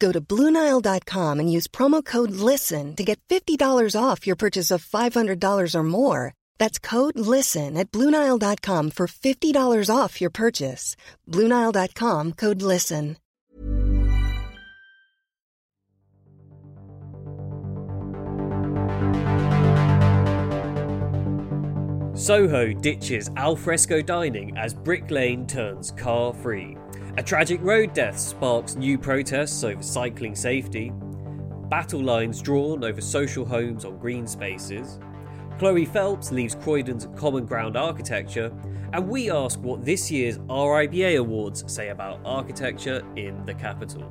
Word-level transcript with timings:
Go 0.00 0.10
to 0.12 0.20
Bluenile.com 0.20 1.40
and 1.40 1.52
use 1.52 1.68
promo 1.68 2.02
code 2.04 2.32
LISTEN 2.32 2.96
to 2.96 3.04
get 3.04 3.20
$50 3.28 3.94
off 3.94 4.26
your 4.26 4.36
purchase 4.36 4.70
of 4.70 4.84
$500 4.84 5.74
or 5.74 5.82
more. 5.84 6.32
That's 6.58 6.78
code 6.78 7.18
LISTEN 7.18 7.76
at 7.76 7.90
Bluenile.com 7.92 8.92
for 8.92 9.06
$50 9.06 9.94
off 9.94 10.20
your 10.20 10.30
purchase. 10.30 10.96
Bluenile.com 11.28 12.32
code 12.32 12.62
LISTEN. 12.62 13.18
Soho 22.20 22.74
ditches 22.74 23.30
alfresco 23.38 24.02
dining 24.02 24.54
as 24.58 24.74
Brick 24.74 25.10
Lane 25.10 25.46
turns 25.46 25.90
car 25.92 26.34
free. 26.34 26.76
A 27.20 27.22
tragic 27.22 27.60
road 27.60 27.92
death 27.92 28.18
sparks 28.18 28.76
new 28.76 28.96
protests 28.96 29.62
over 29.62 29.82
cycling 29.82 30.34
safety. 30.34 30.90
Battle 31.68 32.02
lines 32.02 32.40
drawn 32.40 32.82
over 32.82 33.02
social 33.02 33.44
homes 33.44 33.84
on 33.84 33.98
green 33.98 34.26
spaces. 34.26 34.98
Chloe 35.58 35.84
Phelps 35.84 36.32
leaves 36.32 36.54
Croydon's 36.54 37.08
Common 37.16 37.44
Ground 37.44 37.76
architecture. 37.76 38.50
And 38.94 39.06
we 39.06 39.30
ask 39.30 39.60
what 39.60 39.84
this 39.84 40.10
year's 40.10 40.38
RIBA 40.38 41.18
Awards 41.18 41.70
say 41.70 41.90
about 41.90 42.20
architecture 42.24 43.04
in 43.16 43.44
the 43.44 43.52
capital. 43.52 44.10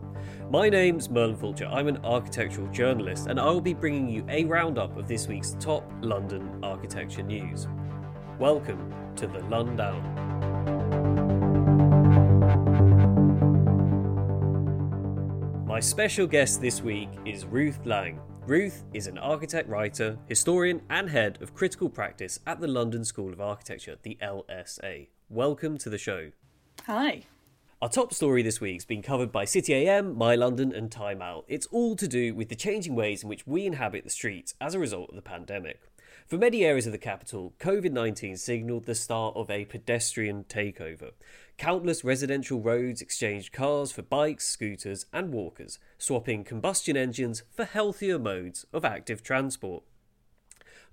My 0.51 0.69
name's 0.69 1.09
Merlin 1.09 1.35
Fulcher. 1.35 1.65
I'm 1.65 1.87
an 1.87 1.97
architectural 2.05 2.67
journalist, 2.67 3.25
and 3.25 3.39
I 3.39 3.45
will 3.45 3.59
be 3.59 3.73
bringing 3.73 4.07
you 4.07 4.23
a 4.29 4.45
roundup 4.45 4.95
of 4.97 5.07
this 5.07 5.27
week's 5.27 5.55
top 5.59 5.91
London 6.01 6.59
architecture 6.61 7.23
news. 7.23 7.67
Welcome 8.37 8.93
to 9.15 9.25
the 9.25 9.39
Lundown. 9.39 10.98
My 15.79 15.81
special 15.81 16.27
guest 16.27 16.59
this 16.59 16.81
week 16.81 17.07
is 17.25 17.45
Ruth 17.45 17.79
Lang. 17.85 18.19
Ruth 18.45 18.83
is 18.93 19.07
an 19.07 19.17
architect 19.17 19.69
writer, 19.69 20.17
historian, 20.27 20.81
and 20.89 21.09
head 21.09 21.41
of 21.41 21.55
critical 21.55 21.87
practice 21.87 22.37
at 22.45 22.59
the 22.59 22.67
London 22.67 23.05
School 23.05 23.31
of 23.31 23.39
Architecture, 23.39 23.95
the 24.03 24.17
LSA. 24.21 25.07
Welcome 25.29 25.77
to 25.77 25.89
the 25.89 25.97
show. 25.97 26.31
Hi. 26.85 27.21
Our 27.81 27.87
top 27.87 28.13
story 28.13 28.43
this 28.43 28.59
week 28.59 28.75
has 28.75 28.83
been 28.83 29.01
covered 29.01 29.31
by 29.31 29.45
City 29.45 29.73
AM, 29.73 30.17
My 30.17 30.35
London, 30.35 30.73
and 30.73 30.91
Time 30.91 31.21
Out. 31.21 31.45
It's 31.47 31.67
all 31.67 31.95
to 31.95 32.09
do 32.09 32.35
with 32.35 32.49
the 32.49 32.57
changing 32.57 32.93
ways 32.93 33.23
in 33.23 33.29
which 33.29 33.47
we 33.47 33.65
inhabit 33.65 34.03
the 34.03 34.09
streets 34.09 34.55
as 34.59 34.75
a 34.75 34.79
result 34.79 35.11
of 35.11 35.15
the 35.15 35.21
pandemic. 35.21 35.79
For 36.27 36.37
many 36.37 36.65
areas 36.65 36.87
of 36.87 36.91
the 36.91 36.97
capital, 36.97 37.53
COVID 37.59 37.93
19 37.93 38.35
signalled 38.35 38.85
the 38.85 38.95
start 38.95 39.35
of 39.37 39.49
a 39.49 39.63
pedestrian 39.63 40.43
takeover. 40.43 41.11
Countless 41.59 42.05
residential 42.05 42.61
roads 42.61 43.01
exchanged 43.01 43.51
cars 43.51 43.91
for 43.91 44.01
bikes, 44.01 44.47
scooters, 44.47 45.05
and 45.11 45.33
walkers, 45.33 45.77
swapping 45.97 46.45
combustion 46.45 46.95
engines 46.95 47.43
for 47.51 47.65
healthier 47.65 48.17
modes 48.17 48.65
of 48.71 48.85
active 48.85 49.21
transport. 49.21 49.83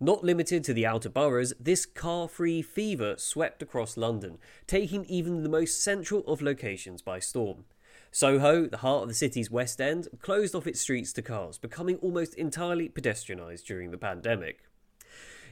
Not 0.01 0.25
limited 0.25 0.65
to 0.65 0.75
the 0.75 0.85
outer 0.85 1.09
boroughs, 1.09 1.55
this 1.61 1.87
car 1.87 2.27
free 2.27 2.63
fever 2.63 3.15
swept 3.17 3.63
across 3.63 3.97
London, 3.97 4.39
taking 4.67 5.05
even 5.05 5.45
the 5.45 5.49
most 5.49 5.85
central 5.85 6.27
of 6.27 6.43
locations 6.43 7.01
by 7.01 7.21
storm. 7.21 7.65
Soho, 8.11 8.67
the 8.67 8.79
heart 8.79 9.03
of 9.03 9.09
the 9.09 9.15
city's 9.15 9.49
West 9.49 9.81
End, 9.81 10.09
closed 10.21 10.57
off 10.57 10.67
its 10.67 10.81
streets 10.81 11.13
to 11.13 11.23
cars, 11.23 11.59
becoming 11.59 11.99
almost 11.99 12.35
entirely 12.35 12.89
pedestrianised 12.89 13.65
during 13.67 13.93
the 13.93 13.99
pandemic. 13.99 14.65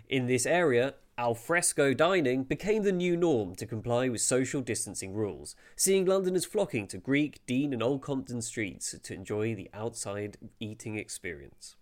In 0.09 0.27
this 0.27 0.45
area, 0.45 0.95
alfresco 1.17 1.95
dining 1.95 2.43
became 2.43 2.83
the 2.83 2.93
new 2.93 3.17
norm 3.17 3.55
to 3.55 3.67
comply 3.67 4.09
with 4.09 4.21
social 4.21 4.61
distancing 4.61 5.15
rules, 5.15 5.55
seeing 5.77 6.05
Londoners 6.05 6.45
flocking 6.45 6.87
to 6.89 6.99
Greek, 6.99 7.45
Dean, 7.47 7.73
and 7.73 7.83
Old 7.83 8.03
Compton 8.03 8.43
streets 8.43 8.95
to 9.03 9.15
enjoy 9.15 9.55
the 9.55 9.71
outside 9.73 10.37
eating 10.59 10.99
experience. 10.99 11.77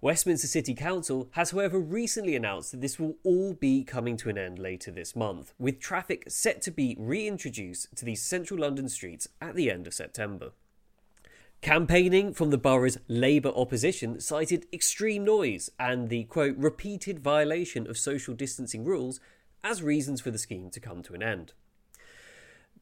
Westminster 0.00 0.46
City 0.46 0.74
Council 0.74 1.28
has, 1.32 1.50
however, 1.50 1.78
recently 1.78 2.36
announced 2.36 2.70
that 2.70 2.80
this 2.80 2.98
will 2.98 3.16
all 3.24 3.52
be 3.54 3.82
coming 3.82 4.16
to 4.16 4.28
an 4.28 4.38
end 4.38 4.58
later 4.58 4.90
this 4.90 5.16
month, 5.16 5.52
with 5.58 5.80
traffic 5.80 6.24
set 6.28 6.62
to 6.62 6.70
be 6.70 6.96
reintroduced 6.98 7.94
to 7.96 8.04
these 8.04 8.22
central 8.22 8.60
London 8.60 8.88
streets 8.88 9.28
at 9.40 9.54
the 9.56 9.70
end 9.70 9.86
of 9.86 9.94
September. 9.94 10.52
Campaigning 11.60 12.32
from 12.32 12.50
the 12.50 12.56
borough's 12.56 12.98
Labour 13.08 13.48
opposition 13.48 14.20
cited 14.20 14.66
extreme 14.72 15.24
noise 15.24 15.70
and 15.78 16.08
the 16.08 16.24
quote 16.24 16.56
repeated 16.56 17.18
violation 17.18 17.88
of 17.90 17.98
social 17.98 18.32
distancing 18.32 18.84
rules 18.84 19.18
as 19.64 19.82
reasons 19.82 20.20
for 20.20 20.30
the 20.30 20.38
scheme 20.38 20.70
to 20.70 20.78
come 20.78 21.02
to 21.02 21.14
an 21.14 21.22
end. 21.22 21.52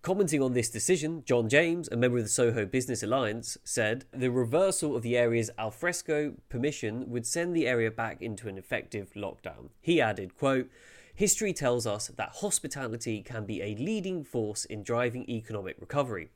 Commenting 0.02 0.42
on 0.42 0.52
this 0.52 0.68
decision, 0.68 1.22
John 1.24 1.48
James, 1.48 1.88
a 1.88 1.96
member 1.96 2.18
of 2.18 2.24
the 2.24 2.28
Soho 2.30 2.66
Business 2.66 3.02
Alliance, 3.02 3.56
said 3.64 4.04
the 4.12 4.30
reversal 4.30 4.94
of 4.94 5.02
the 5.02 5.16
area's 5.16 5.50
alfresco 5.58 6.34
permission 6.50 7.08
would 7.08 7.26
send 7.26 7.56
the 7.56 7.66
area 7.66 7.90
back 7.90 8.20
into 8.20 8.46
an 8.46 8.58
effective 8.58 9.10
lockdown. 9.14 9.70
He 9.80 10.02
added, 10.02 10.36
quote, 10.36 10.68
History 11.14 11.54
tells 11.54 11.86
us 11.86 12.08
that 12.08 12.36
hospitality 12.36 13.22
can 13.22 13.46
be 13.46 13.62
a 13.62 13.74
leading 13.74 14.22
force 14.22 14.66
in 14.66 14.82
driving 14.82 15.28
economic 15.30 15.76
recovery. 15.80 16.28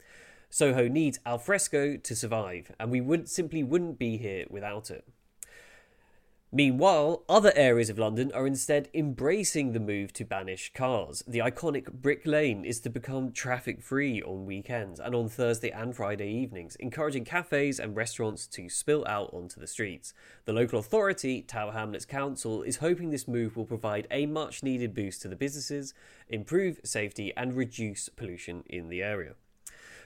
Soho 0.51 0.89
needs 0.89 1.21
alfresco 1.25 1.97
to 1.97 2.17
survive, 2.17 2.73
and 2.79 2.91
we 2.91 3.01
would 3.01 3.29
simply 3.29 3.63
wouldn't 3.63 3.99
be 4.01 4.17
here 4.17 4.47
without 4.51 4.91
it. 4.91 5.07
Meanwhile, 6.53 7.23
other 7.29 7.53
areas 7.55 7.89
of 7.91 7.99
London 8.01 8.33
are 8.35 8.45
instead 8.45 8.89
embracing 8.93 9.71
the 9.71 9.79
move 9.79 10.13
to 10.15 10.25
banish 10.25 10.73
cars. 10.73 11.23
The 11.25 11.39
iconic 11.39 11.93
Brick 11.93 12.27
Lane 12.27 12.65
is 12.65 12.81
to 12.81 12.91
become 12.91 13.31
traffic 13.31 13.81
free 13.81 14.21
on 14.21 14.47
weekends 14.47 14.99
and 14.99 15.15
on 15.15 15.29
Thursday 15.29 15.71
and 15.71 15.95
Friday 15.95 16.29
evenings, 16.29 16.75
encouraging 16.81 17.25
cafes 17.25 17.79
and 17.79 17.95
restaurants 17.95 18.49
to 18.49 18.69
spill 18.69 19.07
out 19.07 19.33
onto 19.33 19.61
the 19.61 19.69
streets. 19.69 20.13
The 20.45 20.53
local 20.53 20.81
authority, 20.81 21.43
Tower 21.43 21.71
Hamlets 21.71 22.05
Council, 22.05 22.65
is 22.65 22.79
hoping 22.79 23.11
this 23.11 23.29
move 23.29 23.57
will 23.57 23.65
provide 23.65 24.09
a 24.11 24.27
much 24.27 24.65
needed 24.65 24.93
boost 24.93 25.23
to 25.23 25.29
the 25.29 25.37
businesses, 25.37 25.95
improve 26.29 26.81
safety, 26.83 27.33
and 27.37 27.55
reduce 27.55 28.09
pollution 28.09 28.65
in 28.67 28.89
the 28.89 29.05
area. 29.05 29.35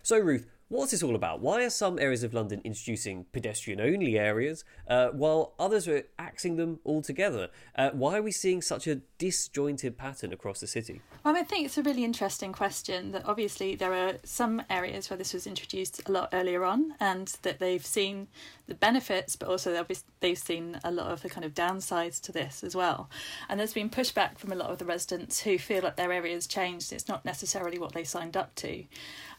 So, 0.05 0.19
Ruth, 0.19 0.47
what's 0.69 0.91
this 0.91 1.03
all 1.03 1.15
about? 1.15 1.41
Why 1.41 1.65
are 1.65 1.71
some 1.71 1.99
areas 1.99 2.23
of 2.23 2.35
London 2.35 2.61
introducing 2.63 3.25
pedestrian 3.33 3.81
only 3.81 4.19
areas 4.19 4.63
uh, 4.87 5.09
while 5.09 5.55
others 5.59 5.89
are 5.89 6.03
axing 6.19 6.57
them 6.57 6.79
altogether? 6.85 7.49
Uh, 7.75 7.89
why 7.93 8.19
are 8.19 8.23
we 8.23 8.31
seeing 8.31 8.61
such 8.61 8.87
a 8.87 8.97
disjointed 9.17 9.97
pattern 9.97 10.31
across 10.35 10.61
the 10.61 10.67
city? 10.67 11.01
Well, 11.25 11.35
I 11.35 11.43
think 11.43 11.65
it's 11.65 11.79
a 11.79 11.83
really 11.83 12.05
interesting 12.05 12.53
question. 12.53 13.13
That 13.13 13.25
obviously 13.25 13.77
there 13.77 13.95
are 13.95 14.17
some 14.25 14.61
areas 14.69 15.09
where 15.09 15.17
this 15.17 15.33
was 15.33 15.47
introduced 15.47 16.07
a 16.07 16.13
lot 16.13 16.29
earlier 16.35 16.65
on, 16.65 16.93
and 17.01 17.29
that 17.41 17.59
they've 17.59 17.87
seen 17.87 18.29
the 18.67 18.75
benefits, 18.75 19.37
but 19.37 19.49
also 19.49 19.87
they've 20.21 20.39
seen 20.39 20.81
a 20.85 20.91
lot 20.91 21.11
of 21.11 21.23
the 21.23 21.31
kind 21.31 21.47
of 21.47 21.55
downsides 21.55 22.21
to 22.23 22.33
this 22.33 22.63
as 22.63 22.77
well. 22.77 23.09
And 23.49 23.59
there's 23.59 23.73
been 23.73 23.89
pushback 23.89 24.37
from 24.39 24.53
a 24.53 24.57
lot 24.57 24.69
of 24.69 24.77
the 24.77 24.85
residents 24.85 25.41
who 25.41 25.57
feel 25.57 25.83
like 25.83 25.97
their 25.97 26.13
area 26.13 26.35
has 26.35 26.47
changed. 26.47 26.93
It's 26.93 27.09
not 27.09 27.25
necessarily 27.25 27.79
what 27.79 27.93
they 27.93 28.05
signed 28.05 28.37
up 28.37 28.55
to. 28.57 28.85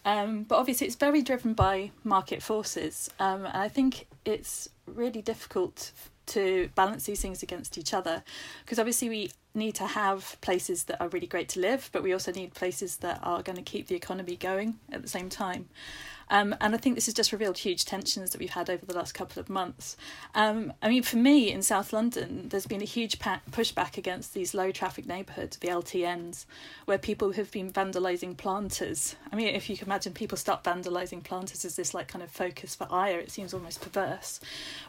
Um, 0.06 0.44
but 0.44 0.58
obviously, 0.58 0.88
it's 0.88 0.96
very 0.96 1.22
driven 1.22 1.54
by 1.54 1.92
market 2.04 2.42
forces. 2.42 3.10
Um, 3.20 3.46
and 3.46 3.58
I 3.58 3.68
think 3.68 4.08
it's 4.24 4.70
really 4.86 5.22
difficult 5.22 5.92
to 6.28 6.70
balance 6.76 7.06
these 7.06 7.22
things 7.22 7.44
against 7.44 7.78
each 7.78 7.94
other 7.94 8.24
because 8.64 8.80
obviously 8.80 9.10
we 9.10 9.32
need 9.54 9.76
to 9.76 9.86
have 9.86 10.38
places 10.42 10.84
that 10.84 11.00
are 11.02 11.08
really 11.10 11.28
great 11.28 11.50
to 11.50 11.60
live, 11.60 11.90
but 11.92 12.04
we 12.04 12.14
also 12.14 12.32
need 12.32 12.54
places 12.54 12.98
that 12.98 13.20
are 13.24 13.42
going 13.42 13.56
to 13.56 13.62
keep 13.62 13.88
the 13.88 13.96
economy 13.96 14.36
going 14.36 14.76
at 14.92 15.02
the 15.02 15.08
same 15.08 15.30
time. 15.30 15.70
Um, 16.30 16.56
and 16.60 16.74
I 16.74 16.78
think 16.78 16.96
this 16.96 17.06
has 17.06 17.14
just 17.14 17.32
revealed 17.32 17.58
huge 17.58 17.86
tensions 17.86 18.32
that 18.32 18.40
we've 18.40 18.50
had 18.50 18.70
over 18.70 18.86
the 18.86 18.96
last 18.96 19.14
couple 19.14 19.40
of 19.40 19.50
months. 19.50 19.96
Um, 20.34 20.74
I 20.82 20.90
mean, 20.90 21.04
for 21.04 21.18
me 21.18 21.52
in 21.52 21.62
South 21.62 21.94
London, 21.94 22.50
there's 22.50 22.66
been 22.66 22.82
a 22.82 22.86
huge 22.86 23.20
pa- 23.20 23.42
pushback 23.52 23.98
against 23.98 24.34
these 24.34 24.54
low 24.54 24.72
traffic 24.72 25.06
neighbourhoods, 25.06 25.58
the 25.58 25.68
LTNs, 25.68 26.46
where 26.86 26.98
people 26.98 27.34
have 27.34 27.52
been 27.52 27.72
vandalising 27.72 28.38
planters. 28.38 29.16
I 29.32 29.36
mean, 29.36 29.48
if 29.48 29.70
you 29.70 29.78
can 29.78 29.88
imagine 29.88 30.14
people 30.14 30.38
start 30.38 30.64
vandalising 30.64 31.24
planters 31.24 31.66
as 31.66 31.76
this 31.76 31.94
like 31.94 32.08
kind 32.08 32.24
of 32.24 32.32
focus 32.32 32.76
for 32.76 32.88
ire, 32.92 33.20
it 33.20 33.32
seems 33.32 33.54
almost 33.54 33.82
perverse. 33.82 34.40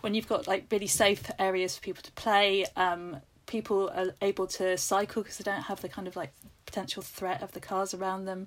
When 0.00 0.15
you've 0.15 0.29
got 0.29 0.47
like 0.47 0.67
really 0.71 0.87
safe 0.87 1.31
areas 1.38 1.77
for 1.77 1.83
people 1.83 2.03
to 2.03 2.12
play, 2.12 2.67
um, 2.77 3.19
people 3.47 3.91
are 3.94 4.15
able 4.23 4.47
to 4.47 4.77
cycle 4.77 5.23
because 5.23 5.38
they 5.38 5.50
don't 5.50 5.62
have 5.62 5.81
the 5.81 5.88
kind 5.88 6.09
of 6.09 6.17
like 6.17 6.33
potential 6.67 7.03
threat 7.03 7.43
of 7.43 7.53
the 7.53 7.61
cars 7.61 7.94
around 7.94 8.25
them. 8.25 8.47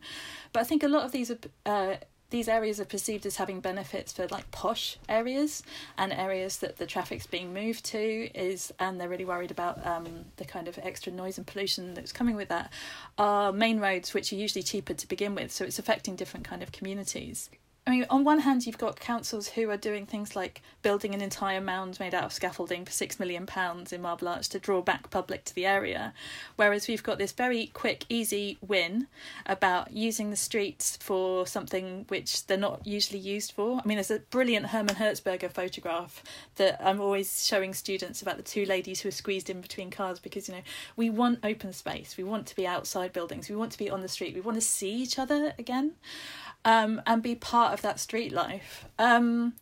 But 0.54 0.62
I 0.62 0.64
think 0.64 0.84
a 0.84 0.88
lot 0.88 1.04
of 1.04 1.12
these 1.12 1.32
are. 1.32 1.38
Uh, 1.66 1.96
these 2.30 2.48
areas 2.48 2.80
are 2.80 2.86
perceived 2.86 3.26
as 3.26 3.38
having 3.38 3.60
benefits 3.60 4.12
for 4.12 4.28
like 4.28 4.50
posh 4.52 4.98
areas 5.08 5.64
and 5.98 6.12
areas 6.14 6.58
that 6.58 6.78
the 6.78 6.86
traffic's 6.86 7.28
being 7.28 7.54
moved 7.54 7.84
to 7.86 8.30
is 8.36 8.72
and 8.80 9.00
they're 9.00 9.10
really 9.10 9.26
worried 9.26 9.52
about 9.52 9.86
um, 9.86 10.26
the 10.38 10.46
kind 10.46 10.68
of 10.68 10.78
extra 10.80 11.12
noise 11.12 11.38
and 11.38 11.48
pollution 11.48 11.94
that's 11.94 12.12
coming 12.12 12.36
with 12.36 12.50
that 12.50 12.72
are 13.18 13.52
main 13.52 13.80
roads 13.80 14.14
which 14.14 14.31
are 14.31 14.36
usually 14.38 14.64
cheaper 14.64 14.94
to 14.94 15.08
begin 15.08 15.36
with 15.36 15.52
so 15.52 15.66
it's 15.66 15.80
affecting 15.80 16.16
different 16.16 16.46
kind 16.46 16.62
of 16.62 16.72
communities 16.72 17.50
I 17.90 17.92
mean, 17.92 18.06
on 18.12 18.24
one 18.24 18.42
hand, 18.42 18.68
you've 18.68 18.78
got 18.78 19.00
councils 19.00 19.48
who 19.48 19.68
are 19.72 19.76
doing 19.76 20.06
things 20.06 20.36
like 20.36 20.62
building 20.84 21.16
an 21.16 21.22
entire 21.22 21.60
mound 21.60 22.00
made 22.00 22.14
out 22.14 22.26
of 22.26 22.32
scaffolding 22.32 22.86
for 22.86 22.92
six 22.92 23.20
million 23.20 23.48
pounds 23.48 23.92
in 23.92 24.04
Marble 24.04 24.28
Arch 24.28 24.48
to 24.50 24.60
draw 24.60 24.80
back 24.80 25.10
public 25.10 25.44
to 25.46 25.56
the 25.56 25.66
area, 25.66 26.14
whereas 26.56 26.88
we've 26.88 27.02
got 27.02 27.18
this 27.18 27.32
very 27.32 27.72
quick, 27.74 28.06
easy 28.08 28.60
win 28.62 29.08
about 29.48 29.92
using 29.92 30.30
the 30.30 30.36
streets 30.36 30.98
for 30.98 31.48
something 31.48 32.06
which 32.10 32.46
they're 32.46 32.60
not 32.60 32.86
usually 32.86 33.18
used 33.18 33.54
for. 33.54 33.82
I 33.84 33.88
mean, 33.88 33.96
there's 33.96 34.12
a 34.12 34.20
brilliant 34.20 34.68
Herman 34.68 34.98
Hertzberger 34.98 35.50
photograph 35.50 36.24
that 36.58 36.80
I'm 36.80 37.02
always 37.02 37.44
showing 37.44 37.74
students 37.74 38.22
about 38.22 38.38
the 38.38 38.44
two 38.44 38.66
ladies 38.66 39.02
who 39.02 39.10
are 39.10 39.12
squeezed 39.12 39.50
in 39.50 39.62
between 39.62 39.90
cars 39.90 40.20
because 40.20 40.48
you 40.48 40.54
know 40.54 40.62
we 40.96 41.10
want 41.10 41.40
open 41.44 41.74
space, 41.74 42.18
we 42.18 42.24
want 42.24 42.46
to 42.46 42.56
be 42.56 42.68
outside 42.68 43.14
buildings, 43.14 43.50
we 43.50 43.56
want 43.56 43.72
to 43.72 43.80
be 43.80 43.90
on 43.90 44.02
the 44.02 44.08
street, 44.08 44.36
we 44.36 44.42
want 44.42 44.58
to 44.58 44.62
see 44.62 44.92
each 44.92 45.18
other 45.18 45.56
again 45.58 45.94
um, 46.66 47.02
and 47.06 47.22
be 47.22 47.36
part 47.36 47.74
of 47.74 47.82
that 47.82 48.00
street 48.00 48.32
life. 48.32 48.86
Um, 48.98 49.54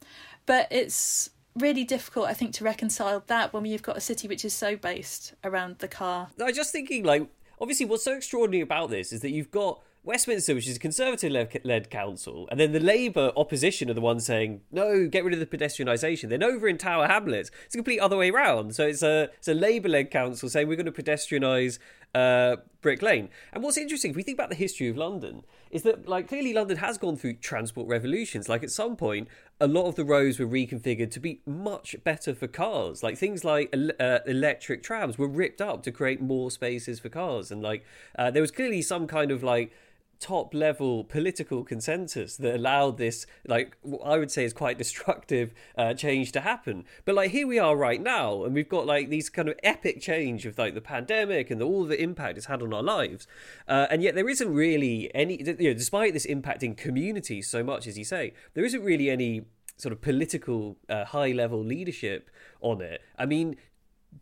but 0.46 0.68
it's 0.72 1.30
really 1.56 1.84
difficult, 1.84 2.28
I 2.28 2.34
think, 2.34 2.54
to 2.54 2.64
reconcile 2.64 3.24
that 3.28 3.54
when 3.54 3.66
you've 3.66 3.82
got 3.82 3.98
a 3.98 4.02
city 4.02 4.28
which 4.28 4.46
is 4.46 4.54
so 4.54 4.76
based 4.76 5.34
around 5.44 5.80
the 5.80 5.88
car. 5.88 6.30
I 6.40 6.44
was 6.46 6.56
just 6.56 6.72
thinking, 6.72 7.04
like, 7.04 7.28
obviously, 7.60 7.86
what's 7.86 8.04
so 8.04 8.14
extraordinary 8.14 8.62
about 8.62 8.90
this 8.90 9.12
is 9.12 9.22
that 9.22 9.32
you've 9.32 9.52
got 9.52 9.82
Westminster, 10.04 10.56
which 10.56 10.70
is 10.70 10.78
a 10.78 10.80
Conservative 10.80 11.50
led 11.66 11.90
council, 11.90 12.48
and 12.50 12.58
then 12.58 12.72
the 12.72 12.80
Labour 12.80 13.34
opposition 13.36 13.90
are 13.90 13.94
the 13.94 14.00
ones 14.00 14.26
saying, 14.26 14.62
no, 14.72 15.06
get 15.06 15.26
rid 15.26 15.34
of 15.34 15.40
the 15.42 15.46
pedestrianisation. 15.46 16.30
Then 16.30 16.44
over 16.44 16.70
in 16.70 16.78
Tower 16.78 17.08
Hamlets, 17.08 17.52
it's 17.66 17.76
a 17.76 17.78
complete 17.78 18.00
other 18.00 18.16
way 18.16 18.30
around. 18.30 18.74
So 18.74 18.88
it's 18.88 19.04
a, 19.04 19.24
it's 19.38 19.50
a 19.50 19.54
Labour 19.54 19.90
led 19.90 20.10
council 20.10 20.48
saying 20.48 20.70
we're 20.70 20.78
going 20.78 20.86
to 20.86 21.04
pedestrianise 21.04 21.78
uh, 22.18 22.56
Brick 22.82 23.02
Lane. 23.02 23.30
And 23.54 23.64
what's 23.64 23.78
interesting, 23.78 24.12
if 24.12 24.18
we 24.18 24.24
think 24.24 24.38
about 24.38 24.50
the 24.50 24.56
history 24.56 24.88
of 24.88 24.98
London, 24.98 25.44
is 25.70 25.84
that 25.84 26.08
like 26.08 26.28
clearly 26.28 26.54
London 26.54 26.78
has 26.78 26.98
gone 26.98 27.18
through 27.18 27.34
transport 27.36 27.88
revolutions. 27.88 28.50
Like 28.50 28.64
at 28.64 28.72
some 28.72 28.96
point, 28.96 29.28
a 29.60 29.68
lot 29.68 29.88
of 29.88 29.96
the 29.96 30.06
roads 30.06 30.40
were 30.40 30.48
reconfigured 30.48 31.12
to 31.12 31.20
be 31.20 31.42
much 31.46 31.96
better 32.04 32.34
for 32.34 32.48
cars. 32.48 33.04
Like 33.04 33.18
things 33.18 33.44
like 33.44 33.74
uh, 34.00 34.20
electric 34.26 34.84
trams 34.84 35.18
were 35.18 35.28
ripped 35.28 35.62
up 35.62 35.84
to 35.84 35.92
create 35.92 36.22
more 36.22 36.50
spaces 36.50 37.00
for 37.00 37.10
cars, 37.10 37.52
and 37.52 37.62
like 37.62 37.86
uh, 38.18 38.32
there 38.32 38.42
was 38.42 38.52
clearly 38.52 38.82
some 38.82 39.06
kind 39.08 39.32
of 39.32 39.44
like 39.44 39.72
top 40.20 40.54
level 40.54 41.04
political 41.04 41.64
consensus 41.64 42.38
that 42.38 42.56
allowed 42.56 42.98
this 42.98 43.26
like 43.48 43.78
i 44.04 44.18
would 44.18 44.32
say 44.32 44.44
is 44.44 44.54
quite 44.54 44.78
destructive 44.78 45.54
uh, 45.78 45.94
change 45.94 46.32
to 46.32 46.42
happen. 46.42 46.86
But 47.06 47.16
like 47.16 47.32
here 47.32 47.48
we 47.48 47.60
are 47.60 47.76
right 47.76 48.02
now 48.02 48.44
and 48.44 48.54
we've 48.54 48.70
got 48.70 48.86
like 48.86 49.10
these 49.10 49.30
kind 49.30 49.50
of 49.50 49.56
epic 49.64 50.02
change 50.02 50.46
of 50.46 50.58
like 50.58 50.74
the 50.74 50.82
pandemic 50.82 51.52
and 51.52 51.62
the, 51.62 51.66
all 51.66 51.86
the 51.86 52.02
impact 52.02 52.38
it's 52.38 52.48
had 52.48 52.62
on 52.62 52.74
our 52.74 52.84
lives. 52.84 53.28
Uh, 53.68 53.88
and 53.90 54.02
yet 54.02 54.16
there 54.16 54.30
isn't 54.30 54.54
really 54.54 55.12
any 55.14 55.44
you 55.44 55.70
know 55.70 55.74
despite 55.74 56.14
this 56.14 56.26
impacting 56.26 56.76
communities 56.76 57.50
so 57.50 57.64
much 57.64 57.88
as 57.88 57.98
you 57.98 58.06
say 58.06 58.34
there 58.54 58.66
isn't 58.66 58.84
really 58.84 59.10
any 59.10 59.46
sort 59.78 59.94
of 59.94 60.02
political 60.02 60.78
uh, 60.90 61.06
high 61.06 61.32
level 61.32 61.64
leadership 61.64 62.30
on 62.62 62.82
it. 62.82 63.02
I 63.18 63.26
mean 63.26 63.56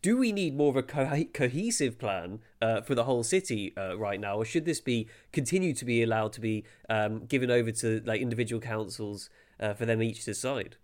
do 0.01 0.17
we 0.17 0.31
need 0.31 0.55
more 0.55 0.69
of 0.69 0.75
a 0.75 0.83
co- 0.83 1.25
cohesive 1.33 1.97
plan 1.97 2.39
uh, 2.61 2.81
for 2.81 2.95
the 2.95 3.03
whole 3.05 3.23
city 3.23 3.73
uh, 3.77 3.97
right 3.97 4.19
now, 4.19 4.37
or 4.37 4.45
should 4.45 4.65
this 4.65 4.81
be 4.81 5.07
continue 5.31 5.73
to 5.73 5.85
be 5.85 6.03
allowed 6.03 6.33
to 6.33 6.41
be 6.41 6.63
um, 6.89 7.25
given 7.25 7.49
over 7.51 7.71
to 7.71 8.01
like 8.05 8.21
individual 8.21 8.61
councils 8.61 9.29
uh, 9.59 9.73
for 9.73 9.85
them 9.85 10.01
each 10.01 10.19
to 10.19 10.25
decide? 10.25 10.77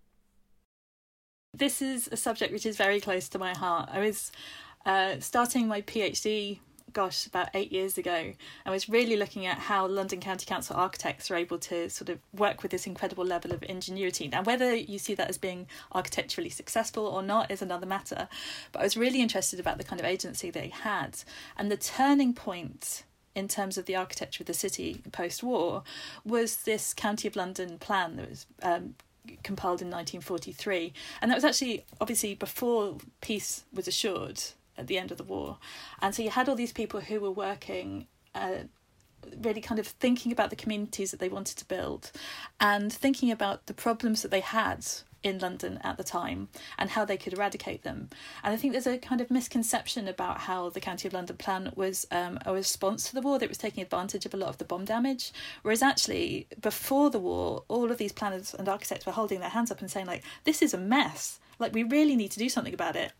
This 1.53 1.81
is 1.81 2.07
a 2.12 2.18
subject 2.18 2.53
which 2.53 2.65
is 2.65 2.77
very 2.77 3.01
close 3.01 3.27
to 3.30 3.39
my 3.39 3.53
heart. 3.53 3.89
I 3.92 4.00
was 4.00 4.31
uh, 4.86 5.15
starting 5.19 5.68
my 5.68 5.81
PhD 5.81 6.59
gosh, 6.94 7.26
about 7.26 7.50
eight 7.54 7.72
years 7.72 7.98
ago, 7.98 8.34
I 8.66 8.70
was 8.70 8.90
really 8.90 9.16
looking 9.16 9.46
at 9.46 9.58
how 9.58 9.88
London 9.88 10.20
County 10.20 10.46
Council 10.46 10.76
architects 10.76 11.30
are 11.32 11.36
able 11.36 11.58
to 11.60 11.90
sort 11.90 12.10
of 12.10 12.20
work 12.34 12.62
with 12.62 12.72
this 12.72 12.88
incredible 12.88 13.26
level 13.26 13.52
of 13.52 13.64
ingenuity. 13.64 14.28
Now, 14.28 14.44
whether 14.44 14.74
you 14.74 15.00
see 15.00 15.16
that 15.16 15.30
as 15.30 15.38
being 15.38 15.68
architecturally 15.92 16.50
successful 16.50 17.06
or 17.06 17.22
not 17.22 17.52
is 17.52 17.62
another 17.62 17.86
matter. 17.86 18.28
But 18.72 18.80
I 18.80 18.84
was 18.84 18.98
really 18.98 19.22
interested 19.22 19.60
about 19.60 19.78
the 19.78 19.84
kind 19.84 20.00
of 20.00 20.06
agency 20.06 20.50
they 20.50 20.70
had 20.70 21.20
and 21.58 21.72
the 21.72 21.78
turning 21.78 22.34
point 22.34 23.04
in 23.34 23.48
terms 23.48 23.78
of 23.78 23.86
the 23.86 23.96
architecture 23.96 24.44
of 24.44 24.48
the 24.48 24.54
city 24.54 25.02
post 25.12 25.42
war 25.42 25.84
was 26.26 26.58
this 26.58 26.94
County 26.94 27.28
of 27.28 27.36
London 27.36 27.78
plan 27.78 28.18
that 28.18 28.30
was 28.30 28.46
um, 28.62 28.96
compiled 29.44 29.82
in 29.82 29.88
1943. 29.88 30.94
And 31.22 31.32
that 31.32 31.36
was 31.36 31.46
actually 31.46 31.86
obviously 32.00 32.36
before 32.36 32.98
peace 33.22 33.64
was 33.74 33.88
assured 33.88 34.42
at 34.81 34.88
the 34.88 34.98
end 34.98 35.12
of 35.12 35.18
the 35.18 35.24
war. 35.36 35.57
And 36.01 36.13
so 36.13 36.22
you 36.24 36.31
had 36.31 36.50
all 36.50 36.56
these 36.56 36.74
people 36.81 37.00
who 37.07 37.18
were 37.19 37.36
working. 37.48 38.07
Uh, 38.33 38.63
really 39.44 39.62
kind 39.62 39.80
of 39.80 39.86
thinking 39.86 40.31
about 40.31 40.50
the 40.50 40.56
communities 40.63 41.12
that 41.12 41.19
they 41.19 41.30
wanted 41.30 41.56
to 41.56 41.66
build 41.66 42.12
and 42.60 42.92
thinking 42.92 43.30
about 43.30 43.68
the 43.68 43.74
problems 43.86 44.24
that 44.24 44.31
they 44.31 44.39
had 44.39 44.83
in 45.24 45.38
London 45.38 45.80
at 45.83 45.98
the 45.98 46.04
time 46.04 46.48
and 46.78 46.89
how 46.89 47.06
they 47.06 47.18
could 47.18 47.33
eradicate 47.33 47.83
them. 47.83 48.10
And 48.44 48.54
I 48.54 48.57
think 48.57 48.74
there's 48.74 48.88
a 48.88 48.98
kind 48.98 49.22
of 49.22 49.30
misconception 49.30 50.07
about 50.07 50.39
how 50.39 50.69
the 50.69 50.80
County 50.80 51.07
of 51.07 51.13
London 51.13 51.38
plan 51.38 51.72
was 51.75 52.07
um, 52.12 52.39
a 52.45 52.54
response 52.54 53.10
to 53.10 53.16
the 53.16 53.22
war, 53.22 53.38
that 53.39 53.50
was 53.50 53.57
taking 53.57 53.84
advantage 53.84 54.25
of 54.25 54.34
a 54.34 54.38
lot 54.38 54.50
of 54.50 54.57
the 54.57 54.66
bomb 54.66 54.86
damage. 54.86 55.31
Whereas 55.62 55.84
actually, 55.84 56.48
before 56.60 57.10
the 57.10 57.19
war, 57.19 57.63
all 57.68 57.92
of 57.92 57.98
these 57.98 58.12
planners 58.12 58.54
and 58.54 58.68
architects 58.68 59.06
were 59.06 59.12
holding 59.12 59.39
their 59.39 59.50
hands 59.50 59.72
up 59.72 59.81
and 59.81 59.92
saying, 59.92 60.07
like, 60.07 60.24
this 60.44 60.62
is 60.62 60.74
a 60.74 60.77
mess. 60.77 61.39
Like, 61.60 61.74
we 61.74 61.84
really 61.84 62.16
need 62.16 62.31
to 62.31 62.39
do 62.39 62.50
something 62.50 62.74
about 62.74 62.95
it. 62.95 63.12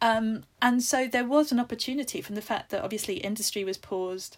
Um, 0.00 0.44
and 0.62 0.82
so 0.82 1.06
there 1.06 1.26
was 1.26 1.50
an 1.52 1.60
opportunity 1.60 2.20
from 2.20 2.34
the 2.34 2.42
fact 2.42 2.70
that 2.70 2.82
obviously 2.82 3.16
industry 3.16 3.64
was 3.64 3.76
paused. 3.76 4.36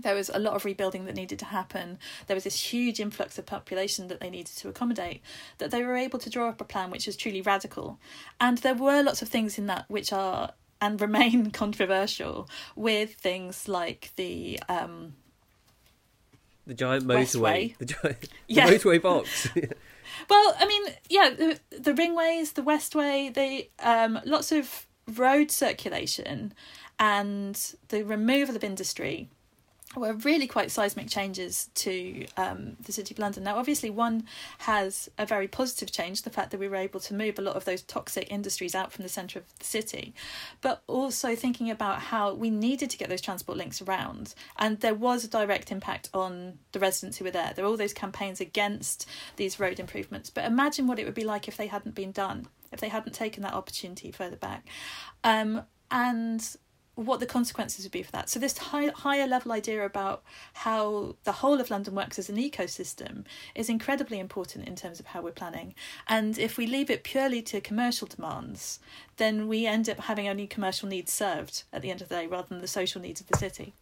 There 0.00 0.14
was 0.14 0.28
a 0.28 0.38
lot 0.38 0.54
of 0.54 0.64
rebuilding 0.64 1.04
that 1.04 1.14
needed 1.14 1.38
to 1.40 1.44
happen. 1.44 1.98
There 2.26 2.34
was 2.34 2.44
this 2.44 2.72
huge 2.72 2.98
influx 2.98 3.38
of 3.38 3.46
population 3.46 4.08
that 4.08 4.18
they 4.18 4.30
needed 4.30 4.56
to 4.56 4.68
accommodate. 4.68 5.22
That 5.58 5.70
they 5.70 5.84
were 5.84 5.96
able 5.96 6.18
to 6.18 6.30
draw 6.30 6.48
up 6.48 6.60
a 6.60 6.64
plan 6.64 6.90
which 6.90 7.06
was 7.06 7.16
truly 7.16 7.40
radical. 7.42 7.98
And 8.40 8.58
there 8.58 8.74
were 8.74 9.02
lots 9.02 9.22
of 9.22 9.28
things 9.28 9.58
in 9.58 9.66
that 9.66 9.84
which 9.88 10.12
are 10.12 10.52
and 10.80 11.00
remain 11.00 11.50
controversial, 11.62 12.48
with 12.76 13.14
things 13.14 13.68
like 13.68 14.10
the 14.16 14.60
um, 14.68 15.14
the 16.66 16.74
giant 16.74 17.04
motorway, 17.04 17.76
the, 17.78 17.86
giant, 17.86 18.20
the 18.48 18.54
motorway 18.54 19.00
box. 19.00 19.48
Well, 20.28 20.56
I 20.58 20.66
mean, 20.66 20.82
yeah, 21.08 21.30
the, 21.30 21.60
the 21.70 21.92
ringways, 21.92 22.54
the 22.54 22.62
westway, 22.62 23.32
the 23.32 23.68
um, 23.86 24.20
lots 24.24 24.52
of 24.52 24.86
road 25.16 25.50
circulation, 25.50 26.52
and 26.98 27.74
the 27.88 28.02
removal 28.04 28.56
of 28.56 28.64
industry 28.64 29.28
were 29.96 30.12
really 30.14 30.46
quite 30.46 30.70
seismic 30.70 31.08
changes 31.08 31.68
to 31.74 32.26
um, 32.36 32.76
the 32.84 32.92
City 32.92 33.14
of 33.14 33.18
London. 33.18 33.44
Now, 33.44 33.56
obviously, 33.56 33.90
one 33.90 34.24
has 34.58 35.08
a 35.18 35.26
very 35.26 35.48
positive 35.48 35.92
change 35.92 36.22
the 36.22 36.30
fact 36.30 36.50
that 36.50 36.60
we 36.60 36.68
were 36.68 36.76
able 36.76 37.00
to 37.00 37.14
move 37.14 37.38
a 37.38 37.42
lot 37.42 37.56
of 37.56 37.64
those 37.64 37.82
toxic 37.82 38.30
industries 38.30 38.74
out 38.74 38.92
from 38.92 39.02
the 39.02 39.08
centre 39.08 39.38
of 39.38 39.44
the 39.58 39.64
city, 39.64 40.14
but 40.60 40.82
also 40.86 41.34
thinking 41.34 41.70
about 41.70 42.00
how 42.00 42.34
we 42.34 42.50
needed 42.50 42.90
to 42.90 42.98
get 42.98 43.08
those 43.08 43.20
transport 43.20 43.58
links 43.58 43.80
around. 43.82 44.34
And 44.58 44.80
there 44.80 44.94
was 44.94 45.24
a 45.24 45.28
direct 45.28 45.70
impact 45.72 46.10
on 46.12 46.58
the 46.72 46.80
residents 46.80 47.18
who 47.18 47.24
were 47.24 47.30
there. 47.30 47.52
There 47.54 47.64
were 47.64 47.70
all 47.70 47.76
those 47.76 47.92
campaigns 47.92 48.40
against 48.40 49.08
these 49.36 49.60
road 49.60 49.80
improvements, 49.80 50.30
but 50.30 50.44
imagine 50.44 50.86
what 50.86 50.98
it 50.98 51.04
would 51.04 51.14
be 51.14 51.24
like 51.24 51.48
if 51.48 51.56
they 51.56 51.66
hadn't 51.66 51.94
been 51.94 52.12
done, 52.12 52.48
if 52.72 52.80
they 52.80 52.88
hadn't 52.88 53.12
taken 53.12 53.42
that 53.42 53.54
opportunity 53.54 54.10
further 54.10 54.36
back. 54.36 54.66
Um, 55.22 55.62
and 55.90 56.56
what 56.94 57.20
the 57.20 57.26
consequences 57.26 57.84
would 57.84 57.92
be 57.92 58.02
for 58.02 58.12
that. 58.12 58.28
So 58.28 58.38
this 58.38 58.56
high, 58.56 58.86
higher 58.94 59.26
level 59.26 59.52
idea 59.52 59.84
about 59.84 60.22
how 60.52 61.16
the 61.24 61.32
whole 61.32 61.60
of 61.60 61.70
London 61.70 61.94
works 61.94 62.18
as 62.18 62.28
an 62.28 62.36
ecosystem 62.36 63.24
is 63.54 63.68
incredibly 63.68 64.18
important 64.18 64.68
in 64.68 64.76
terms 64.76 65.00
of 65.00 65.06
how 65.06 65.20
we're 65.20 65.32
planning. 65.32 65.74
And 66.08 66.38
if 66.38 66.56
we 66.56 66.66
leave 66.66 66.90
it 66.90 67.04
purely 67.04 67.42
to 67.42 67.60
commercial 67.60 68.06
demands, 68.06 68.78
then 69.16 69.48
we 69.48 69.66
end 69.66 69.88
up 69.88 70.00
having 70.00 70.28
only 70.28 70.46
commercial 70.46 70.88
needs 70.88 71.12
served 71.12 71.64
at 71.72 71.82
the 71.82 71.90
end 71.90 72.00
of 72.00 72.08
the 72.08 72.14
day 72.14 72.26
rather 72.26 72.48
than 72.48 72.60
the 72.60 72.68
social 72.68 73.00
needs 73.00 73.20
of 73.20 73.26
the 73.26 73.38
city. 73.38 73.74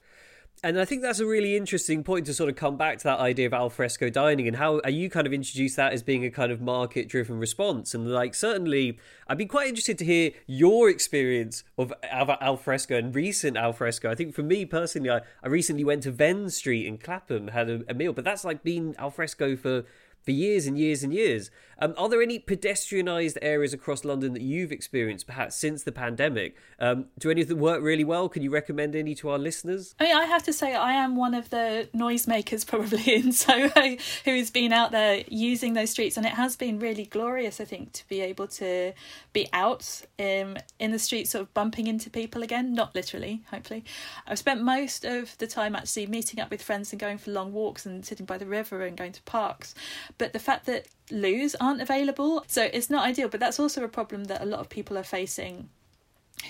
And 0.65 0.79
I 0.79 0.85
think 0.85 1.03
that's 1.03 1.19
a 1.19 1.27
really 1.27 1.57
interesting 1.57 2.05
point 2.05 2.27
to 2.27 2.35
sort 2.35 2.49
of 2.49 2.55
come 2.55 2.77
back 2.77 2.99
to 2.99 3.05
that 3.05 3.19
idea 3.19 3.47
of 3.47 3.53
alfresco 3.53 4.09
dining 4.09 4.47
and 4.47 4.57
how 4.57 4.81
you 4.87 5.11
kind 5.11 5.27
of 5.27 5.33
introduced 5.33 5.75
that 5.75 5.93
as 5.93 6.05
being 6.05 6.25
a 6.25 6.31
kind 6.31 6.53
of 6.53 6.61
market 6.61 7.09
driven 7.09 7.41
response. 7.41 7.95
And 7.95 8.09
like, 8.09 8.33
certainly, 8.37 9.01
I'd 9.27 9.39
be 9.39 9.47
quite 9.47 9.67
interested 9.67 9.99
to 9.99 10.05
hear 10.05 10.31
your 10.47 10.89
experience 10.89 11.65
of 11.77 11.93
alfresco 12.05 12.97
and 12.97 13.13
recent 13.13 13.57
alfresco. 13.57 14.09
I 14.09 14.15
think 14.15 14.37
for 14.37 14.45
me 14.45 14.65
personally, 14.65 15.11
I, 15.11 15.23
I 15.43 15.49
recently 15.49 15.83
went 15.83 16.05
to 16.05 16.13
Venn 16.13 16.49
Street 16.49 16.87
in 16.87 16.97
Clapham, 16.97 17.49
had 17.49 17.69
a, 17.69 17.83
a 17.89 17.95
meal, 17.95 18.13
but 18.13 18.23
that's 18.23 18.45
like 18.45 18.63
been 18.63 18.95
alfresco 19.01 19.57
for 19.57 19.85
for 20.23 20.31
years 20.31 20.67
and 20.67 20.79
years 20.79 21.03
and 21.03 21.13
years. 21.13 21.51
Um, 21.83 21.95
are 21.99 22.09
there 22.09 22.23
any 22.23 22.39
pedestrianised 22.39 23.39
areas 23.43 23.75
across 23.75 24.05
London 24.05 24.35
that 24.35 24.43
you've 24.43 24.71
experienced, 24.71 25.27
perhaps 25.27 25.57
since 25.57 25.83
the 25.83 25.91
pandemic? 25.91 26.55
Um, 26.79 27.07
do 27.19 27.29
any 27.29 27.43
of 27.43 27.49
them 27.49 27.59
work 27.59 27.83
really 27.83 28.05
well? 28.05 28.29
Can 28.29 28.41
you 28.45 28.51
recommend 28.51 28.95
any 28.95 29.17
to 29.17 29.31
our 29.31 29.39
listeners? 29.39 29.97
I 29.99 30.05
mean, 30.05 30.17
I 30.17 30.27
have 30.27 30.45
to 30.45 30.53
say, 30.53 30.77
I 30.77 30.93
am 30.93 31.17
one 31.17 31.35
of 31.35 31.51
the 31.51 31.89
noisemakers 31.93 32.65
probably 32.69 33.13
in 33.13 33.33
Soho 33.33 33.97
who 34.25 34.37
has 34.37 34.53
been 34.53 34.73
out 34.73 34.93
there 34.93 35.25
using 35.27 35.75
those 35.75 35.91
streets, 35.91 36.17
and 36.17 36.25
it 36.25 36.35
has 36.35 36.55
been 36.55 36.79
really 36.79 37.05
glorious. 37.05 37.61
I 37.61 37.65
think 37.65 37.91
to 37.95 38.07
be 38.07 38.21
able 38.21 38.47
to 38.47 38.93
be 39.33 39.49
out 39.53 40.03
um, 40.21 40.59
in 40.79 40.93
the 40.93 41.01
streets, 41.01 41.31
sort 41.33 41.43
of 41.43 41.53
bumping 41.53 41.89
into 41.89 42.11
people 42.11 42.45
again, 42.45 42.75
not 42.75 42.95
literally, 42.95 43.43
hopefully. 43.51 43.83
I've 44.29 44.39
spent 44.39 44.63
most 44.63 45.05
of 45.05 45.37
the 45.39 45.49
time 45.49 45.75
actually 45.75 46.07
meeting 46.07 46.39
up 46.39 46.49
with 46.49 46.63
friends 46.63 46.93
and 46.93 47.01
going 47.01 47.19
for 47.19 47.33
long 47.33 47.53
walks 47.53 47.85
and 47.87 48.07
sitting 48.07 48.25
by 48.25 48.39
the 48.39 48.47
river 48.47 48.83
and 48.83 48.97
going 48.97 49.13
to 49.13 49.23
parks. 49.23 49.75
But 50.17 50.33
the 50.33 50.39
fact 50.39 50.67
that 50.67 50.87
loos 51.11 51.55
aren't 51.61 51.81
available, 51.81 52.45
so 52.47 52.69
it's 52.73 52.91
not 52.91 53.07
ideal. 53.07 53.29
But 53.29 53.41
that's 53.41 53.61
also 53.61 53.83
a 53.85 53.89
problem 53.89 54.25
that 54.25 54.43
a 54.43 54.47
lot 54.47 54.61
of 54.61 54.69
people 54.69 54.97
are 54.99 55.05
facing 55.05 55.69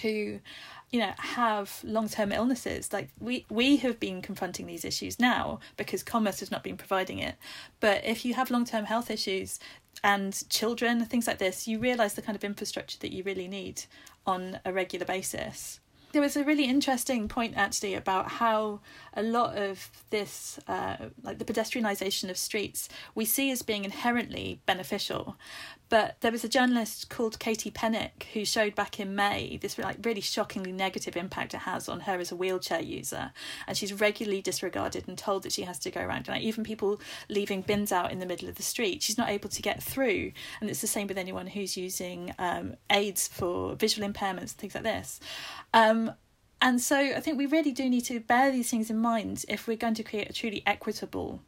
who 0.00 0.40
you 0.90 1.00
know 1.00 1.12
have 1.18 1.80
long-term 1.84 2.32
illnesses. 2.32 2.92
Like 2.92 3.10
we 3.20 3.46
we 3.50 3.76
have 3.78 3.98
been 3.98 4.22
confronting 4.22 4.66
these 4.66 4.84
issues 4.84 5.18
now 5.18 5.60
because 5.76 6.02
commerce 6.02 6.40
has 6.40 6.50
not 6.50 6.62
been 6.62 6.76
providing 6.76 7.18
it. 7.18 7.36
But 7.80 8.04
if 8.04 8.24
you 8.24 8.34
have 8.34 8.50
long-term 8.50 8.84
health 8.86 9.10
issues 9.10 9.58
and 10.02 10.48
children 10.48 11.04
things 11.04 11.26
like 11.26 11.38
this 11.38 11.68
you 11.68 11.78
realize 11.78 12.14
the 12.14 12.22
kind 12.22 12.36
of 12.36 12.44
infrastructure 12.44 12.98
that 12.98 13.12
you 13.12 13.22
really 13.22 13.48
need 13.48 13.82
on 14.26 14.58
a 14.64 14.72
regular 14.72 15.04
basis 15.04 15.80
there 16.12 16.22
was 16.22 16.36
a 16.36 16.44
really 16.44 16.64
interesting 16.64 17.28
point 17.28 17.54
actually 17.56 17.94
about 17.94 18.28
how 18.32 18.80
a 19.14 19.22
lot 19.22 19.56
of 19.56 19.90
this, 20.10 20.58
uh, 20.68 20.96
like 21.22 21.38
the 21.38 21.44
pedestrianisation 21.44 22.30
of 22.30 22.36
streets, 22.36 22.88
we 23.14 23.24
see 23.24 23.50
as 23.50 23.62
being 23.62 23.84
inherently 23.84 24.60
beneficial. 24.66 25.36
But 25.92 26.22
there 26.22 26.32
was 26.32 26.42
a 26.42 26.48
journalist 26.48 27.10
called 27.10 27.38
Katie 27.38 27.70
Pennick 27.70 28.22
who 28.32 28.46
showed 28.46 28.74
back 28.74 28.98
in 28.98 29.14
May 29.14 29.58
this 29.58 29.76
like 29.76 29.98
really 30.02 30.22
shockingly 30.22 30.72
negative 30.72 31.18
impact 31.18 31.52
it 31.52 31.58
has 31.58 31.86
on 31.86 32.00
her 32.00 32.18
as 32.18 32.32
a 32.32 32.34
wheelchair 32.34 32.80
user, 32.80 33.30
and 33.66 33.76
she's 33.76 33.92
regularly 33.92 34.40
disregarded 34.40 35.06
and 35.06 35.18
told 35.18 35.42
that 35.42 35.52
she 35.52 35.64
has 35.64 35.78
to 35.80 35.90
go 35.90 36.00
around. 36.00 36.28
Like 36.28 36.40
even 36.40 36.64
people 36.64 36.98
leaving 37.28 37.60
bins 37.60 37.92
out 37.92 38.10
in 38.10 38.20
the 38.20 38.24
middle 38.24 38.48
of 38.48 38.54
the 38.54 38.62
street, 38.62 39.02
she's 39.02 39.18
not 39.18 39.28
able 39.28 39.50
to 39.50 39.60
get 39.60 39.82
through. 39.82 40.32
And 40.62 40.70
it's 40.70 40.80
the 40.80 40.86
same 40.86 41.08
with 41.08 41.18
anyone 41.18 41.48
who's 41.48 41.76
using 41.76 42.34
um, 42.38 42.76
aids 42.88 43.28
for 43.28 43.74
visual 43.74 44.10
impairments, 44.10 44.52
things 44.52 44.74
like 44.74 44.84
this. 44.84 45.20
Um, 45.74 46.12
and 46.62 46.80
so 46.80 46.96
I 46.96 47.20
think 47.20 47.36
we 47.36 47.44
really 47.44 47.72
do 47.72 47.90
need 47.90 48.06
to 48.06 48.18
bear 48.18 48.50
these 48.50 48.70
things 48.70 48.88
in 48.88 48.96
mind 48.96 49.44
if 49.46 49.66
we're 49.66 49.76
going 49.76 49.96
to 49.96 50.02
create 50.02 50.30
a 50.30 50.32
truly 50.32 50.62
equitable 50.64 51.42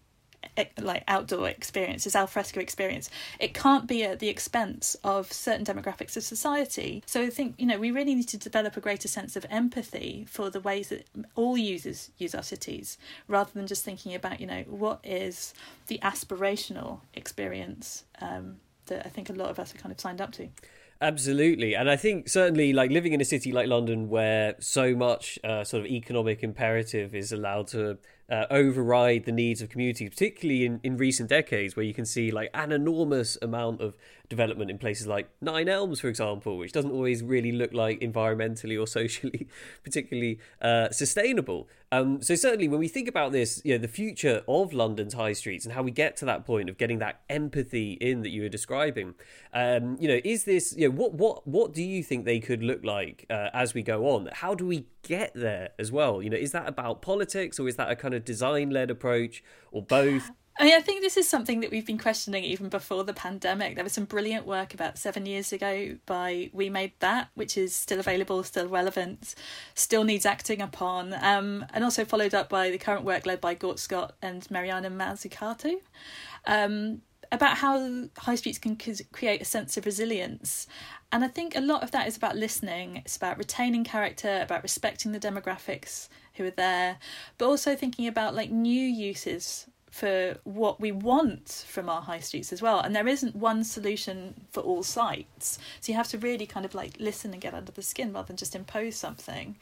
like 0.81 1.05
outdoor 1.09 1.49
experience, 1.49 2.05
this 2.05 2.17
alfresco 2.17 2.61
experience. 2.61 3.11
It 3.39 3.55
can't 3.55 3.87
be 3.87 4.05
at 4.05 4.19
the 4.19 4.29
expense 4.29 4.97
of 5.05 5.33
certain 5.33 5.65
demographics 5.65 6.17
of 6.17 6.23
society. 6.23 7.03
So 7.07 7.23
I 7.23 7.31
think 7.31 7.55
you 7.59 7.67
know 7.67 7.79
we 7.79 7.91
really 7.91 8.15
need 8.15 8.29
to 8.29 8.39
develop 8.39 8.77
a 8.77 8.81
greater 8.81 9.09
sense 9.09 9.37
of 9.37 9.47
empathy 9.51 10.27
for 10.29 10.51
the 10.51 10.61
ways 10.61 10.89
that 10.89 11.07
all 11.35 11.57
users 11.57 12.11
use 12.19 12.35
our 12.35 12.43
cities, 12.43 12.99
rather 13.29 13.51
than 13.55 13.67
just 13.67 13.85
thinking 13.85 14.15
about 14.15 14.41
you 14.41 14.47
know 14.47 14.65
what 14.67 15.01
is 15.05 15.55
the 15.87 15.99
aspirational 16.03 17.01
experience 17.15 18.05
um, 18.21 18.57
that 18.87 19.07
I 19.07 19.09
think 19.09 19.31
a 19.31 19.35
lot 19.35 19.51
of 19.51 19.59
us 19.59 19.75
are 19.75 19.79
kind 19.79 19.93
of 19.93 20.01
signed 20.01 20.21
up 20.21 20.33
to. 20.33 20.49
Absolutely, 21.01 21.75
and 21.75 21.91
I 21.91 21.97
think 21.97 22.29
certainly 22.29 22.73
like 22.73 22.91
living 22.91 23.13
in 23.13 23.21
a 23.21 23.25
city 23.25 23.53
like 23.53 23.67
London, 23.67 24.09
where 24.09 24.55
so 24.61 24.95
much 24.95 25.39
uh, 25.45 25.65
sort 25.65 25.85
of 25.85 25.87
economic 25.91 26.43
imperative 26.43 27.15
is 27.15 27.33
allowed 27.33 27.67
to 27.69 27.99
uh, 28.31 28.47
override 28.50 29.25
the 29.25 29.33
needs 29.33 29.61
of 29.61 29.69
communities, 29.69 30.11
particularly 30.11 30.64
in, 30.64 30.81
in 30.83 30.97
recent 30.97 31.28
decades, 31.28 31.76
where 31.76 31.85
you 31.85 31.95
can 31.95 32.04
see 32.04 32.31
like 32.31 32.50
an 32.54 32.73
enormous 32.73 33.37
amount 33.43 33.81
of 33.81 33.97
development 34.28 34.71
in 34.71 34.78
places 34.78 35.07
like 35.07 35.28
Nine 35.40 35.69
Elms, 35.69 36.00
for 36.00 36.09
example, 36.09 36.57
which 36.57 36.73
doesn't 36.73 36.90
always 36.90 37.23
really 37.23 37.52
look 37.52 37.73
like 37.75 38.00
environmentally 38.00 38.81
or 38.81 38.87
socially 38.99 39.47
particularly 39.83 40.38
uh, 40.62 40.90
sustainable. 40.90 41.69
Um, 41.93 42.23
so 42.23 42.35
certainly, 42.35 42.66
when 42.66 42.81
we 42.81 42.88
think 42.88 43.07
about 43.07 43.31
this, 43.31 43.61
you 43.64 43.75
know, 43.75 43.78
the 43.78 43.88
future 43.88 44.43
of 44.49 44.73
London's 44.73 45.14
high 45.14 45.33
streets 45.33 45.64
and 45.64 45.75
how 45.75 45.83
we 45.83 45.93
get 45.93 46.16
to 46.16 46.25
that 46.25 46.45
point 46.45 46.69
of 46.69 46.76
getting 46.76 46.99
that 46.99 47.21
empathy 47.31 47.93
in 47.93 48.23
that 48.23 48.31
you 48.31 48.43
were 48.43 48.49
describing, 48.49 49.14
um, 49.52 49.97
you 50.00 50.09
know, 50.09 50.21
is 50.25 50.43
this, 50.45 50.75
you 50.76 50.88
know, 50.88 50.95
what 50.95 51.14
what 51.14 51.47
what 51.47 51.73
do 51.73 51.85
you 51.85 52.02
think 52.02 52.25
they 52.25 52.40
could 52.40 52.64
look 52.64 52.85
like 52.85 53.26
uh, 53.31 53.50
as 53.52 53.75
we 53.75 53.83
go 53.83 54.09
on? 54.09 54.28
How 54.33 54.54
do 54.54 54.66
we 54.66 54.87
get 55.02 55.33
there 55.35 55.71
as 55.78 55.93
well? 55.93 56.21
You 56.21 56.31
know, 56.31 56.37
is 56.37 56.50
that 56.50 56.66
about 56.69 57.00
politics 57.00 57.61
or 57.61 57.69
is 57.69 57.76
that 57.76 57.90
a 57.90 57.95
kind 57.95 58.13
of 58.14 58.25
design 58.25 58.71
led 58.71 58.90
approach 58.90 59.42
or 59.73 59.83
both? 59.83 60.30
I 60.56 60.64
mean, 60.64 60.75
I 60.75 60.80
think 60.80 61.02
this 61.02 61.16
is 61.16 61.28
something 61.28 61.61
that 61.61 61.73
we've 61.73 61.85
been 61.85 61.99
questioning 61.99 62.44
even 62.44 62.68
before 62.68 63.02
the 63.02 63.12
pandemic. 63.12 63.75
There 63.75 63.83
was 63.83 63.92
some 63.92 64.04
brilliant 64.04 64.47
work 64.47 64.73
about 64.73 64.99
seven 64.99 65.26
years 65.26 65.52
ago 65.52 65.97
by 66.06 66.50
We 66.52 66.71
Made 66.71 66.92
That, 67.00 67.30
which 67.35 67.59
is 67.59 67.75
still 67.75 67.99
available, 67.99 68.44
still 68.44 68.68
relevant, 68.68 69.35
still 69.75 70.04
needs 70.04 70.25
acting 70.25 70.62
upon, 70.62 71.12
um, 71.14 71.66
and 71.75 71.83
also 71.83 72.04
followed 72.04 72.35
up 72.35 72.49
by 72.49 72.71
the 72.71 72.78
current 72.78 73.04
work 73.04 73.26
led 73.26 73.40
by 73.40 73.54
Gort 73.54 73.80
Scott 73.80 74.14
and 74.23 74.49
Mariana 74.49 74.90
Mazzucato. 74.90 75.75
Um, 76.47 77.02
about 77.33 77.59
how 77.59 78.09
high 78.19 78.35
streets 78.35 78.59
can 78.59 78.76
create 79.12 79.40
a 79.40 79.45
sense 79.45 79.76
of 79.76 79.87
resilience. 79.87 80.66
And 81.12 81.25
I 81.25 81.28
think 81.28 81.57
a 81.57 81.61
lot 81.61 81.83
of 81.83 81.90
that 81.93 82.09
is 82.09 82.16
about 82.16 82.37
listening, 82.37 82.97
it's 82.97 83.16
about 83.16 83.38
retaining 83.38 83.85
character, 83.85 84.40
about 84.43 84.62
respecting 84.62 85.12
the 85.12 85.21
demographics 85.21 86.09
who 86.35 86.45
are 86.45 86.50
there, 86.50 86.99
but 87.38 87.47
also 87.47 87.76
thinking 87.76 88.07
about 88.07 88.35
like 88.35 88.50
new 88.50 88.81
uses 88.81 89.66
for 89.95 90.37
what 90.43 90.81
we 90.81 90.90
want 90.90 91.64
from 91.69 91.88
our 91.88 92.02
high 92.02 92.19
streets 92.19 92.52
as 92.52 92.61
well. 92.61 92.81
And 92.81 92.97
there 92.97 93.07
isn't 93.07 93.37
one 93.37 93.62
solution 93.62 94.35
for 94.50 94.61
all 94.61 94.83
sites. 94.83 95.57
So 95.81 95.93
you 95.93 95.97
have 95.97 96.09
to 96.09 96.19
really 96.19 96.47
kind 96.47 96.66
of 96.66 96.75
like 96.75 96.97
listen 96.99 97.33
and 97.33 97.40
get 97.40 97.54
under 97.54 97.71
the 97.71 97.81
skin 97.81 98.12
rather 98.12 98.26
than 98.26 98.37
just 98.37 98.57
impose 98.57 98.97
something. 98.97 99.54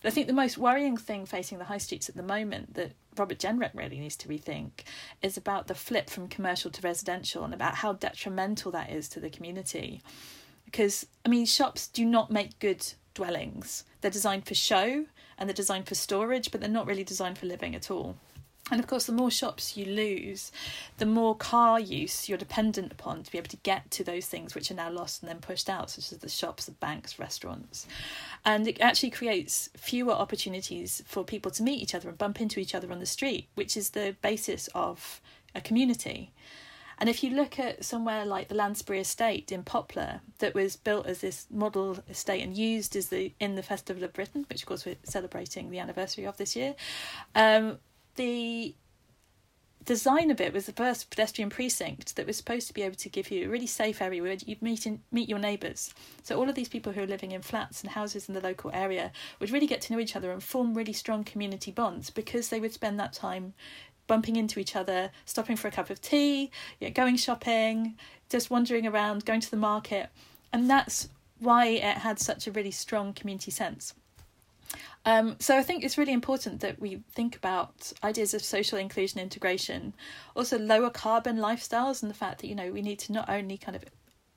But 0.00 0.08
I 0.08 0.14
think 0.14 0.26
the 0.26 0.32
most 0.32 0.56
worrying 0.56 0.96
thing 0.96 1.26
facing 1.26 1.58
the 1.58 1.64
high 1.64 1.78
streets 1.78 2.08
at 2.08 2.16
the 2.16 2.22
moment 2.22 2.74
that 2.74 2.92
Robert 3.16 3.38
Jenrick 3.38 3.72
really 3.74 3.98
needs 3.98 4.16
to 4.16 4.28
rethink 4.28 4.70
is 5.20 5.36
about 5.36 5.66
the 5.66 5.74
flip 5.74 6.08
from 6.08 6.28
commercial 6.28 6.70
to 6.70 6.82
residential 6.82 7.44
and 7.44 7.52
about 7.52 7.76
how 7.76 7.92
detrimental 7.92 8.72
that 8.72 8.90
is 8.90 9.08
to 9.10 9.20
the 9.20 9.28
community. 9.28 10.00
Because, 10.64 11.06
I 11.26 11.28
mean, 11.28 11.44
shops 11.44 11.86
do 11.86 12.06
not 12.06 12.30
make 12.30 12.58
good 12.60 12.86
dwellings. 13.12 13.84
They're 14.00 14.10
designed 14.10 14.46
for 14.46 14.54
show 14.54 15.04
and 15.36 15.48
they're 15.48 15.54
designed 15.54 15.88
for 15.88 15.94
storage, 15.94 16.50
but 16.50 16.60
they're 16.60 16.70
not 16.70 16.86
really 16.86 17.04
designed 17.04 17.36
for 17.36 17.46
living 17.46 17.74
at 17.74 17.90
all. 17.90 18.16
And 18.70 18.78
of 18.78 18.86
course, 18.86 19.06
the 19.06 19.12
more 19.12 19.30
shops 19.30 19.76
you 19.76 19.84
lose, 19.84 20.52
the 20.98 21.06
more 21.06 21.34
car 21.34 21.80
use 21.80 22.28
you're 22.28 22.38
dependent 22.38 22.92
upon 22.92 23.22
to 23.22 23.32
be 23.32 23.38
able 23.38 23.48
to 23.48 23.56
get 23.58 23.90
to 23.92 24.04
those 24.04 24.26
things 24.26 24.54
which 24.54 24.70
are 24.70 24.74
now 24.74 24.90
lost 24.90 25.22
and 25.22 25.28
then 25.28 25.40
pushed 25.40 25.68
out, 25.68 25.90
such 25.90 26.12
as 26.12 26.18
the 26.18 26.28
shops, 26.28 26.66
the 26.66 26.72
banks, 26.72 27.18
restaurants. 27.18 27.86
And 28.44 28.68
it 28.68 28.80
actually 28.80 29.10
creates 29.10 29.70
fewer 29.76 30.12
opportunities 30.12 31.02
for 31.06 31.24
people 31.24 31.50
to 31.52 31.62
meet 31.62 31.82
each 31.82 31.94
other 31.94 32.08
and 32.08 32.18
bump 32.18 32.40
into 32.40 32.60
each 32.60 32.74
other 32.74 32.90
on 32.92 33.00
the 33.00 33.06
street, 33.06 33.48
which 33.54 33.76
is 33.76 33.90
the 33.90 34.16
basis 34.22 34.68
of 34.74 35.20
a 35.54 35.60
community. 35.60 36.32
And 37.00 37.08
if 37.08 37.24
you 37.24 37.30
look 37.30 37.58
at 37.58 37.82
somewhere 37.82 38.26
like 38.26 38.48
the 38.48 38.54
Lansbury 38.54 39.00
Estate 39.00 39.50
in 39.50 39.62
Poplar, 39.62 40.20
that 40.38 40.54
was 40.54 40.76
built 40.76 41.06
as 41.06 41.22
this 41.22 41.46
model 41.50 41.98
estate 42.10 42.42
and 42.42 42.54
used 42.54 42.94
as 42.94 43.08
the 43.08 43.32
in 43.40 43.54
the 43.54 43.62
Festival 43.62 44.04
of 44.04 44.12
Britain, 44.12 44.44
which 44.50 44.62
of 44.62 44.68
course 44.68 44.84
we're 44.84 44.96
celebrating 45.02 45.70
the 45.70 45.78
anniversary 45.78 46.26
of 46.26 46.36
this 46.36 46.54
year, 46.54 46.74
um, 47.34 47.78
the 48.20 48.74
design 49.86 50.30
of 50.30 50.42
it 50.42 50.52
was 50.52 50.66
the 50.66 50.72
first 50.72 51.08
pedestrian 51.08 51.48
precinct 51.48 52.14
that 52.16 52.26
was 52.26 52.36
supposed 52.36 52.68
to 52.68 52.74
be 52.74 52.82
able 52.82 52.96
to 52.96 53.08
give 53.08 53.30
you 53.30 53.46
a 53.46 53.50
really 53.50 53.66
safe 53.66 54.02
area 54.02 54.22
where 54.22 54.36
you'd 54.44 54.60
meet 54.60 54.86
in, 54.86 55.00
meet 55.10 55.26
your 55.26 55.38
neighbours. 55.38 55.94
So 56.22 56.38
all 56.38 56.46
of 56.46 56.54
these 56.54 56.68
people 56.68 56.92
who 56.92 57.02
are 57.02 57.06
living 57.06 57.32
in 57.32 57.40
flats 57.40 57.80
and 57.80 57.90
houses 57.90 58.28
in 58.28 58.34
the 58.34 58.42
local 58.42 58.70
area 58.74 59.10
would 59.38 59.50
really 59.50 59.66
get 59.66 59.80
to 59.82 59.94
know 59.94 59.98
each 59.98 60.16
other 60.16 60.32
and 60.32 60.42
form 60.42 60.74
really 60.74 60.92
strong 60.92 61.24
community 61.24 61.70
bonds 61.70 62.10
because 62.10 62.50
they 62.50 62.60
would 62.60 62.74
spend 62.74 63.00
that 63.00 63.14
time 63.14 63.54
bumping 64.06 64.36
into 64.36 64.60
each 64.60 64.76
other, 64.76 65.10
stopping 65.24 65.56
for 65.56 65.68
a 65.68 65.72
cup 65.72 65.88
of 65.88 66.02
tea, 66.02 66.50
you 66.78 66.88
know, 66.88 66.92
going 66.92 67.16
shopping, 67.16 67.96
just 68.28 68.50
wandering 68.50 68.86
around, 68.86 69.24
going 69.24 69.40
to 69.40 69.50
the 69.50 69.56
market, 69.56 70.10
and 70.52 70.68
that's 70.68 71.08
why 71.38 71.66
it 71.66 71.98
had 71.98 72.18
such 72.18 72.46
a 72.46 72.52
really 72.52 72.70
strong 72.70 73.14
community 73.14 73.50
sense. 73.50 73.94
Um, 75.04 75.36
so 75.38 75.56
I 75.56 75.62
think 75.62 75.82
it's 75.82 75.96
really 75.96 76.12
important 76.12 76.60
that 76.60 76.78
we 76.78 77.02
think 77.12 77.34
about 77.34 77.92
ideas 78.04 78.34
of 78.34 78.42
social 78.42 78.78
inclusion 78.78 79.20
integration, 79.20 79.94
also 80.36 80.58
lower 80.58 80.90
carbon 80.90 81.38
lifestyles, 81.38 82.02
and 82.02 82.10
the 82.10 82.14
fact 82.14 82.40
that 82.40 82.48
you 82.48 82.54
know 82.54 82.70
we 82.70 82.82
need 82.82 82.98
to 83.00 83.12
not 83.12 83.28
only 83.28 83.56
kind 83.56 83.76
of 83.76 83.84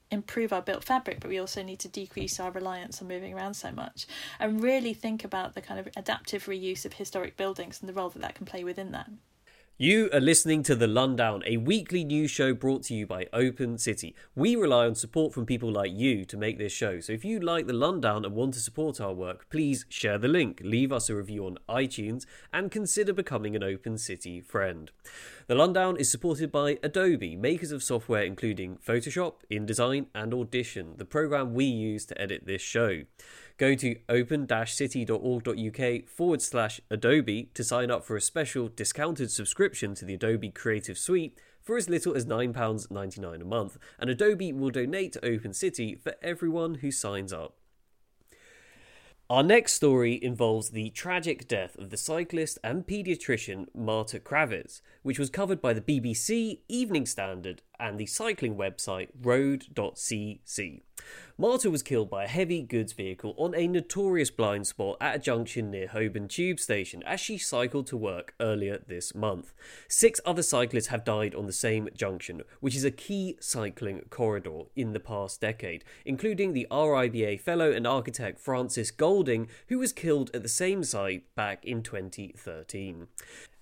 improve 0.09 0.53
our 0.53 0.61
built 0.61 0.83
fabric, 0.83 1.19
but 1.19 1.29
we 1.29 1.39
also 1.39 1.63
need 1.63 1.79
to 1.79 1.87
decrease 1.89 2.39
our 2.39 2.51
reliance 2.51 3.01
on 3.01 3.07
moving 3.07 3.33
around 3.33 3.55
so 3.55 3.71
much 3.71 4.05
and 4.39 4.63
really 4.63 4.93
think 4.93 5.23
about 5.23 5.55
the 5.55 5.61
kind 5.61 5.79
of 5.79 5.89
adaptive 5.97 6.45
reuse 6.45 6.85
of 6.85 6.93
historic 6.93 7.35
buildings 7.35 7.79
and 7.81 7.89
the 7.89 7.93
role 7.93 8.09
that 8.09 8.21
that 8.21 8.35
can 8.35 8.45
play 8.45 8.63
within 8.63 8.91
that. 8.91 9.09
You 9.79 10.11
are 10.13 10.19
listening 10.19 10.61
to 10.63 10.75
The 10.75 10.85
Lundown, 10.85 11.41
a 11.47 11.57
weekly 11.57 12.03
news 12.03 12.29
show 12.29 12.53
brought 12.53 12.83
to 12.83 12.93
you 12.93 13.07
by 13.07 13.25
Open 13.33 13.79
City. 13.79 14.15
We 14.35 14.55
rely 14.55 14.85
on 14.85 14.93
support 14.93 15.33
from 15.33 15.47
people 15.47 15.71
like 15.71 15.91
you 15.91 16.25
to 16.25 16.37
make 16.37 16.59
this 16.59 16.71
show. 16.71 16.99
So 16.99 17.11
if 17.11 17.25
you 17.25 17.39
like 17.39 17.65
The 17.65 17.73
Lundown 17.73 18.23
and 18.23 18.35
want 18.35 18.53
to 18.53 18.59
support 18.59 19.01
our 19.01 19.13
work, 19.13 19.49
please 19.49 19.87
share 19.89 20.19
the 20.19 20.27
link, 20.27 20.61
leave 20.63 20.91
us 20.91 21.09
a 21.09 21.15
review 21.15 21.47
on 21.47 21.57
iTunes, 21.67 22.27
and 22.53 22.69
consider 22.69 23.13
becoming 23.13 23.55
an 23.55 23.63
Open 23.63 23.97
City 23.97 24.41
friend. 24.41 24.91
The 25.47 25.55
Lundown 25.55 25.99
is 25.99 26.11
supported 26.11 26.51
by 26.51 26.77
Adobe, 26.83 27.35
makers 27.35 27.71
of 27.71 27.81
software 27.81 28.21
including 28.21 28.77
Photoshop, 28.77 29.37
InDesign, 29.51 30.05
and 30.13 30.35
Audition, 30.35 30.93
the 30.97 31.05
program 31.05 31.55
we 31.55 31.65
use 31.65 32.05
to 32.05 32.21
edit 32.21 32.45
this 32.45 32.61
show. 32.61 33.01
Go 33.57 33.75
to 33.75 33.97
open-city.org.uk 34.09 36.09
forward 36.09 36.41
slash 36.41 36.81
Adobe 36.89 37.51
to 37.53 37.63
sign 37.63 37.91
up 37.91 38.03
for 38.03 38.15
a 38.15 38.21
special 38.21 38.67
discounted 38.67 39.29
subscription 39.29 39.93
to 39.95 40.05
the 40.05 40.15
Adobe 40.15 40.49
Creative 40.49 40.97
Suite 40.97 41.37
for 41.61 41.77
as 41.77 41.87
little 41.87 42.15
as 42.15 42.25
£9.99 42.25 43.41
a 43.41 43.45
month, 43.45 43.77
and 43.99 44.09
Adobe 44.09 44.51
will 44.51 44.71
donate 44.71 45.13
to 45.13 45.25
Open 45.25 45.53
City 45.53 45.95
for 45.95 46.15
everyone 46.21 46.75
who 46.75 46.91
signs 46.91 47.31
up. 47.31 47.55
Our 49.29 49.43
next 49.43 49.73
story 49.73 50.21
involves 50.21 50.71
the 50.71 50.89
tragic 50.89 51.47
death 51.47 51.77
of 51.77 51.89
the 51.89 51.97
cyclist 51.97 52.59
and 52.63 52.85
paediatrician 52.85 53.67
Marta 53.73 54.19
Krawiec, 54.19 54.81
which 55.01 55.17
was 55.17 55.29
covered 55.29 55.61
by 55.61 55.73
the 55.73 55.81
BBC, 55.81 56.59
Evening 56.67 57.05
Standard, 57.05 57.61
and 57.79 57.97
the 57.97 58.05
cycling 58.05 58.57
website 58.57 59.09
road.cc. 59.21 60.81
Marta 61.37 61.71
was 61.71 61.81
killed 61.81 62.09
by 62.09 62.25
a 62.25 62.27
heavy 62.27 62.61
goods 62.61 62.93
vehicle 62.93 63.33
on 63.37 63.55
a 63.55 63.67
notorious 63.67 64.29
blind 64.29 64.67
spot 64.67 64.97
at 65.01 65.15
a 65.15 65.19
junction 65.19 65.71
near 65.71 65.87
Holborn 65.87 66.27
Tube 66.27 66.59
Station 66.59 67.01
as 67.03 67.19
she 67.19 67.39
cycled 67.39 67.87
to 67.87 67.97
work 67.97 68.35
earlier 68.39 68.83
this 68.87 69.15
month. 69.15 69.51
Six 69.87 70.21
other 70.25 70.43
cyclists 70.43 70.87
have 70.87 71.03
died 71.03 71.33
on 71.33 71.47
the 71.47 71.51
same 71.51 71.89
junction, 71.95 72.43
which 72.59 72.75
is 72.75 72.83
a 72.83 72.91
key 72.91 73.35
cycling 73.39 74.03
corridor 74.11 74.63
in 74.75 74.93
the 74.93 74.99
past 74.99 75.41
decade, 75.41 75.83
including 76.05 76.53
the 76.53 76.67
RIBA 76.69 77.39
fellow 77.39 77.71
and 77.71 77.87
architect 77.87 78.39
Francis 78.39 78.91
Golding, 78.91 79.47
who 79.69 79.79
was 79.79 79.91
killed 79.91 80.29
at 80.35 80.43
the 80.43 80.49
same 80.49 80.83
site 80.83 81.23
back 81.35 81.65
in 81.65 81.81
2013. 81.81 83.07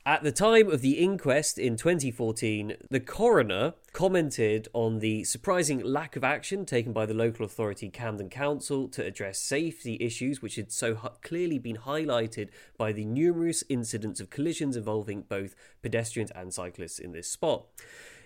At 0.03 0.23
the 0.23 0.31
time 0.31 0.67
of 0.71 0.81
the 0.81 0.93
inquest 0.93 1.59
in 1.59 1.77
2014, 1.77 2.75
the 2.89 2.99
coroner 2.99 3.75
commented 3.93 4.67
on 4.73 4.97
the 4.97 5.23
surprising 5.25 5.79
lack 5.83 6.15
of 6.15 6.23
action 6.23 6.65
taken 6.65 6.91
by 6.91 7.05
the 7.05 7.13
local 7.13 7.45
authority 7.45 7.87
Camden 7.87 8.27
Council 8.27 8.87
to 8.87 9.05
address 9.05 9.37
safety 9.37 9.97
issues, 10.01 10.41
which 10.41 10.55
had 10.55 10.71
so 10.71 10.95
clearly 11.21 11.59
been 11.59 11.77
highlighted 11.77 12.49
by 12.79 12.91
the 12.91 13.05
numerous 13.05 13.63
incidents 13.69 14.19
of 14.19 14.31
collisions 14.31 14.75
involving 14.75 15.21
both 15.21 15.53
pedestrians 15.83 16.31
and 16.31 16.51
cyclists 16.51 16.97
in 16.97 17.11
this 17.11 17.27
spot. 17.27 17.67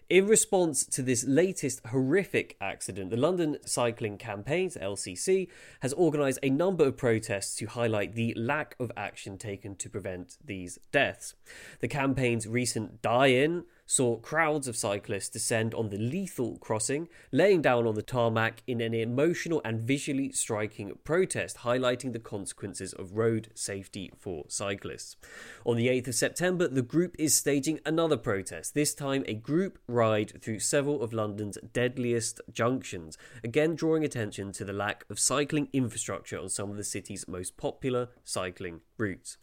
In 0.08 0.28
response 0.28 0.86
to 0.86 1.02
this 1.02 1.26
latest 1.26 1.84
horrific 1.88 2.58
accident, 2.62 3.10
the 3.10 3.18
London 3.18 3.58
Cycling 3.66 4.20
Campaigns, 4.20 4.78
LCC, 4.80 5.48
has 5.80 5.96
organised 5.96 6.38
a 6.44 6.52
number 6.52 6.86
of 6.86 6.96
protests 6.96 7.56
to 7.56 7.66
highlight 7.66 8.14
the 8.14 8.32
lack 8.36 8.76
of 8.80 8.92
action 8.96 9.40
taken 9.40 9.76
to 9.78 9.90
prevent 9.90 10.38
these 10.46 10.78
deaths. 10.92 11.34
The 11.80 11.88
campaign's 11.88 12.48
recent 12.48 13.02
die 13.02 13.28
in 13.28 13.66
saw 13.86 14.18
crowds 14.18 14.68
of 14.68 14.75
cyclists 14.75 15.30
descend 15.30 15.74
on 15.74 15.89
the 15.89 15.98
lethal 15.98 16.58
crossing, 16.58 17.08
laying 17.32 17.62
down 17.62 17.86
on 17.86 17.96
the 17.96 18.01
tarmac 18.01 18.63
in 18.65 18.82
an 18.82 18.94
emotional 18.94 19.62
and 19.63 19.80
visually 19.82 20.32
striking 20.32 20.92
protest 21.04 21.58
highlighting 21.58 22.13
the 22.13 22.20
consequences 22.20 22.94
of 22.94 23.15
road 23.18 23.50
safety 23.54 24.12
for 24.18 24.46
cyclists. 24.48 25.15
On 25.65 25.77
the 25.77 25.88
8th 25.88 26.08
of 26.08 26.15
September, 26.15 26.68
the 26.68 26.82
group 26.82 27.15
is 27.20 27.36
staging 27.36 27.80
another 27.86 28.18
protest, 28.18 28.74
this 28.74 28.94
time 28.94 29.24
a 29.27 29.34
group 29.34 29.80
ride 29.88 30.42
through 30.42 30.60
several 30.60 31.01
of 31.01 31.13
London's 31.13 31.58
deadliest 31.74 32.42
junctions, 32.51 33.18
again 33.44 33.75
drawing 33.75 34.04
attention 34.04 34.51
to 34.54 34.65
the 34.65 34.74
lack 34.74 35.06
of 35.10 35.20
cycling 35.20 35.70
infrastructure 35.74 36.39
on 36.39 36.50
some 36.50 36.72
of 36.72 36.77
the 36.77 36.84
city's 36.84 37.27
most 37.27 37.58
popular 37.58 38.10
cycling 38.24 38.82
routes. 38.98 39.38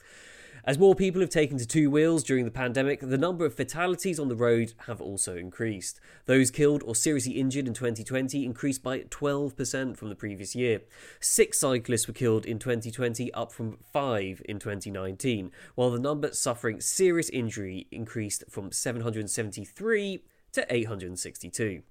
As 0.64 0.78
more 0.78 0.94
people 0.94 1.20
have 1.20 1.30
taken 1.30 1.58
to 1.58 1.66
two 1.66 1.90
wheels 1.90 2.22
during 2.22 2.44
the 2.44 2.50
pandemic, 2.52 3.00
the 3.00 3.18
number 3.18 3.44
of 3.44 3.52
fatalities 3.52 4.20
on 4.20 4.28
the 4.28 4.36
road 4.36 4.74
have 4.86 5.00
also 5.00 5.36
increased. 5.36 5.98
Those 6.26 6.52
killed 6.52 6.84
or 6.84 6.94
seriously 6.94 7.32
injured 7.32 7.66
in 7.66 7.74
2020 7.74 8.44
increased 8.44 8.80
by 8.80 9.00
12% 9.00 9.96
from 9.96 10.08
the 10.08 10.14
previous 10.14 10.54
year. 10.54 10.82
Six 11.18 11.58
cyclists 11.58 12.06
were 12.06 12.14
killed 12.14 12.46
in 12.46 12.60
2020, 12.60 13.34
up 13.34 13.50
from 13.50 13.78
five 13.92 14.40
in 14.44 14.60
2019, 14.60 15.50
while 15.74 15.90
the 15.90 15.98
number 15.98 16.32
suffering 16.32 16.80
serious 16.80 17.28
injury 17.30 17.88
increased 17.90 18.44
from 18.48 18.70
773 18.70 20.22
to 20.52 20.66
862. 20.72 21.82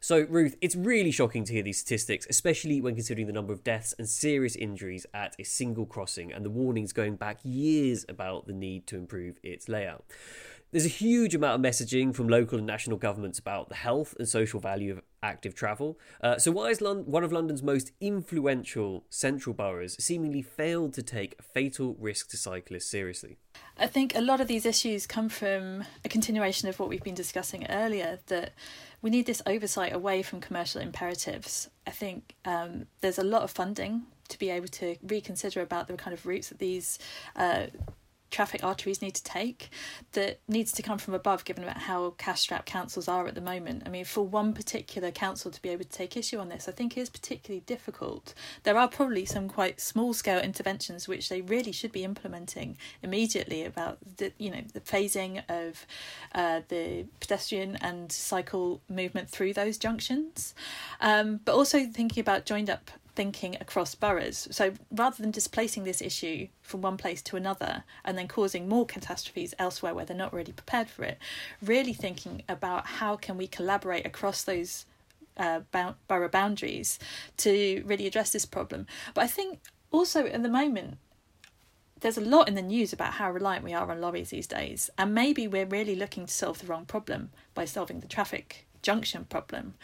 So, 0.00 0.26
Ruth, 0.28 0.56
it's 0.60 0.76
really 0.76 1.10
shocking 1.10 1.44
to 1.44 1.52
hear 1.52 1.62
these 1.62 1.78
statistics, 1.78 2.26
especially 2.28 2.80
when 2.80 2.94
considering 2.94 3.26
the 3.26 3.32
number 3.32 3.52
of 3.52 3.64
deaths 3.64 3.94
and 3.98 4.08
serious 4.08 4.54
injuries 4.56 5.06
at 5.14 5.34
a 5.38 5.44
single 5.44 5.86
crossing 5.86 6.32
and 6.32 6.44
the 6.44 6.50
warnings 6.50 6.92
going 6.92 7.16
back 7.16 7.38
years 7.42 8.04
about 8.08 8.46
the 8.46 8.52
need 8.52 8.86
to 8.88 8.96
improve 8.96 9.38
its 9.42 9.68
layout. 9.68 10.04
There's 10.76 10.84
a 10.84 10.88
huge 10.90 11.34
amount 11.34 11.64
of 11.64 11.72
messaging 11.72 12.14
from 12.14 12.28
local 12.28 12.58
and 12.58 12.66
national 12.66 12.98
governments 12.98 13.38
about 13.38 13.70
the 13.70 13.76
health 13.76 14.14
and 14.18 14.28
social 14.28 14.60
value 14.60 14.92
of 14.92 15.00
active 15.22 15.54
travel. 15.54 15.98
Uh, 16.20 16.36
so, 16.36 16.52
why 16.52 16.66
is 16.66 16.82
Lon- 16.82 17.06
one 17.06 17.24
of 17.24 17.32
London's 17.32 17.62
most 17.62 17.92
influential 17.98 19.06
central 19.08 19.54
boroughs 19.54 19.96
seemingly 19.98 20.42
failed 20.42 20.92
to 20.92 21.02
take 21.02 21.42
fatal 21.42 21.96
risk 21.98 22.28
to 22.28 22.36
cyclists 22.36 22.90
seriously? 22.90 23.38
I 23.78 23.86
think 23.86 24.14
a 24.14 24.20
lot 24.20 24.42
of 24.42 24.48
these 24.48 24.66
issues 24.66 25.06
come 25.06 25.30
from 25.30 25.84
a 26.04 26.10
continuation 26.10 26.68
of 26.68 26.78
what 26.78 26.90
we've 26.90 27.02
been 27.02 27.14
discussing 27.14 27.66
earlier 27.70 28.18
that 28.26 28.52
we 29.00 29.08
need 29.08 29.24
this 29.24 29.40
oversight 29.46 29.94
away 29.94 30.20
from 30.20 30.42
commercial 30.42 30.82
imperatives. 30.82 31.70
I 31.86 31.90
think 31.90 32.34
um, 32.44 32.84
there's 33.00 33.18
a 33.18 33.24
lot 33.24 33.44
of 33.44 33.50
funding 33.50 34.02
to 34.28 34.38
be 34.38 34.50
able 34.50 34.68
to 34.68 34.96
reconsider 35.02 35.62
about 35.62 35.88
the 35.88 35.94
kind 35.94 36.12
of 36.12 36.26
routes 36.26 36.50
that 36.50 36.58
these 36.58 36.98
uh, 37.34 37.68
traffic 38.30 38.62
arteries 38.64 39.02
need 39.02 39.14
to 39.14 39.24
take 39.24 39.70
that 40.12 40.40
needs 40.48 40.72
to 40.72 40.82
come 40.82 40.98
from 40.98 41.14
above 41.14 41.44
given 41.44 41.62
about 41.62 41.78
how 41.78 42.10
cash 42.18 42.40
strapped 42.40 42.66
councils 42.66 43.08
are 43.08 43.26
at 43.26 43.34
the 43.34 43.40
moment. 43.40 43.82
I 43.86 43.88
mean 43.88 44.04
for 44.04 44.26
one 44.26 44.52
particular 44.52 45.10
council 45.10 45.50
to 45.50 45.62
be 45.62 45.68
able 45.68 45.84
to 45.84 45.90
take 45.90 46.16
issue 46.16 46.38
on 46.38 46.48
this 46.48 46.68
i 46.68 46.72
think 46.72 46.96
is 46.96 47.10
particularly 47.10 47.62
difficult. 47.66 48.34
There 48.62 48.76
are 48.76 48.88
probably 48.88 49.24
some 49.24 49.48
quite 49.48 49.80
small 49.80 50.12
scale 50.14 50.40
interventions 50.40 51.08
which 51.08 51.28
they 51.28 51.40
really 51.40 51.72
should 51.72 51.92
be 51.92 52.04
implementing 52.04 52.76
immediately 53.02 53.64
about 53.64 53.98
the 54.16 54.32
you 54.38 54.50
know 54.50 54.62
the 54.72 54.80
phasing 54.80 55.42
of 55.48 55.86
uh, 56.34 56.60
the 56.68 57.06
pedestrian 57.20 57.76
and 57.76 58.10
cycle 58.10 58.80
movement 58.88 59.30
through 59.30 59.52
those 59.52 59.78
junctions. 59.78 60.54
Um, 61.00 61.40
but 61.44 61.54
also 61.54 61.84
thinking 61.84 62.20
about 62.20 62.46
joined 62.46 62.70
up 62.70 62.90
thinking 63.16 63.56
across 63.60 63.94
boroughs. 63.94 64.46
So 64.50 64.74
rather 64.92 65.20
than 65.20 65.32
displacing 65.32 65.84
this 65.84 66.00
issue 66.00 66.48
from 66.62 66.82
one 66.82 66.96
place 66.96 67.22
to 67.22 67.36
another 67.36 67.82
and 68.04 68.16
then 68.16 68.28
causing 68.28 68.68
more 68.68 68.86
catastrophes 68.86 69.54
elsewhere 69.58 69.94
where 69.94 70.04
they're 70.04 70.16
not 70.16 70.32
really 70.32 70.52
prepared 70.52 70.88
for 70.88 71.02
it, 71.02 71.18
really 71.60 71.94
thinking 71.94 72.42
about 72.48 72.86
how 72.86 73.16
can 73.16 73.36
we 73.36 73.48
collaborate 73.48 74.06
across 74.06 74.44
those 74.44 74.84
uh, 75.38 75.60
borough 76.06 76.28
boundaries 76.28 76.98
to 77.38 77.82
really 77.86 78.06
address 78.06 78.30
this 78.30 78.46
problem. 78.46 78.86
But 79.14 79.24
I 79.24 79.26
think 79.26 79.60
also 79.90 80.26
at 80.26 80.42
the 80.42 80.48
moment, 80.48 80.98
there's 82.00 82.18
a 82.18 82.22
lot 82.22 82.48
in 82.48 82.54
the 82.54 82.62
news 82.62 82.92
about 82.92 83.14
how 83.14 83.32
reliant 83.32 83.64
we 83.64 83.72
are 83.72 83.90
on 83.90 84.00
lorries 84.00 84.28
these 84.28 84.46
days, 84.46 84.90
and 84.98 85.14
maybe 85.14 85.48
we're 85.48 85.66
really 85.66 85.96
looking 85.96 86.26
to 86.26 86.32
solve 86.32 86.58
the 86.58 86.66
wrong 86.66 86.84
problem 86.84 87.30
by 87.54 87.64
solving 87.64 88.00
the 88.00 88.06
traffic 88.06 88.65
junction 88.86 89.24
problem. 89.24 89.74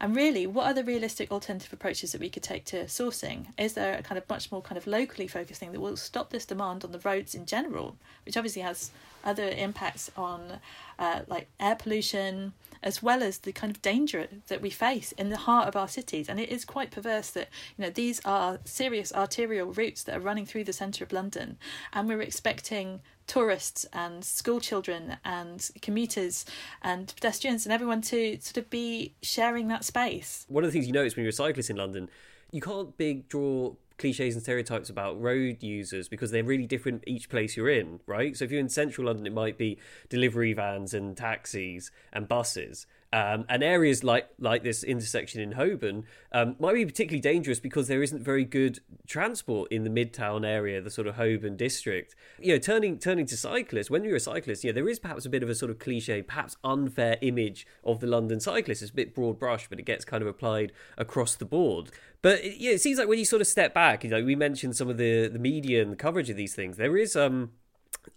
And 0.00 0.16
really, 0.16 0.44
what 0.44 0.66
are 0.66 0.74
the 0.74 0.82
realistic 0.82 1.30
alternative 1.30 1.72
approaches 1.72 2.10
that 2.10 2.20
we 2.20 2.28
could 2.28 2.42
take 2.42 2.64
to 2.66 2.86
sourcing? 2.86 3.46
Is 3.56 3.74
there 3.74 3.94
a 3.96 4.02
kind 4.02 4.18
of 4.18 4.28
much 4.28 4.50
more 4.50 4.60
kind 4.60 4.76
of 4.76 4.88
locally 4.88 5.28
focused 5.28 5.60
thing 5.60 5.70
that 5.70 5.80
will 5.80 5.96
stop 5.96 6.30
this 6.30 6.44
demand 6.44 6.84
on 6.84 6.90
the 6.90 6.98
roads 6.98 7.36
in 7.36 7.46
general, 7.46 7.96
which 8.26 8.36
obviously 8.36 8.62
has 8.62 8.90
other 9.24 9.48
impacts 9.48 10.10
on 10.16 10.58
uh, 10.98 11.20
like 11.28 11.46
air 11.60 11.76
pollution, 11.76 12.52
as 12.82 13.02
well 13.02 13.22
as 13.22 13.38
the 13.38 13.52
kind 13.52 13.70
of 13.70 13.82
danger 13.82 14.26
that 14.48 14.60
we 14.60 14.70
face 14.70 15.12
in 15.12 15.30
the 15.30 15.36
heart 15.36 15.68
of 15.68 15.76
our 15.76 15.88
cities. 15.88 16.28
And 16.28 16.38
it 16.40 16.48
is 16.48 16.64
quite 16.64 16.90
perverse 16.90 17.30
that 17.30 17.48
you 17.76 17.84
know 17.84 17.90
these 17.90 18.20
are 18.24 18.58
serious 18.64 19.12
arterial 19.12 19.72
routes 19.72 20.02
that 20.04 20.16
are 20.16 20.20
running 20.20 20.46
through 20.46 20.64
the 20.64 20.72
centre 20.72 21.04
of 21.04 21.12
London, 21.12 21.58
and 21.92 22.08
we're 22.08 22.22
expecting 22.22 23.00
tourists 23.26 23.86
and 23.92 24.24
school 24.24 24.58
children 24.58 25.18
and 25.24 25.70
commuters 25.82 26.44
and 26.82 27.12
pedestrians 27.14 27.66
and 27.66 27.72
everyone 27.72 28.00
to 28.00 28.38
sort 28.40 28.56
of 28.56 28.70
be 28.70 29.14
sharing 29.22 29.68
that 29.68 29.84
space. 29.84 30.46
One 30.48 30.64
of 30.64 30.68
the 30.68 30.72
things 30.72 30.86
you 30.86 30.92
notice 30.92 31.14
when 31.14 31.24
you're 31.24 31.30
a 31.30 31.32
cyclist 31.32 31.70
in 31.70 31.76
London, 31.76 32.08
you 32.50 32.62
can't 32.62 32.96
big 32.96 33.28
draw 33.28 33.74
cliches 33.98 34.34
and 34.34 34.42
stereotypes 34.42 34.88
about 34.88 35.20
road 35.20 35.62
users 35.62 36.08
because 36.08 36.30
they're 36.30 36.44
really 36.44 36.66
different 36.66 37.04
each 37.06 37.28
place 37.28 37.56
you're 37.56 37.68
in, 37.68 38.00
right? 38.06 38.36
So 38.36 38.44
if 38.44 38.50
you're 38.50 38.60
in 38.60 38.68
central 38.68 39.06
London, 39.06 39.26
it 39.26 39.32
might 39.32 39.58
be 39.58 39.78
delivery 40.08 40.52
vans 40.52 40.94
and 40.94 41.16
taxis 41.16 41.90
and 42.12 42.28
buses. 42.28 42.86
Um, 43.10 43.46
and 43.48 43.62
areas 43.62 44.04
like 44.04 44.28
like 44.38 44.62
this 44.62 44.84
intersection 44.84 45.40
in 45.40 45.52
Holborn 45.52 46.04
um, 46.30 46.56
might 46.58 46.74
be 46.74 46.84
particularly 46.84 47.22
dangerous 47.22 47.58
because 47.58 47.88
there 47.88 48.02
isn't 48.02 48.22
very 48.22 48.44
good 48.44 48.80
transport 49.06 49.72
in 49.72 49.84
the 49.84 49.90
midtown 49.90 50.46
area, 50.46 50.82
the 50.82 50.90
sort 50.90 51.06
of 51.06 51.14
Holborn 51.14 51.56
district. 51.56 52.14
You 52.38 52.52
know, 52.52 52.58
turning 52.58 52.98
turning 52.98 53.24
to 53.26 53.36
cyclists, 53.36 53.90
when 53.90 54.04
you're 54.04 54.16
a 54.16 54.20
cyclist, 54.20 54.62
yeah, 54.62 54.72
there 54.72 54.88
is 54.90 54.98
perhaps 54.98 55.24
a 55.24 55.30
bit 55.30 55.42
of 55.42 55.48
a 55.48 55.54
sort 55.54 55.70
of 55.70 55.78
cliche, 55.78 56.20
perhaps 56.20 56.58
unfair 56.62 57.16
image 57.22 57.66
of 57.82 58.00
the 58.00 58.06
London 58.06 58.40
cyclist. 58.40 58.82
It's 58.82 58.90
a 58.90 58.94
bit 58.94 59.14
broad 59.14 59.38
brush, 59.38 59.68
but 59.70 59.78
it 59.78 59.86
gets 59.86 60.04
kind 60.04 60.20
of 60.20 60.28
applied 60.28 60.72
across 60.98 61.34
the 61.34 61.46
board. 61.46 61.90
But 62.20 62.58
yeah, 62.58 62.72
it 62.72 62.80
seems 62.80 62.98
like 62.98 63.08
when 63.08 63.18
you 63.18 63.24
sort 63.24 63.42
of 63.42 63.46
step 63.46 63.74
back, 63.74 64.02
you 64.02 64.10
know, 64.10 64.22
we 64.22 64.34
mentioned 64.34 64.76
some 64.76 64.88
of 64.88 64.96
the 64.98 65.28
the 65.28 65.38
media 65.38 65.82
and 65.82 65.92
the 65.92 65.96
coverage 65.96 66.30
of 66.30 66.36
these 66.36 66.54
things. 66.54 66.76
There 66.76 66.96
is 66.96 67.16
um 67.16 67.52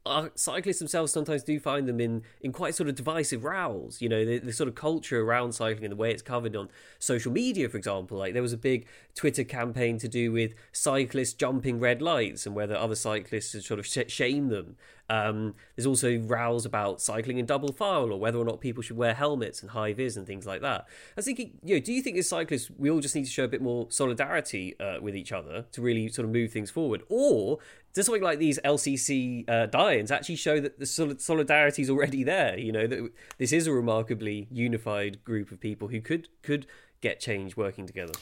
uh, 0.05 0.29
cyclists 0.35 0.79
themselves 0.79 1.11
sometimes 1.11 1.43
do 1.43 1.59
find 1.59 1.87
them 1.87 1.99
in, 1.99 2.23
in 2.41 2.51
quite 2.51 2.75
sort 2.75 2.89
of 2.89 2.95
divisive 2.95 3.43
rows. 3.43 4.01
You 4.01 4.09
know, 4.09 4.25
the, 4.25 4.39
the 4.39 4.53
sort 4.53 4.67
of 4.67 4.75
culture 4.75 5.21
around 5.21 5.53
cycling 5.53 5.85
and 5.85 5.91
the 5.91 5.97
way 5.97 6.11
it's 6.11 6.21
covered 6.21 6.55
on 6.55 6.69
social 6.99 7.31
media, 7.31 7.69
for 7.69 7.77
example. 7.77 8.17
Like 8.17 8.33
there 8.33 8.41
was 8.41 8.53
a 8.53 8.57
big 8.57 8.87
Twitter 9.15 9.43
campaign 9.43 9.97
to 9.99 10.07
do 10.07 10.31
with 10.31 10.53
cyclists 10.71 11.33
jumping 11.33 11.79
red 11.79 12.01
lights 12.01 12.45
and 12.45 12.55
whether 12.55 12.75
other 12.75 12.95
cyclists 12.95 13.51
should 13.51 13.63
sort 13.63 13.79
of 13.79 13.85
sh- 13.85 13.99
shame 14.07 14.49
them. 14.49 14.75
Um, 15.11 15.55
there's 15.75 15.85
also 15.85 16.17
rows 16.19 16.65
about 16.65 17.01
cycling 17.01 17.37
in 17.37 17.45
double 17.45 17.73
file 17.73 18.13
or 18.13 18.17
whether 18.17 18.37
or 18.37 18.45
not 18.45 18.61
people 18.61 18.81
should 18.81 18.95
wear 18.95 19.13
helmets 19.13 19.61
and 19.61 19.71
high 19.71 19.91
vis 19.91 20.15
and 20.15 20.25
things 20.25 20.45
like 20.45 20.61
that. 20.61 20.81
I 20.81 21.13
was 21.17 21.25
thinking, 21.25 21.59
you 21.65 21.75
know, 21.75 21.81
do 21.81 21.91
you 21.91 22.01
think 22.01 22.17
as 22.17 22.29
cyclists 22.29 22.71
we 22.77 22.89
all 22.89 23.01
just 23.01 23.13
need 23.13 23.25
to 23.25 23.29
show 23.29 23.43
a 23.43 23.49
bit 23.49 23.61
more 23.61 23.87
solidarity 23.89 24.79
uh, 24.79 25.01
with 25.01 25.13
each 25.13 25.33
other 25.33 25.65
to 25.73 25.81
really 25.81 26.07
sort 26.07 26.25
of 26.25 26.31
move 26.31 26.51
things 26.51 26.71
forward, 26.71 27.03
or 27.09 27.59
does 27.93 28.05
something 28.05 28.23
like 28.23 28.39
these 28.39 28.59
LCC 28.63 29.49
uh, 29.49 29.65
die-ins 29.65 30.11
actually 30.11 30.35
show 30.35 30.59
that 30.59 30.79
the 30.79 30.85
solidarity 30.85 31.81
is 31.81 31.89
already 31.89 32.23
there? 32.23 32.57
You 32.57 32.71
know 32.71 32.87
that 32.87 33.11
this 33.37 33.51
is 33.51 33.67
a 33.67 33.71
remarkably 33.71 34.47
unified 34.51 35.23
group 35.23 35.51
of 35.51 35.59
people 35.59 35.89
who 35.89 36.01
could 36.01 36.29
could 36.41 36.67
get 37.01 37.19
change 37.19 37.57
working 37.57 37.85
together. 37.85 38.13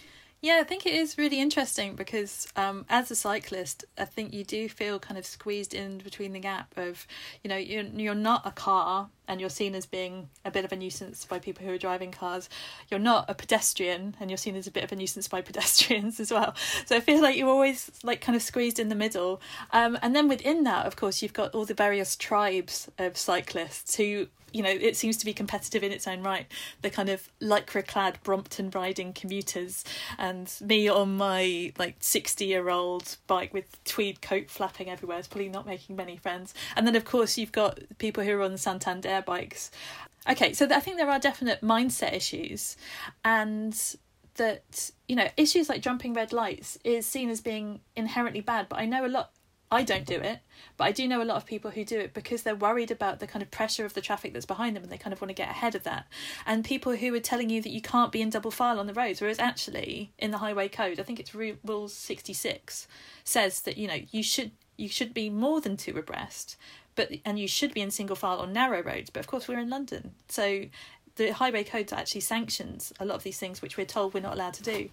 Yeah, 0.41 0.59
I 0.61 0.63
think 0.63 0.85
it 0.85 0.93
is 0.93 1.17
really 1.17 1.41
interesting 1.41 1.95
because 1.95 2.47
um, 2.55 2.85
as 2.87 3.11
a 3.11 3.15
cyclist, 3.15 3.83
I 3.97 4.05
think 4.05 4.33
you 4.33 4.45
do 4.45 4.69
feel 4.69 4.97
kind 4.97 5.17
of 5.17 5.25
squeezed 5.25 5.73
in 5.73 5.97
between 5.97 6.31
the 6.31 6.39
gap 6.39 6.71
of, 6.77 7.05
you 7.43 7.49
know, 7.49 7.57
you're, 7.57 7.83
you're 7.83 8.15
not 8.15 8.45
a 8.45 8.51
car 8.51 9.09
and 9.27 9.41
you're 9.41 9.49
seen 9.49 9.75
as 9.75 9.85
being 9.85 10.29
a 10.45 10.51
bit 10.51 10.63
of 10.63 10.71
a 10.71 10.77
nuisance 10.77 11.25
by 11.25 11.39
people 11.39 11.65
who 11.65 11.73
are 11.73 11.77
driving 11.77 12.13
cars. 12.13 12.47
You're 12.89 13.01
not 13.01 13.29
a 13.29 13.35
pedestrian 13.35 14.15
and 14.17 14.29
you're 14.29 14.37
seen 14.37 14.55
as 14.55 14.65
a 14.65 14.71
bit 14.71 14.85
of 14.85 14.93
a 14.93 14.95
nuisance 14.95 15.27
by 15.27 15.41
pedestrians 15.49 16.21
as 16.21 16.31
well. 16.31 16.55
So 16.85 16.95
I 16.95 17.01
feel 17.01 17.21
like 17.21 17.35
you're 17.35 17.49
always 17.49 17.91
like 18.03 18.21
kind 18.21 18.37
of 18.37 18.41
squeezed 18.41 18.79
in 18.79 18.87
the 18.87 18.95
middle. 18.95 19.41
Um, 19.71 19.99
and 20.01 20.15
then 20.15 20.29
within 20.29 20.63
that, 20.63 20.85
of 20.85 20.95
course, 20.95 21.21
you've 21.21 21.33
got 21.33 21.53
all 21.53 21.65
the 21.65 21.73
various 21.73 22.15
tribes 22.15 22.89
of 22.97 23.17
cyclists 23.17 23.95
who 23.97 24.27
you 24.53 24.63
know, 24.63 24.69
it 24.69 24.95
seems 24.95 25.17
to 25.17 25.25
be 25.25 25.33
competitive 25.33 25.83
in 25.83 25.91
its 25.91 26.07
own 26.07 26.21
right. 26.21 26.45
The 26.81 26.89
kind 26.89 27.09
of 27.09 27.29
lycra 27.41 27.85
clad 27.85 28.19
Brompton 28.23 28.69
riding 28.71 29.13
commuters, 29.13 29.83
and 30.17 30.51
me 30.61 30.87
on 30.87 31.17
my 31.17 31.73
like 31.77 31.97
60 31.99 32.45
year 32.45 32.69
old 32.69 33.17
bike 33.27 33.53
with 33.53 33.83
tweed 33.83 34.21
coat 34.21 34.49
flapping 34.49 34.89
everywhere 34.89 35.19
is 35.19 35.27
probably 35.27 35.49
not 35.49 35.65
making 35.65 35.95
many 35.95 36.17
friends. 36.17 36.53
And 36.75 36.85
then, 36.85 36.95
of 36.95 37.05
course, 37.05 37.37
you've 37.37 37.51
got 37.51 37.79
people 37.97 38.23
who 38.23 38.31
are 38.37 38.43
on 38.43 38.57
Santander 38.57 39.23
bikes. 39.25 39.71
Okay, 40.29 40.53
so 40.53 40.67
I 40.69 40.79
think 40.79 40.97
there 40.97 41.09
are 41.09 41.19
definite 41.19 41.61
mindset 41.61 42.13
issues, 42.13 42.75
and 43.23 43.75
that 44.35 44.91
you 45.07 45.15
know 45.15 45.27
issues 45.37 45.69
like 45.69 45.81
jumping 45.81 46.13
red 46.13 46.33
lights 46.33 46.79
is 46.83 47.05
seen 47.05 47.29
as 47.29 47.41
being 47.41 47.81
inherently 47.95 48.39
bad 48.39 48.67
but 48.69 48.79
i 48.79 48.85
know 48.85 49.05
a 49.05 49.07
lot 49.07 49.31
I 49.71 49.83
don't 49.83 50.05
do 50.05 50.15
it, 50.15 50.39
but 50.77 50.85
I 50.85 50.91
do 50.91 51.07
know 51.07 51.21
a 51.21 51.23
lot 51.23 51.37
of 51.37 51.45
people 51.45 51.69
who 51.69 51.85
do 51.85 51.99
it 51.99 52.15
because 52.15 52.41
they're 52.41 52.55
worried 52.55 52.89
about 52.89 53.19
the 53.19 53.27
kind 53.27 53.43
of 53.43 53.51
pressure 53.51 53.85
of 53.85 53.93
the 53.93 54.01
traffic 54.01 54.33
that's 54.33 54.45
behind 54.47 54.75
them 54.75 54.81
and 54.81 54.91
they 54.91 54.97
kind 54.97 55.13
of 55.13 55.21
want 55.21 55.29
to 55.29 55.35
get 55.35 55.49
ahead 55.49 55.75
of 55.75 55.83
that. 55.83 56.07
And 56.47 56.65
people 56.65 56.95
who 56.95 57.13
are 57.13 57.19
telling 57.19 57.51
you 57.51 57.61
that 57.61 57.71
you 57.71 57.81
can't 57.81 58.11
be 58.11 58.21
in 58.21 58.31
double 58.31 58.49
file 58.49 58.79
on 58.79 58.87
the 58.87 58.95
roads, 58.95 59.21
whereas 59.21 59.37
actually 59.37 60.11
in 60.17 60.31
the 60.31 60.39
highway 60.39 60.69
code, 60.69 60.99
I 60.99 61.03
think 61.03 61.19
it's 61.19 61.35
Rule 61.35 61.87
66, 61.87 62.87
says 63.23 63.61
that, 63.61 63.77
you 63.77 63.87
know, 63.87 63.99
you 64.11 64.23
should 64.23 64.51
you 64.75 64.87
should 64.87 65.13
be 65.13 65.29
more 65.29 65.59
than 65.59 65.75
two 65.75 65.97
abreast, 65.97 66.55
but 66.95 67.11
and 67.25 67.37
you 67.37 67.47
should 67.47 67.73
be 67.73 67.81
in 67.81 67.91
single 67.91 68.15
file 68.15 68.39
on 68.39 68.53
narrow 68.53 68.81
roads. 68.81 69.09
But 69.09 69.19
of 69.19 69.27
course 69.27 69.47
we're 69.47 69.59
in 69.59 69.69
London. 69.69 70.13
So 70.29 70.65
the 71.17 71.31
highway 71.31 71.63
code 71.63 71.91
actually 71.93 72.21
sanctions 72.21 72.93
a 72.99 73.05
lot 73.05 73.15
of 73.15 73.23
these 73.23 73.37
things 73.37 73.61
which 73.61 73.77
we're 73.77 73.85
told 73.85 74.13
we're 74.13 74.21
not 74.21 74.33
allowed 74.33 74.53
to 74.55 74.63
do. 74.63 74.89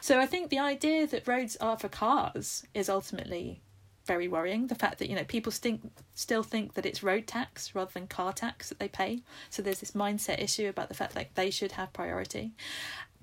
So 0.00 0.18
I 0.18 0.26
think 0.26 0.48
the 0.48 0.58
idea 0.58 1.06
that 1.06 1.28
roads 1.28 1.56
are 1.56 1.76
for 1.76 1.88
cars 1.88 2.64
is 2.72 2.88
ultimately 2.88 3.60
very 4.06 4.28
worrying. 4.28 4.66
The 4.66 4.74
fact 4.74 4.98
that 4.98 5.08
you 5.08 5.16
know 5.16 5.24
people 5.24 5.52
think, 5.52 5.82
still 6.14 6.42
think 6.42 6.74
that 6.74 6.86
it's 6.86 7.02
road 7.02 7.26
tax 7.26 7.74
rather 7.74 7.92
than 7.92 8.06
car 8.06 8.32
tax 8.32 8.68
that 8.68 8.78
they 8.78 8.88
pay. 8.88 9.22
So 9.50 9.62
there's 9.62 9.80
this 9.80 9.92
mindset 9.92 10.42
issue 10.42 10.68
about 10.68 10.88
the 10.88 10.94
fact 10.94 11.14
that 11.14 11.34
they 11.34 11.50
should 11.50 11.72
have 11.72 11.92
priority. 11.92 12.52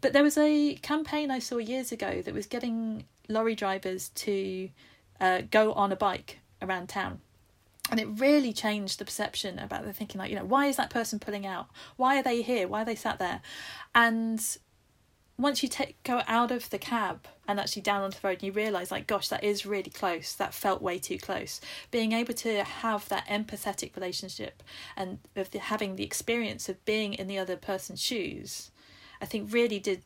But 0.01 0.13
there 0.13 0.23
was 0.23 0.37
a 0.37 0.75
campaign 0.75 1.31
I 1.31 1.39
saw 1.39 1.57
years 1.57 1.91
ago 1.91 2.21
that 2.21 2.33
was 2.33 2.45
getting 2.45 3.05
lorry 3.27 3.55
drivers 3.55 4.09
to 4.09 4.69
uh, 5.19 5.41
go 5.49 5.73
on 5.73 5.91
a 5.91 5.95
bike 5.95 6.39
around 6.61 6.89
town. 6.89 7.19
And 7.89 7.99
it 7.99 8.07
really 8.17 8.51
changed 8.51 8.99
the 8.99 9.05
perception 9.05 9.57
about 9.59 9.85
the 9.85 9.93
thinking 9.93 10.19
like, 10.19 10.29
you 10.29 10.35
know, 10.35 10.45
why 10.45 10.67
is 10.67 10.75
that 10.75 10.89
person 10.89 11.19
pulling 11.19 11.45
out? 11.45 11.67
Why 11.95 12.19
are 12.19 12.23
they 12.23 12.41
here? 12.41 12.67
Why 12.67 12.81
are 12.81 12.85
they 12.85 12.95
sat 12.95 13.17
there? 13.17 13.41
And 13.95 14.43
once 15.38 15.62
you 15.62 15.69
take 15.69 16.02
go 16.04 16.21
out 16.28 16.52
of 16.52 16.69
the 16.69 16.80
cab 16.80 17.28
and 17.47 17.60
actually 17.60 17.82
down 17.82 18.02
onto 18.02 18.19
the 18.19 18.28
road 18.28 18.38
and 18.39 18.43
you 18.43 18.52
realize 18.52 18.91
like 18.91 19.08
gosh 19.08 19.28
that 19.28 19.43
is 19.43 19.65
really 19.65 19.91
close. 19.91 20.34
That 20.34 20.54
felt 20.54 20.82
way 20.82 20.97
too 20.97 21.17
close. 21.17 21.62
Being 21.91 22.12
able 22.12 22.34
to 22.36 22.63
have 22.63 23.08
that 23.10 23.28
empathetic 23.28 23.95
relationship 23.95 24.63
and 24.95 25.19
of 25.36 25.52
the, 25.52 25.60
having 25.60 25.95
the 25.95 26.04
experience 26.04 26.69
of 26.69 26.84
being 26.86 27.13
in 27.13 27.28
the 27.28 27.38
other 27.38 27.56
person's 27.56 28.02
shoes 28.02 28.71
i 29.21 29.26
think 29.26 29.52
really 29.52 29.80
did 29.80 30.04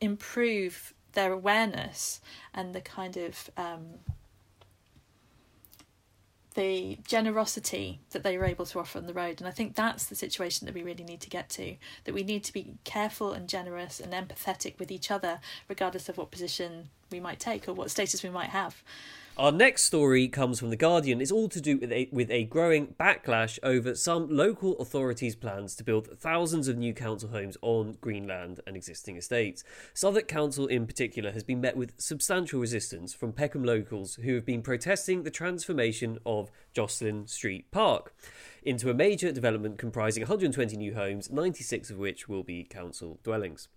improve 0.00 0.94
their 1.12 1.32
awareness 1.32 2.20
and 2.54 2.74
the 2.74 2.80
kind 2.80 3.16
of 3.16 3.50
um, 3.56 3.84
the 6.52 6.98
generosity 7.06 8.00
that 8.10 8.22
they 8.22 8.36
were 8.38 8.44
able 8.44 8.66
to 8.66 8.78
offer 8.78 8.98
on 8.98 9.06
the 9.06 9.14
road. 9.14 9.40
And 9.40 9.48
I 9.48 9.52
think 9.52 9.74
that's 9.74 10.06
the 10.06 10.14
situation 10.14 10.66
that 10.66 10.74
we 10.74 10.82
really 10.82 11.04
need 11.04 11.20
to 11.22 11.30
get 11.30 11.48
to 11.50 11.76
that 12.04 12.14
we 12.14 12.22
need 12.22 12.44
to 12.44 12.52
be 12.52 12.74
careful 12.84 13.32
and 13.32 13.48
generous 13.48 14.00
and 14.00 14.12
empathetic 14.12 14.78
with 14.78 14.90
each 14.90 15.10
other, 15.10 15.40
regardless 15.68 16.08
of 16.08 16.16
what 16.16 16.30
position 16.30 16.90
we 17.10 17.20
might 17.20 17.40
take 17.40 17.68
or 17.68 17.72
what 17.72 17.90
status 17.90 18.22
we 18.22 18.30
might 18.30 18.50
have. 18.50 18.82
Our 19.38 19.50
next 19.50 19.84
story 19.84 20.28
comes 20.28 20.60
from 20.60 20.68
The 20.68 20.76
Guardian. 20.76 21.22
It's 21.22 21.32
all 21.32 21.48
to 21.48 21.60
do 21.60 21.78
with 21.78 21.90
a, 21.90 22.06
with 22.12 22.30
a 22.30 22.44
growing 22.44 22.88
backlash 23.00 23.58
over 23.62 23.94
some 23.94 24.28
local 24.28 24.76
authorities' 24.76 25.34
plans 25.34 25.74
to 25.76 25.84
build 25.84 26.18
thousands 26.20 26.68
of 26.68 26.76
new 26.76 26.92
council 26.92 27.30
homes 27.30 27.56
on 27.62 27.96
Greenland 28.02 28.60
and 28.66 28.76
existing 28.76 29.16
estates. 29.16 29.64
Southwark 29.94 30.28
Council, 30.28 30.66
in 30.66 30.86
particular, 30.86 31.30
has 31.30 31.42
been 31.42 31.62
met 31.62 31.78
with 31.78 31.98
substantial 31.98 32.60
resistance 32.60 33.14
from 33.14 33.32
Peckham 33.32 33.64
locals 33.64 34.16
who 34.16 34.34
have 34.34 34.44
been 34.44 34.60
protesting 34.60 35.22
the 35.22 35.30
transformation 35.30 36.18
of 36.26 36.50
Jocelyn 36.74 37.26
Street 37.26 37.70
Park 37.70 38.14
into 38.62 38.90
a 38.90 38.94
major 38.94 39.32
development 39.32 39.78
comprising 39.78 40.20
120 40.20 40.76
new 40.76 40.94
homes, 40.94 41.30
96 41.30 41.88
of 41.88 41.96
which 41.96 42.28
will 42.28 42.42
be 42.42 42.64
council 42.64 43.18
dwellings. 43.24 43.68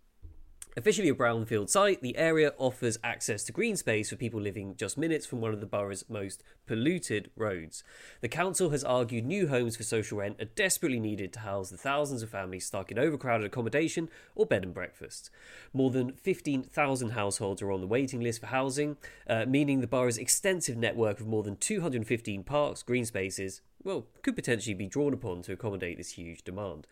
Officially 0.77 1.07
a 1.07 1.15
brownfield 1.15 1.69
site, 1.69 2.01
the 2.01 2.17
area 2.17 2.53
offers 2.57 2.99
access 3.01 3.45
to 3.45 3.53
green 3.53 3.77
space 3.77 4.09
for 4.09 4.17
people 4.17 4.41
living 4.41 4.75
just 4.75 4.97
minutes 4.97 5.25
from 5.25 5.39
one 5.39 5.53
of 5.53 5.61
the 5.61 5.65
borough's 5.65 6.03
most 6.09 6.43
polluted 6.67 7.31
roads. 7.37 7.81
The 8.19 8.27
council 8.27 8.71
has 8.71 8.83
argued 8.83 9.23
new 9.23 9.47
homes 9.47 9.77
for 9.77 9.83
social 9.83 10.17
rent 10.17 10.41
are 10.41 10.45
desperately 10.53 10.99
needed 10.99 11.31
to 11.31 11.39
house 11.39 11.69
the 11.69 11.77
thousands 11.77 12.23
of 12.23 12.29
families 12.29 12.65
stuck 12.65 12.91
in 12.91 12.99
overcrowded 12.99 13.47
accommodation 13.47 14.09
or 14.35 14.45
bed 14.45 14.63
and 14.63 14.73
breakfast. 14.73 15.29
More 15.71 15.91
than 15.91 16.11
15,000 16.11 17.11
households 17.11 17.61
are 17.61 17.71
on 17.71 17.79
the 17.79 17.87
waiting 17.87 18.19
list 18.19 18.41
for 18.41 18.47
housing, 18.47 18.97
uh, 19.29 19.45
meaning 19.45 19.79
the 19.79 19.87
borough's 19.87 20.17
extensive 20.17 20.75
network 20.75 21.21
of 21.21 21.27
more 21.27 21.43
than 21.43 21.55
215 21.55 22.43
parks, 22.43 22.83
green 22.83 23.05
spaces, 23.05 23.61
well, 23.85 24.07
could 24.23 24.35
potentially 24.35 24.73
be 24.73 24.87
drawn 24.87 25.13
upon 25.13 25.41
to 25.43 25.53
accommodate 25.53 25.95
this 25.95 26.11
huge 26.11 26.43
demand. 26.43 26.85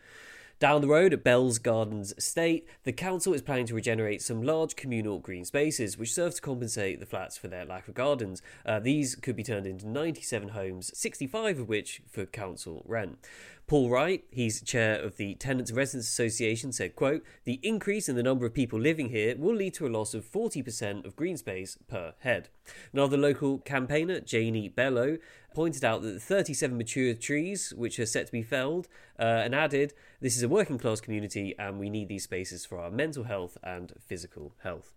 Down 0.59 0.81
the 0.81 0.87
road 0.87 1.11
at 1.11 1.23
Bell's 1.23 1.59
Gardens 1.59 2.13
Estate, 2.17 2.65
the 2.83 2.93
council 2.93 3.33
is 3.33 3.41
planning 3.41 3.65
to 3.65 3.73
regenerate 3.73 4.21
some 4.21 4.41
large 4.41 4.75
communal 4.75 5.19
green 5.19 5.43
spaces 5.43 5.97
which 5.97 6.13
serve 6.13 6.35
to 6.35 6.41
compensate 6.41 6.99
the 6.99 7.05
flats 7.05 7.37
for 7.37 7.49
their 7.49 7.65
lack 7.65 7.87
of 7.87 7.95
gardens. 7.95 8.41
Uh, 8.65 8.79
these 8.79 9.15
could 9.15 9.35
be 9.35 9.43
turned 9.43 9.67
into 9.67 9.87
97 9.87 10.49
homes, 10.49 10.97
65 10.97 11.59
of 11.59 11.67
which 11.67 12.01
for 12.07 12.25
council 12.25 12.83
rent. 12.87 13.17
Paul 13.65 13.89
Wright, 13.89 14.23
he's 14.29 14.61
chair 14.61 15.01
of 15.01 15.15
the 15.15 15.35
Tenants 15.35 15.71
and 15.71 15.77
Residents 15.77 16.09
Association, 16.09 16.73
said, 16.73 16.95
quote, 16.95 17.23
The 17.45 17.61
increase 17.63 18.09
in 18.09 18.17
the 18.17 18.23
number 18.23 18.45
of 18.45 18.53
people 18.53 18.77
living 18.77 19.09
here 19.09 19.35
will 19.37 19.55
lead 19.55 19.73
to 19.75 19.87
a 19.87 19.89
loss 19.89 20.13
of 20.13 20.29
40% 20.29 21.05
of 21.05 21.15
green 21.15 21.37
space 21.37 21.77
per 21.87 22.13
head. 22.19 22.49
Another 22.91 23.15
local 23.17 23.59
campaigner, 23.59 24.19
Janie 24.19 24.67
Bello, 24.67 25.17
pointed 25.53 25.83
out 25.83 26.01
that 26.01 26.11
the 26.11 26.19
37 26.19 26.77
mature 26.77 27.13
trees, 27.13 27.73
which 27.75 27.99
are 27.99 28.05
set 28.05 28.27
to 28.27 28.31
be 28.31 28.43
felled, 28.43 28.87
uh, 29.19 29.23
and 29.23 29.53
added, 29.53 29.93
This 30.21 30.35
is 30.35 30.43
a 30.43 30.49
working 30.49 30.77
class 30.77 31.01
community 31.01 31.55
and 31.57 31.79
we 31.79 31.89
need 31.89 32.07
these 32.07 32.23
spaces 32.23 32.65
for 32.65 32.79
our 32.79 32.91
mental 32.91 33.23
health 33.23 33.57
and 33.63 33.93
physical 33.99 34.53
health. 34.63 34.93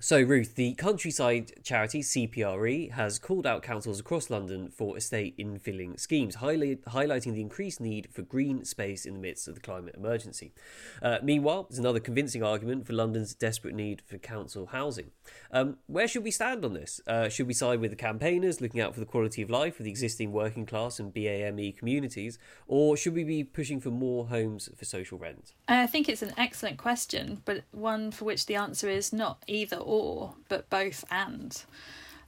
So, 0.00 0.20
Ruth, 0.20 0.56
the 0.56 0.74
countryside 0.74 1.52
charity 1.62 2.02
CPRE 2.02 2.90
has 2.90 3.18
called 3.18 3.46
out 3.46 3.62
councils 3.62 4.00
across 4.00 4.28
London 4.28 4.68
for 4.68 4.98
estate 4.98 5.38
infilling 5.38 5.98
schemes, 5.98 6.34
highlight, 6.34 6.84
highlighting 6.84 7.32
the 7.32 7.40
increased 7.40 7.80
need 7.80 8.08
for 8.12 8.22
green 8.22 8.64
space 8.64 9.06
in 9.06 9.14
the 9.14 9.20
midst 9.20 9.46
of 9.46 9.54
the 9.54 9.60
climate 9.60 9.94
emergency. 9.96 10.52
Uh, 11.00 11.18
meanwhile, 11.22 11.62
there's 11.62 11.78
another 11.78 12.00
convincing 12.00 12.42
argument 12.42 12.86
for 12.86 12.92
London's 12.92 13.34
desperate 13.34 13.74
need 13.74 14.02
for 14.04 14.18
council 14.18 14.66
housing. 14.66 15.12
Um, 15.52 15.78
where 15.86 16.08
should 16.08 16.24
we 16.24 16.32
stand 16.32 16.64
on 16.64 16.74
this? 16.74 17.00
Uh, 17.06 17.28
should 17.28 17.46
we 17.46 17.54
side 17.54 17.80
with 17.80 17.92
the 17.92 17.96
campaigners 17.96 18.60
looking 18.60 18.80
out 18.80 18.94
for 18.94 19.00
the 19.00 19.06
quality 19.06 19.42
of 19.42 19.48
life 19.48 19.78
of 19.78 19.84
the 19.84 19.90
existing 19.90 20.32
working 20.32 20.66
class 20.66 20.98
and 20.98 21.14
BAME 21.14 21.78
communities, 21.78 22.38
or 22.66 22.96
should 22.96 23.14
we 23.14 23.24
be 23.24 23.44
pushing 23.44 23.80
for 23.80 23.90
more 23.90 24.26
homes 24.26 24.68
for 24.76 24.84
social 24.84 25.18
rent? 25.18 25.54
I 25.68 25.86
think 25.86 26.08
it's 26.08 26.20
an 26.20 26.34
excellent 26.36 26.78
question, 26.78 27.40
but 27.44 27.62
one 27.70 28.10
for 28.10 28.24
which 28.24 28.46
the 28.46 28.56
answer 28.56 28.90
is 28.90 29.12
not 29.12 29.42
either 29.46 29.78
or, 29.84 30.34
but 30.48 30.68
both 30.70 31.04
and. 31.10 31.64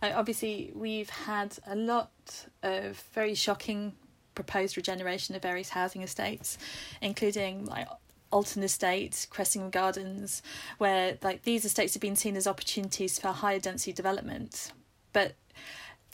Uh, 0.03 0.13
obviously, 0.15 0.73
we've 0.75 1.11
had 1.11 1.57
a 1.67 1.75
lot 1.75 2.11
of 2.63 3.03
very 3.13 3.35
shocking 3.35 3.93
proposed 4.35 4.77
regeneration 4.77 5.35
of 5.35 5.43
various 5.43 5.71
housing 5.71 6.03
estates, 6.03 6.59
including 7.01 7.65
like 7.65 7.89
Alton 8.31 8.63
Estate, 8.63 9.27
Cressingham 9.31 9.71
Gardens, 9.71 10.43
where 10.79 11.19
like 11.23 11.43
these 11.43 11.65
estates 11.65 11.95
have 11.95 12.01
been 12.01 12.17
seen 12.17 12.37
as 12.37 12.47
opportunities 12.47 13.19
for 13.19 13.29
higher 13.29 13.59
density 13.59 13.93
development. 13.93 14.73
But 15.13 15.35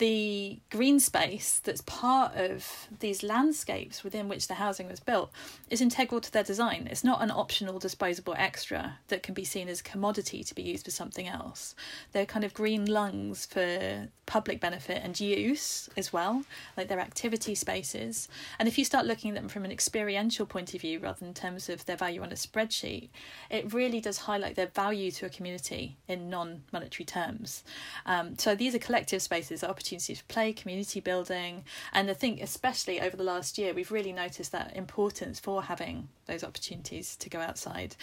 the 0.03 0.59
green 0.69 0.99
space 0.99 1.61
that's 1.63 1.81
part 1.83 2.35
of 2.35 2.89
these 2.99 3.23
landscapes 3.23 4.03
within 4.03 4.29
which 4.29 4.49
the 4.49 4.55
housing 4.55 4.89
was 4.89 4.99
built 4.99 5.31
is 5.71 5.81
integral 5.81 6.21
to 6.21 6.33
their 6.33 6.43
design. 6.43 6.89
It's 6.91 7.05
not 7.05 7.23
an 7.23 7.31
optional 7.31 7.79
disposable 7.79 8.35
extra 8.37 8.99
that 9.07 9.23
can 9.23 9.33
be 9.33 9.45
seen 9.45 9.69
as 9.69 9.81
commodity 9.81 10.43
to 10.43 10.57
be 10.57 10.63
used 10.63 10.87
for 10.87 10.91
something 10.91 11.29
else. 11.29 11.77
They're 12.11 12.27
kind 12.27 12.45
of 12.45 12.53
green 12.53 12.87
lungs 12.87 13.47
for 13.47 14.09
public 14.27 14.59
benefit 14.61 15.03
and 15.05 15.21
use 15.21 15.89
as 15.97 16.13
well, 16.13 16.43
like 16.77 16.89
their 16.89 16.99
activity 16.99 17.55
spaces. 17.55 18.29
And 18.59 18.67
if 18.67 18.79
you 18.79 18.85
start 18.85 19.07
looking 19.07 19.31
at 19.31 19.37
them 19.37 19.49
from 19.49 19.65
an 19.65 19.71
experiential 19.71 20.47
point 20.47 20.75
of 20.75 20.81
view 20.81 20.99
rather 20.99 21.21
than 21.21 21.29
in 21.29 21.35
terms 21.35 21.69
of 21.69 21.87
their 21.87 21.97
value 21.97 22.23
on 22.23 22.33
a 22.33 22.35
spreadsheet, 22.35 23.11
it 23.51 23.73
really 23.73 24.01
does 24.01 24.19
highlight 24.19 24.57
their 24.57 24.67
value 24.67 25.13
to 25.13 25.27
a 25.27 25.29
community 25.29 25.97
in 26.09 26.29
non 26.29 26.65
monetary 26.73 27.05
terms. 27.05 27.63
Um, 28.05 28.37
so 28.37 28.57
these 28.57 28.75
are 28.75 28.81
collective 28.81 29.23
spaces, 29.23 29.63
opportunities 29.63 29.92
opportunities 29.93 30.21
for 30.21 30.33
play, 30.33 30.53
community 30.53 31.01
building. 31.01 31.65
And 31.93 32.11
I 32.11 32.15
think, 32.15 32.41
especially 32.41 33.01
over 33.01 33.17
the 33.17 33.25
last 33.25 33.59
year, 33.59 33.75
we've 33.75 33.93
really 33.93 34.13
noticed 34.13 34.53
that 34.53 34.75
importance 34.75 35.39
for 35.39 35.63
having 35.63 36.09
those 36.27 36.43
opportunities 36.43 37.15
to 37.17 37.29
go 37.29 37.41
outside. 37.41 37.95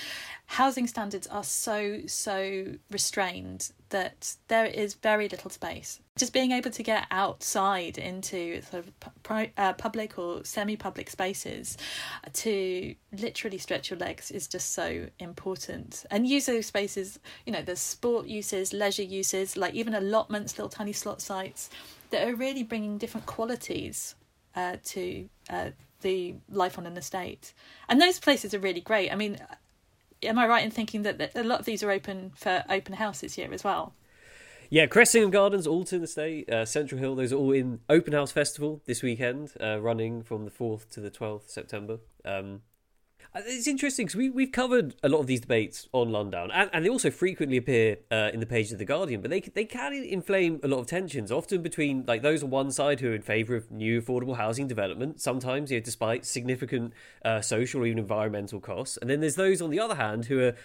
Housing 0.45 0.85
standards 0.85 1.25
are 1.27 1.43
so, 1.43 2.01
so 2.05 2.65
restrained 2.91 3.71
that 3.89 4.35
there 4.47 4.65
is 4.65 4.93
very 4.95 5.27
little 5.27 5.49
space. 5.49 5.99
Just 6.17 6.33
being 6.33 6.51
able 6.51 6.71
to 6.71 6.83
get 6.83 7.07
outside 7.11 7.97
into 7.97 8.61
sort 8.61 8.85
of 8.85 9.51
uh, 9.57 9.73
public 9.73 10.17
or 10.17 10.43
semi 10.43 10.75
public 10.75 11.09
spaces 11.09 11.77
to 12.33 12.95
literally 13.17 13.57
stretch 13.57 13.89
your 13.89 13.99
legs 13.99 14.31
is 14.31 14.47
just 14.47 14.73
so 14.73 15.07
important. 15.19 16.05
And 16.11 16.27
use 16.27 16.45
those 16.45 16.65
spaces, 16.65 17.19
you 17.45 17.53
know, 17.53 17.61
there's 17.61 17.79
sport 17.79 18.27
uses, 18.27 18.73
leisure 18.73 19.03
uses, 19.03 19.55
like 19.55 19.73
even 19.73 19.93
allotments, 19.93 20.57
little 20.57 20.69
tiny 20.69 20.93
slot 20.93 21.21
sites 21.21 21.69
that 22.09 22.27
are 22.27 22.35
really 22.35 22.63
bringing 22.63 22.97
different 22.97 23.25
qualities 23.25 24.15
uh, 24.55 24.77
to 24.83 25.29
uh, 25.49 25.69
the 26.01 26.35
life 26.49 26.77
on 26.77 26.85
an 26.85 26.97
estate. 26.97 27.53
And 27.87 28.01
those 28.01 28.19
places 28.19 28.53
are 28.53 28.59
really 28.59 28.81
great. 28.81 29.11
I 29.11 29.15
mean, 29.15 29.39
am 30.23 30.39
I 30.39 30.47
right 30.47 30.63
in 30.63 30.71
thinking 30.71 31.03
that 31.03 31.31
a 31.35 31.43
lot 31.43 31.59
of 31.59 31.65
these 31.65 31.83
are 31.83 31.91
open 31.91 32.31
for 32.35 32.63
open 32.69 32.93
house 32.93 33.21
this 33.21 33.37
year 33.37 33.51
as 33.53 33.63
well? 33.63 33.93
Yeah, 34.71 34.85
Cressingham 34.85 35.31
Gardens, 35.31 35.65
Alton 35.65 36.03
Estate, 36.03 36.47
uh, 36.47 36.63
Central 36.63 36.99
Hill, 36.99 37.15
those 37.15 37.33
are 37.33 37.37
all 37.37 37.51
in 37.51 37.79
Open 37.89 38.13
House 38.13 38.31
Festival 38.31 38.83
this 38.85 39.01
weekend, 39.01 39.53
uh, 39.59 39.79
running 39.81 40.21
from 40.21 40.45
the 40.45 40.51
4th 40.51 40.87
to 40.91 40.99
the 40.99 41.09
12th 41.09 41.49
September. 41.49 41.97
Um, 42.23 42.61
it's 43.35 43.67
interesting 43.67 44.05
because 44.05 44.15
we, 44.15 44.29
we've 44.29 44.51
covered 44.51 44.95
a 45.03 45.09
lot 45.09 45.19
of 45.19 45.27
these 45.27 45.41
debates 45.41 45.87
on 45.91 46.09
Lundown, 46.09 46.49
and, 46.53 46.69
and 46.73 46.83
they 46.83 46.89
also 46.89 47.11
frequently 47.11 47.57
appear 47.57 47.97
uh, 48.11 48.31
in 48.33 48.39
the 48.39 48.45
pages 48.45 48.71
of 48.71 48.79
The 48.79 48.85
Guardian, 48.85 49.21
but 49.21 49.29
they, 49.29 49.39
they 49.41 49.65
can 49.65 49.93
inflame 49.93 50.59
a 50.63 50.67
lot 50.67 50.79
of 50.79 50.87
tensions, 50.87 51.31
often 51.31 51.61
between 51.61 52.05
like 52.07 52.23
those 52.23 52.41
on 52.43 52.49
one 52.49 52.71
side 52.71 52.99
who 52.99 53.11
are 53.11 53.15
in 53.15 53.21
favour 53.21 53.55
of 53.55 53.69
new 53.71 54.01
affordable 54.01 54.37
housing 54.37 54.67
development, 54.67 55.21
sometimes 55.21 55.71
you 55.71 55.77
know, 55.77 55.83
despite 55.83 56.25
significant 56.25 56.93
uh, 57.23 57.39
social 57.39 57.81
or 57.81 57.85
even 57.85 57.99
environmental 57.99 58.59
costs, 58.59 58.97
and 58.97 59.09
then 59.09 59.19
there's 59.19 59.35
those 59.35 59.61
on 59.61 59.69
the 59.69 59.79
other 59.79 59.95
hand 59.95 60.25
who 60.25 60.41
are 60.41 60.55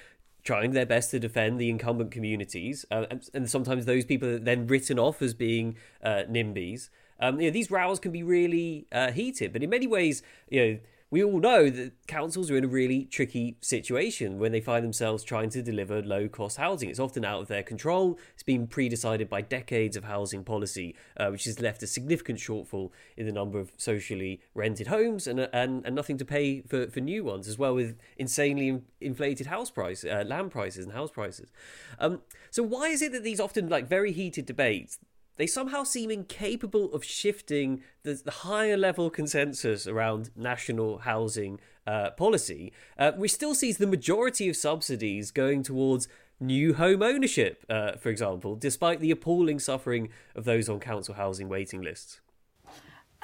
trying 0.43 0.73
their 0.73 0.87
best 0.87 1.11
to 1.11 1.19
defend 1.19 1.61
the 1.61 1.69
incumbent 1.69 2.11
communities, 2.11 2.87
uh, 2.91 3.05
and, 3.11 3.29
and, 3.35 3.51
sometimes 3.51 3.85
those 3.85 4.05
people 4.05 4.29
are 4.29 4.39
then 4.39 4.67
written 4.67 4.99
off 4.99 5.21
as 5.23 5.35
being 5.35 5.77
uh, 6.03 6.23
NIMBYs. 6.31 6.89
Um, 7.21 7.41
you 7.41 7.49
know, 7.49 7.53
these 7.53 7.71
rows 7.71 8.01
can 8.01 8.13
be 8.13 8.23
really 8.23 8.87
uh, 8.91 9.13
heated, 9.13 9.53
but 9.53 9.63
in 9.63 9.71
many 9.71 9.87
ways, 9.87 10.23
you 10.49 10.67
know 10.67 10.79
we 11.11 11.23
all 11.23 11.39
know 11.39 11.71
that 11.71 11.93
councils 12.07 12.51
are 12.51 12.57
in 12.57 12.65
a 12.65 12.69
really 12.69 13.05
tricky 13.05 13.57
situation 13.61 14.39
when 14.39 14.53
they 14.53 14.61
find 14.61 14.85
themselves 14.85 15.23
trying 15.23 15.49
to 15.51 15.63
deliver 15.63 16.03
low 16.03 16.29
cost 16.29 16.57
housing. 16.57 16.91
It's 16.91 16.99
often 16.99 17.25
out 17.25 17.43
of 17.43 17.49
their 17.49 17.63
control. 17.63 18.19
It's 18.33 18.43
been 18.43 18.67
pre 18.67 18.89
decided 18.89 19.29
by 19.29 19.43
decades 19.43 19.97
of 19.97 20.05
housing 20.05 20.43
policy, 20.43 20.97
uh, 21.17 21.29
which 21.29 21.45
has 21.45 21.61
left 21.61 21.83
a 21.83 21.87
significant 21.87 22.39
shortfall 22.39 22.91
in 23.17 23.27
the 23.27 23.33
number 23.33 23.61
of 23.61 23.73
socially 23.77 24.41
rented 24.55 24.89
homes 24.89 25.27
and, 25.27 25.41
and, 25.53 25.87
and 25.87 25.95
nothing 25.95 26.19
to 26.19 26.25
pay 26.25 26.63
for, 26.63 26.89
for 26.89 27.01
new 27.01 27.23
ones, 27.23 27.47
as 27.47 27.59
well 27.59 27.75
with 27.75 27.97
insanely 28.17 28.83
inflated 29.01 29.47
house 29.47 29.71
price, 29.71 30.05
uh, 30.05 30.25
land 30.27 30.51
prices 30.51 30.85
and 30.85 30.95
house 30.95 31.11
prices. 31.11 31.53
Um, 31.99 32.23
so 32.51 32.63
why 32.63 32.89
is 32.89 33.03
it 33.03 33.13
that 33.13 33.23
these 33.23 33.41
often 33.41 33.69
like 33.69 33.87
very 33.87 34.11
heated 34.11 34.47
debates 34.47 34.99
they 35.37 35.47
somehow 35.47 35.83
seem 35.83 36.11
incapable 36.11 36.93
of 36.93 37.05
shifting 37.05 37.83
the, 38.03 38.15
the 38.25 38.31
higher 38.31 38.77
level 38.77 39.11
consensus 39.11 39.87
around 39.87 40.31
national 40.37 40.99
housing 40.99 41.61
uh, 41.87 42.11
policy, 42.11 42.73
uh, 42.99 43.13
which 43.13 43.33
still 43.33 43.55
sees 43.55 43.79
the 43.79 43.87
majority 43.87 44.49
of 44.49 44.57
subsidies 44.57 45.31
going 45.31 45.63
towards 45.63 46.09
new 46.41 46.75
home 46.75 47.03
ownership, 47.03 47.65
uh, 47.69 47.93
for 47.93 48.09
example, 48.09 48.57
despite 48.57 49.01
the 49.01 49.11
appalling 49.11 49.59
suffering 49.59 50.09
of 50.35 50.45
those 50.45 50.69
on 50.69 50.81
council 50.81 51.15
housing 51.15 51.49
waiting 51.49 51.83
lists. 51.83 52.21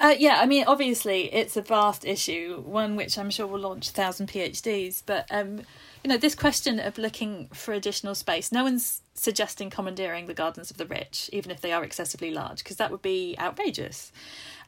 Uh, 0.01 0.15
yeah, 0.17 0.39
I 0.41 0.47
mean, 0.47 0.63
obviously, 0.65 1.31
it's 1.31 1.55
a 1.55 1.61
vast 1.61 2.05
issue, 2.05 2.63
one 2.65 2.95
which 2.95 3.19
I'm 3.19 3.29
sure 3.29 3.45
will 3.45 3.59
launch 3.59 3.89
a 3.89 3.91
thousand 3.91 4.29
PhDs. 4.29 5.03
But 5.05 5.27
um, 5.29 5.61
you 6.03 6.09
know, 6.09 6.17
this 6.17 6.33
question 6.33 6.79
of 6.79 6.97
looking 6.97 7.49
for 7.53 7.75
additional 7.75 8.15
space, 8.15 8.51
no 8.51 8.63
one's 8.63 9.03
suggesting 9.13 9.69
commandeering 9.69 10.25
the 10.25 10.33
gardens 10.33 10.71
of 10.71 10.77
the 10.77 10.87
rich, 10.87 11.29
even 11.31 11.51
if 11.51 11.61
they 11.61 11.71
are 11.71 11.83
excessively 11.83 12.31
large, 12.31 12.63
because 12.63 12.77
that 12.77 12.89
would 12.89 13.03
be 13.03 13.35
outrageous. 13.37 14.11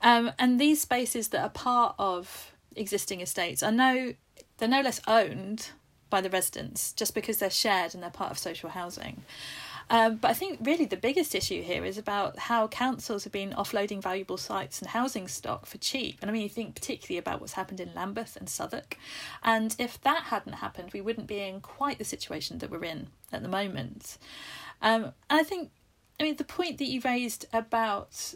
Um, 0.02 0.32
and 0.38 0.62
these 0.62 0.82
spaces 0.82 1.30
that 1.30 1.42
are 1.42 1.50
part 1.50 1.96
of 1.98 2.52
existing 2.76 3.20
estates 3.20 3.64
are 3.64 3.72
no, 3.72 4.14
they're 4.60 4.70
no 4.70 4.82
less 4.82 5.02
owned 5.08 5.70
by 6.12 6.22
the 6.22 6.30
residents 6.30 6.94
just 6.94 7.16
because 7.16 7.40
they're 7.40 7.50
shared 7.50 7.96
and 7.96 8.04
they're 8.04 8.12
part 8.12 8.30
of 8.30 8.38
social 8.38 8.70
housing. 8.70 9.24
Um, 9.90 10.18
but 10.18 10.32
I 10.32 10.34
think 10.34 10.60
really 10.62 10.86
the 10.86 10.98
biggest 10.98 11.36
issue 11.36 11.62
here 11.62 11.84
is 11.86 11.98
about 11.98 12.40
how 12.40 12.68
councils 12.68 13.24
have 13.24 13.34
been 13.34 13.52
offloading 13.52 14.02
valuable 14.02 14.38
sites 14.38 14.80
and 14.82 14.90
housing 14.90 15.28
stock 15.28 15.66
for 15.66 15.78
cheap. 15.78 16.18
And 16.22 16.30
I 16.30 16.34
mean, 16.34 16.42
you 16.42 16.50
think 16.50 16.76
particularly 16.76 17.18
about 17.18 17.42
what's 17.42 17.54
happened 17.54 17.80
in 17.80 17.94
Lambeth 17.94 18.36
and 18.36 18.50
Southwark. 18.50 18.98
And 19.44 19.76
if 19.78 20.02
that 20.02 20.24
hadn't 20.24 20.54
happened, 20.54 20.92
we 20.94 21.02
wouldn't 21.02 21.28
be 21.28 21.40
in 21.40 21.62
quite 21.62 21.98
the 21.98 22.06
situation 22.06 22.60
that 22.60 22.70
we're 22.70 22.86
in 22.86 23.08
at 23.32 23.42
the 23.42 23.50
moment. 23.50 24.18
Um, 24.82 25.06
and 25.30 25.40
I 25.40 25.44
think, 25.44 25.72
I 26.20 26.24
mean, 26.24 26.38
the 26.38 26.44
point 26.44 26.78
that 26.78 26.88
you 26.88 27.02
raised 27.04 27.46
about 27.54 28.36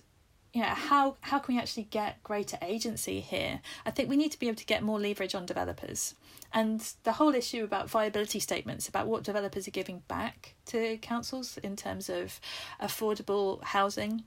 you 0.53 0.61
know 0.61 0.69
how 0.69 1.17
how 1.21 1.37
can 1.37 1.55
we 1.55 1.61
actually 1.61 1.83
get 1.83 2.23
greater 2.23 2.57
agency 2.61 3.19
here 3.19 3.59
i 3.85 3.91
think 3.91 4.09
we 4.09 4.17
need 4.17 4.31
to 4.31 4.39
be 4.39 4.47
able 4.47 4.55
to 4.55 4.65
get 4.65 4.81
more 4.81 4.99
leverage 4.99 5.35
on 5.35 5.45
developers 5.45 6.15
and 6.53 6.93
the 7.03 7.13
whole 7.13 7.35
issue 7.35 7.63
about 7.63 7.89
viability 7.89 8.39
statements 8.39 8.87
about 8.87 9.07
what 9.07 9.23
developers 9.23 9.67
are 9.67 9.71
giving 9.71 10.01
back 10.07 10.55
to 10.65 10.97
councils 10.97 11.57
in 11.59 11.75
terms 11.75 12.09
of 12.09 12.39
affordable 12.81 13.63
housing 13.63 14.23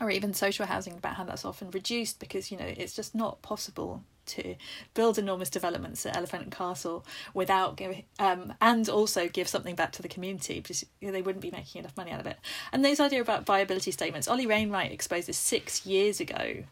or 0.00 0.10
even 0.10 0.34
social 0.34 0.66
housing 0.66 0.94
about 0.94 1.14
how 1.14 1.24
that's 1.24 1.44
often 1.44 1.70
reduced 1.70 2.18
because 2.18 2.50
you 2.50 2.58
know 2.58 2.66
it's 2.66 2.94
just 2.94 3.14
not 3.14 3.40
possible 3.42 4.02
to 4.26 4.56
build 4.94 5.18
enormous 5.18 5.50
developments 5.50 6.04
at 6.06 6.16
Elephant 6.16 6.44
and 6.44 6.52
Castle 6.52 7.04
without 7.34 7.76
giving, 7.76 8.04
um, 8.18 8.52
and 8.60 8.88
also 8.88 9.28
give 9.28 9.48
something 9.48 9.74
back 9.74 9.92
to 9.92 10.02
the 10.02 10.08
community 10.08 10.60
because 10.60 10.84
they 11.00 11.22
wouldn't 11.22 11.42
be 11.42 11.50
making 11.50 11.80
enough 11.80 11.96
money 11.96 12.10
out 12.10 12.20
of 12.20 12.26
it. 12.26 12.38
And 12.72 12.84
those 12.84 13.00
idea 13.00 13.20
about 13.20 13.46
viability 13.46 13.90
statements, 13.90 14.28
Ollie 14.28 14.46
Wainwright 14.46 14.92
exposed 14.92 15.28
this 15.28 15.38
six 15.38 15.86
years 15.86 16.20
ago, 16.20 16.64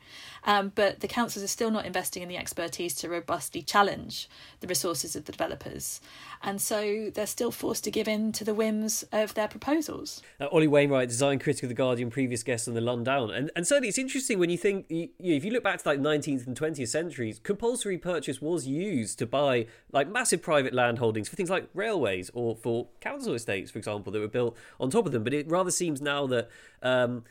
um, 0.44 0.72
but 0.74 1.00
the 1.00 1.08
councils 1.08 1.44
are 1.44 1.48
still 1.48 1.70
not 1.70 1.86
investing 1.86 2.22
in 2.22 2.28
the 2.28 2.36
expertise 2.36 2.94
to 2.96 3.08
robustly 3.08 3.62
challenge 3.62 4.28
the 4.60 4.66
resources 4.66 5.16
of 5.16 5.24
the 5.24 5.32
developers 5.32 6.00
and 6.44 6.60
so 6.60 7.10
they're 7.14 7.26
still 7.26 7.50
forced 7.50 7.84
to 7.84 7.90
give 7.90 8.06
in 8.06 8.30
to 8.32 8.44
the 8.44 8.54
whims 8.54 9.04
of 9.12 9.34
their 9.34 9.48
proposals. 9.48 10.22
Uh, 10.38 10.46
Ollie 10.46 10.68
Wainwright, 10.68 11.08
design 11.08 11.38
critic 11.38 11.64
of 11.64 11.68
the 11.70 11.74
Guardian, 11.74 12.10
previous 12.10 12.42
guest 12.42 12.68
on 12.68 12.74
the 12.74 12.80
Lundown, 12.80 13.34
and 13.34 13.50
and 13.56 13.66
certainly 13.66 13.88
it's 13.88 13.98
interesting 13.98 14.38
when 14.38 14.50
you 14.50 14.58
think 14.58 14.86
you, 14.88 15.08
you, 15.18 15.34
if 15.34 15.44
you 15.44 15.50
look 15.50 15.64
back 15.64 15.82
to 15.82 15.88
like 15.88 15.98
19th 15.98 16.46
and 16.46 16.58
20th 16.58 16.88
centuries, 16.88 17.40
compulsory 17.44 17.98
purchase 17.98 18.42
was 18.42 18.66
used 18.66 19.18
to 19.20 19.26
buy 19.26 19.66
like 19.92 20.08
massive 20.08 20.42
private 20.42 20.74
land 20.74 20.98
holdings 20.98 21.28
for 21.28 21.36
things 21.36 21.50
like 21.50 21.68
railways 21.74 22.30
or 22.34 22.56
for 22.56 22.88
council 23.00 23.34
estates, 23.34 23.70
for 23.70 23.78
example, 23.78 24.12
that 24.12 24.18
were 24.18 24.26
built 24.26 24.56
on 24.80 24.90
top 24.90 25.06
of 25.06 25.12
them. 25.12 25.22
But 25.22 25.34
it 25.34 25.48
rather 25.48 25.70
seems 25.70 26.00
now 26.00 26.26
that 26.26 26.48
um, 26.82 27.24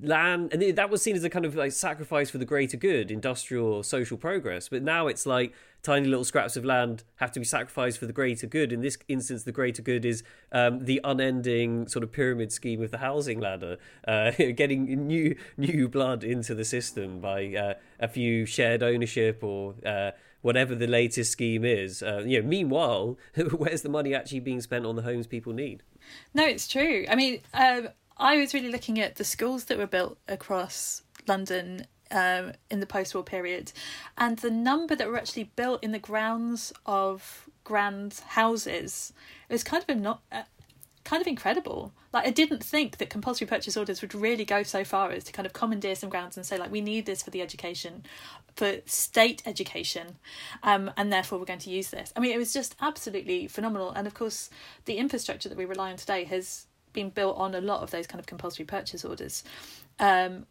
land 0.00 0.52
and 0.52 0.76
that 0.76 0.90
was 0.90 1.02
seen 1.02 1.16
as 1.16 1.24
a 1.24 1.30
kind 1.30 1.44
of 1.44 1.54
like 1.54 1.72
sacrifice 1.72 2.30
for 2.30 2.38
the 2.38 2.44
greater 2.44 2.76
good 2.76 3.10
industrial 3.10 3.82
social 3.82 4.16
progress. 4.16 4.68
But 4.68 4.82
now 4.82 5.06
it's 5.06 5.26
like 5.26 5.52
tiny 5.82 6.08
little 6.08 6.24
scraps 6.24 6.56
of 6.56 6.64
land 6.64 7.04
have 7.16 7.30
to 7.32 7.40
be 7.40 7.44
sacrificed 7.44 7.98
for 7.98 8.06
the 8.06 8.12
greater 8.12 8.46
good. 8.46 8.72
In 8.72 8.80
this 8.80 8.96
instance 9.08 9.44
the 9.44 9.52
greater 9.52 9.82
good 9.82 10.04
is 10.04 10.22
um, 10.52 10.84
the 10.84 11.00
unending 11.04 11.88
sort 11.88 12.02
of 12.02 12.12
pyramid 12.12 12.52
scheme 12.52 12.82
of 12.82 12.90
the 12.90 12.98
housing 12.98 13.40
ladder 13.40 13.78
uh, 14.08 14.30
getting 14.56 14.84
new 15.06 15.36
new 15.56 15.88
blood 15.88 16.24
into 16.24 16.54
the 16.54 16.64
system 16.64 17.20
by 17.20 17.54
uh, 17.54 17.74
a 18.00 18.08
few 18.08 18.46
shared 18.46 18.82
ownership 18.82 19.42
or 19.42 19.74
uh, 19.84 20.10
whatever 20.42 20.74
the 20.74 20.86
latest 20.86 21.32
scheme 21.32 21.64
is. 21.64 22.02
Uh, 22.02 22.22
you 22.24 22.40
know 22.40 22.48
meanwhile 22.48 23.18
where's 23.56 23.82
the 23.82 23.88
money 23.88 24.14
actually 24.14 24.40
being 24.40 24.60
spent 24.60 24.86
on 24.86 24.96
the 24.96 25.02
homes 25.02 25.26
people 25.26 25.52
need? 25.52 25.82
No 26.32 26.44
it's 26.44 26.68
true. 26.68 27.04
I 27.08 27.14
mean 27.14 27.40
um, 27.52 27.88
I 28.16 28.36
was 28.36 28.54
really 28.54 28.70
looking 28.70 29.00
at 29.00 29.16
the 29.16 29.24
schools 29.24 29.64
that 29.64 29.78
were 29.78 29.86
built 29.86 30.18
across 30.28 31.02
London 31.26 31.86
um, 32.10 32.52
in 32.70 32.80
the 32.80 32.86
post 32.86 33.14
war 33.14 33.24
period 33.24 33.72
and 34.16 34.38
the 34.38 34.50
number 34.50 34.94
that 34.94 35.08
were 35.08 35.16
actually 35.16 35.50
built 35.56 35.82
in 35.82 35.92
the 35.92 35.98
grounds 35.98 36.72
of 36.86 37.48
grand 37.64 38.20
houses 38.28 39.12
it 39.48 39.52
was 39.52 39.64
kind 39.64 39.84
of 39.88 39.96
not 39.96 40.20
uh, 40.30 40.42
kind 41.04 41.20
of 41.20 41.26
incredible. 41.26 41.92
Like 42.12 42.26
i 42.26 42.30
didn't 42.30 42.62
think 42.62 42.98
that 42.98 43.10
compulsory 43.10 43.46
purchase 43.46 43.76
orders 43.76 44.00
would 44.00 44.14
really 44.14 44.44
go 44.44 44.62
so 44.62 44.84
far 44.84 45.10
as 45.10 45.24
to 45.24 45.32
kind 45.32 45.46
of 45.46 45.52
commandeer 45.52 45.94
some 45.94 46.08
grounds 46.08 46.36
and 46.36 46.46
say 46.46 46.56
like 46.56 46.70
we 46.70 46.80
need 46.80 47.06
this 47.06 47.22
for 47.22 47.30
the 47.30 47.42
education 47.42 48.04
for 48.54 48.76
state 48.86 49.42
education 49.44 50.16
um, 50.62 50.90
and 50.96 51.12
therefore 51.12 51.38
we're 51.38 51.44
going 51.44 51.58
to 51.58 51.70
use 51.70 51.90
this. 51.90 52.12
I 52.16 52.20
mean 52.20 52.32
it 52.32 52.38
was 52.38 52.52
just 52.52 52.76
absolutely 52.80 53.48
phenomenal. 53.48 53.90
And 53.90 54.06
of 54.06 54.14
course 54.14 54.50
the 54.84 54.98
infrastructure 54.98 55.48
that 55.48 55.58
we 55.58 55.64
rely 55.64 55.90
on 55.90 55.96
today 55.96 56.24
has 56.24 56.66
been 56.94 57.10
built 57.10 57.36
on 57.36 57.54
a 57.54 57.60
lot 57.60 57.82
of 57.82 57.90
those 57.90 58.06
kind 58.06 58.20
of 58.20 58.26
compulsory 58.26 58.64
purchase 58.64 59.04
orders. 59.04 59.44
Um, 59.98 60.46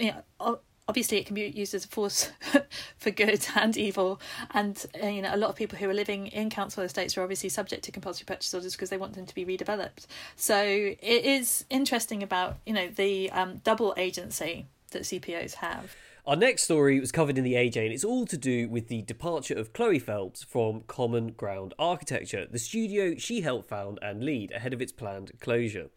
you 0.00 0.12
know, 0.40 0.58
obviously 0.88 1.18
it 1.18 1.26
can 1.26 1.34
be 1.34 1.48
used 1.48 1.74
as 1.74 1.84
a 1.84 1.88
force 1.88 2.30
for 2.96 3.10
good 3.10 3.46
and 3.54 3.76
evil. 3.76 4.20
And 4.52 4.84
uh, 5.02 5.06
you 5.06 5.22
know 5.22 5.34
a 5.34 5.36
lot 5.36 5.50
of 5.50 5.56
people 5.56 5.78
who 5.78 5.88
are 5.88 5.94
living 5.94 6.28
in 6.28 6.50
council 6.50 6.82
estates 6.82 7.16
are 7.16 7.22
obviously 7.22 7.48
subject 7.48 7.84
to 7.84 7.92
compulsory 7.92 8.24
purchase 8.24 8.52
orders 8.52 8.72
because 8.74 8.90
they 8.90 8.96
want 8.96 9.14
them 9.14 9.26
to 9.26 9.34
be 9.34 9.44
redeveloped. 9.44 10.06
So 10.36 10.60
it 10.60 10.98
is 11.24 11.64
interesting 11.70 12.22
about 12.22 12.58
you 12.66 12.72
know 12.72 12.88
the 12.88 13.30
um, 13.30 13.58
double 13.64 13.94
agency 13.96 14.66
that 14.92 15.02
cpos 15.02 15.54
have 15.54 15.96
our 16.26 16.34
next 16.34 16.64
story 16.64 16.98
was 16.98 17.12
covered 17.12 17.38
in 17.38 17.44
the 17.44 17.54
AJ, 17.54 17.84
and 17.84 17.92
it's 17.92 18.02
all 18.02 18.26
to 18.26 18.36
do 18.36 18.68
with 18.68 18.88
the 18.88 19.02
departure 19.02 19.54
of 19.54 19.72
Chloe 19.72 20.00
Phelps 20.00 20.42
from 20.42 20.80
Common 20.88 21.28
Ground 21.28 21.72
Architecture, 21.78 22.48
the 22.50 22.58
studio 22.58 23.14
she 23.16 23.42
helped 23.42 23.68
found 23.68 24.00
and 24.02 24.24
lead 24.24 24.50
ahead 24.50 24.72
of 24.72 24.82
its 24.82 24.90
planned 24.90 25.30
closure. 25.38 25.88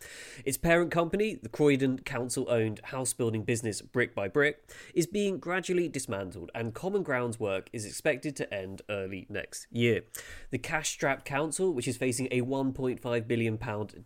Its 0.45 0.55
parent 0.55 0.91
company, 0.91 1.39
the 1.41 1.49
Croydon 1.49 1.97
council 1.99 2.45
owned 2.47 2.79
house 2.83 3.11
building 3.11 3.41
business 3.41 3.81
Brick 3.81 4.13
by 4.13 4.27
Brick, 4.27 4.61
is 4.93 5.07
being 5.07 5.39
gradually 5.39 5.87
dismantled, 5.87 6.51
and 6.53 6.75
Common 6.75 7.01
Ground's 7.01 7.39
work 7.39 7.67
is 7.73 7.83
expected 7.83 8.35
to 8.35 8.53
end 8.53 8.83
early 8.87 9.25
next 9.29 9.65
year. 9.71 10.03
The 10.51 10.59
cash 10.59 10.89
strapped 10.89 11.25
council, 11.25 11.73
which 11.73 11.87
is 11.87 11.97
facing 11.97 12.27
a 12.29 12.41
£1.5 12.41 13.27
billion 13.27 13.57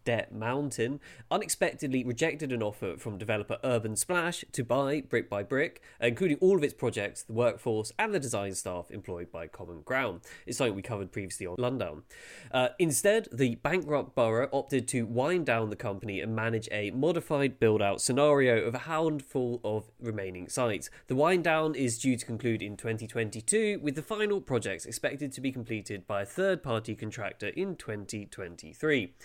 debt 0.05 0.33
mountain, 0.33 1.01
unexpectedly 1.29 2.05
rejected 2.05 2.53
an 2.53 2.63
offer 2.63 2.95
from 2.95 3.17
developer 3.17 3.57
Urban 3.61 3.97
Splash 3.97 4.45
to 4.53 4.63
buy 4.63 5.01
Brick 5.01 5.29
by 5.29 5.43
Brick 5.43 5.81
including 6.13 6.37
all 6.41 6.55
of 6.55 6.63
its 6.63 6.75
projects, 6.75 7.23
the 7.23 7.33
workforce, 7.33 7.91
and 7.97 8.13
the 8.13 8.19
design 8.19 8.53
staff 8.53 8.91
employed 8.91 9.31
by 9.31 9.47
Common 9.47 9.81
Ground. 9.81 10.21
It's 10.45 10.59
something 10.59 10.75
we 10.75 10.83
covered 10.83 11.11
previously 11.11 11.47
on 11.47 11.55
Lundown. 11.55 12.03
Uh, 12.51 12.67
instead, 12.77 13.27
the 13.31 13.55
bankrupt 13.55 14.13
borough 14.13 14.47
opted 14.53 14.87
to 14.89 15.07
wind 15.07 15.47
down 15.47 15.71
the 15.71 15.75
company 15.75 16.21
and 16.21 16.35
manage 16.35 16.69
a 16.71 16.91
modified 16.91 17.59
build 17.59 17.81
out 17.81 17.99
scenario 17.99 18.63
of 18.63 18.75
a 18.75 18.85
handful 18.85 19.59
of 19.63 19.89
remaining 19.99 20.47
sites. 20.47 20.91
The 21.07 21.15
wind 21.15 21.45
down 21.45 21.73
is 21.73 21.97
due 21.97 22.15
to 22.15 22.25
conclude 22.27 22.61
in 22.61 22.77
2022, 22.77 23.79
with 23.81 23.95
the 23.95 24.03
final 24.03 24.39
projects 24.39 24.85
expected 24.85 25.31
to 25.31 25.41
be 25.41 25.51
completed 25.51 26.05
by 26.05 26.21
a 26.21 26.27
third 26.27 26.61
party 26.61 26.93
contractor 26.93 27.47
in 27.47 27.75
2023. 27.75 29.15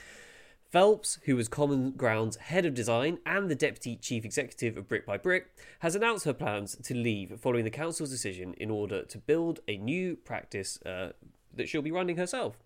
Phelps, 0.70 1.18
who 1.24 1.34
was 1.34 1.48
Common 1.48 1.92
Ground's 1.92 2.36
head 2.36 2.66
of 2.66 2.74
design 2.74 3.18
and 3.24 3.50
the 3.50 3.54
deputy 3.54 3.96
chief 3.96 4.24
executive 4.24 4.76
of 4.76 4.86
Brick 4.86 5.06
by 5.06 5.16
Brick, 5.16 5.46
has 5.78 5.94
announced 5.94 6.26
her 6.26 6.34
plans 6.34 6.76
to 6.84 6.94
leave 6.94 7.40
following 7.40 7.64
the 7.64 7.70
council's 7.70 8.10
decision 8.10 8.52
in 8.58 8.70
order 8.70 9.02
to 9.04 9.18
build 9.18 9.60
a 9.66 9.78
new 9.78 10.14
practice 10.14 10.78
uh, 10.82 11.12
that 11.54 11.70
she'll 11.70 11.80
be 11.80 11.90
running 11.90 12.18
herself. 12.18 12.58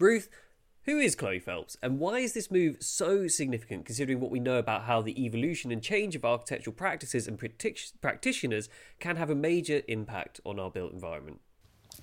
Ruth, 0.00 0.28
who 0.82 0.98
is 0.98 1.14
Chloe 1.14 1.38
Phelps, 1.38 1.76
and 1.80 2.00
why 2.00 2.18
is 2.18 2.32
this 2.32 2.50
move 2.50 2.78
so 2.80 3.28
significant 3.28 3.86
considering 3.86 4.18
what 4.18 4.32
we 4.32 4.40
know 4.40 4.56
about 4.56 4.84
how 4.84 5.00
the 5.00 5.24
evolution 5.24 5.70
and 5.70 5.80
change 5.80 6.16
of 6.16 6.24
architectural 6.24 6.74
practices 6.74 7.28
and 7.28 7.38
practitioners 7.38 8.68
can 8.98 9.14
have 9.14 9.30
a 9.30 9.36
major 9.36 9.82
impact 9.86 10.40
on 10.44 10.58
our 10.58 10.70
built 10.72 10.92
environment? 10.92 11.40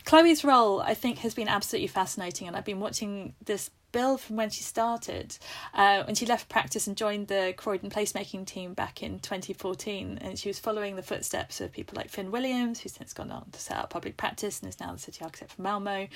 Chloe's 0.06 0.44
role, 0.46 0.82
I 0.82 0.94
think, 0.94 1.20
has 1.20 1.34
been 1.34 1.48
absolutely 1.48 1.88
fascinating, 1.88 2.48
and 2.48 2.56
I've 2.56 2.66
been 2.66 2.80
watching 2.80 3.34
this 3.44 3.70
build 3.96 4.20
from 4.20 4.36
when 4.36 4.50
she 4.50 4.62
started, 4.62 5.38
uh, 5.74 6.04
when 6.04 6.16
she 6.16 6.26
left 6.26 6.50
practice 6.50 6.86
and 6.86 6.98
joined 6.98 7.30
the 7.30 7.54
Croydon 7.56 7.90
placemaking 7.90 8.46
team 8.46 8.74
back 8.74 9.02
in 9.02 9.20
2014. 9.20 10.20
And 10.22 10.38
she 10.38 10.50
was 10.50 10.60
following 10.60 10.98
the 10.98 11.02
footsteps 11.02 11.62
of 11.62 11.72
people 11.72 11.96
like 11.96 12.10
Finn 12.10 12.30
Williams, 12.30 12.82
who's 12.82 12.92
since 12.92 13.14
gone 13.14 13.32
on 13.32 13.50
to 13.52 13.60
set 13.60 13.78
up 13.78 13.90
public 13.90 14.18
practice 14.18 14.60
and 14.60 14.68
is 14.68 14.82
now 14.82 14.92
the 14.92 15.00
city 15.00 15.24
architect 15.24 15.54
for 15.54 15.62
Malmo. 15.62 16.10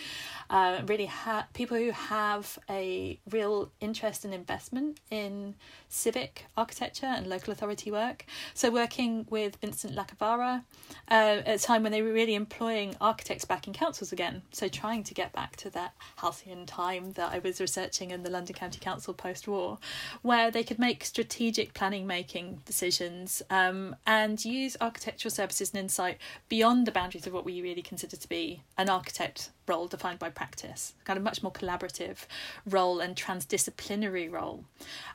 Uh, 0.49 0.81
really, 0.87 1.05
ha- 1.05 1.47
people 1.53 1.77
who 1.77 1.91
have 1.91 2.59
a 2.69 3.17
real 3.29 3.71
interest 3.79 4.25
and 4.25 4.33
investment 4.33 4.99
in 5.09 5.55
civic 5.87 6.47
architecture 6.57 7.05
and 7.05 7.27
local 7.27 7.53
authority 7.53 7.91
work. 7.91 8.25
So, 8.55 8.69
working 8.69 9.25
with 9.29 9.55
Vincent 9.61 9.95
Lacovara 9.95 10.65
uh, 11.09 11.13
at 11.45 11.47
a 11.47 11.59
time 11.59 11.83
when 11.83 11.93
they 11.93 12.01
were 12.01 12.11
really 12.11 12.35
employing 12.35 12.97
architects 12.99 13.45
back 13.45 13.67
in 13.67 13.73
councils 13.73 14.11
again. 14.11 14.41
So, 14.51 14.67
trying 14.67 15.03
to 15.05 15.13
get 15.13 15.31
back 15.31 15.55
to 15.57 15.69
that 15.69 15.93
halcyon 16.17 16.65
time 16.65 17.13
that 17.13 17.31
I 17.31 17.39
was 17.39 17.61
researching 17.69 18.09
in 18.09 18.23
the 18.23 18.31
London 18.31 18.55
County 18.55 18.79
Council 18.79 19.13
post 19.13 19.47
war, 19.47 19.77
where 20.23 20.49
they 20.49 20.63
could 20.63 20.79
make 20.79 21.03
strategic 21.03 21.75
planning 21.75 22.07
making 22.07 22.61
decisions 22.65 23.43
um, 23.51 23.95
and 24.07 24.43
use 24.43 24.75
architectural 24.81 25.31
services 25.31 25.71
and 25.71 25.79
insight 25.79 26.17
beyond 26.49 26.87
the 26.87 26.91
boundaries 26.91 27.27
of 27.27 27.33
what 27.33 27.45
we 27.45 27.61
really 27.61 27.83
consider 27.83 28.17
to 28.17 28.27
be 28.27 28.63
an 28.77 28.89
architect 28.89 29.51
role 29.67 29.87
defined 29.87 30.17
by 30.17 30.29
practice, 30.29 30.95
kind 31.05 31.17
of 31.17 31.23
much 31.23 31.43
more 31.43 31.51
collaborative 31.51 32.25
role 32.65 32.99
and 32.99 33.15
transdisciplinary 33.15 34.31
role. 34.31 34.65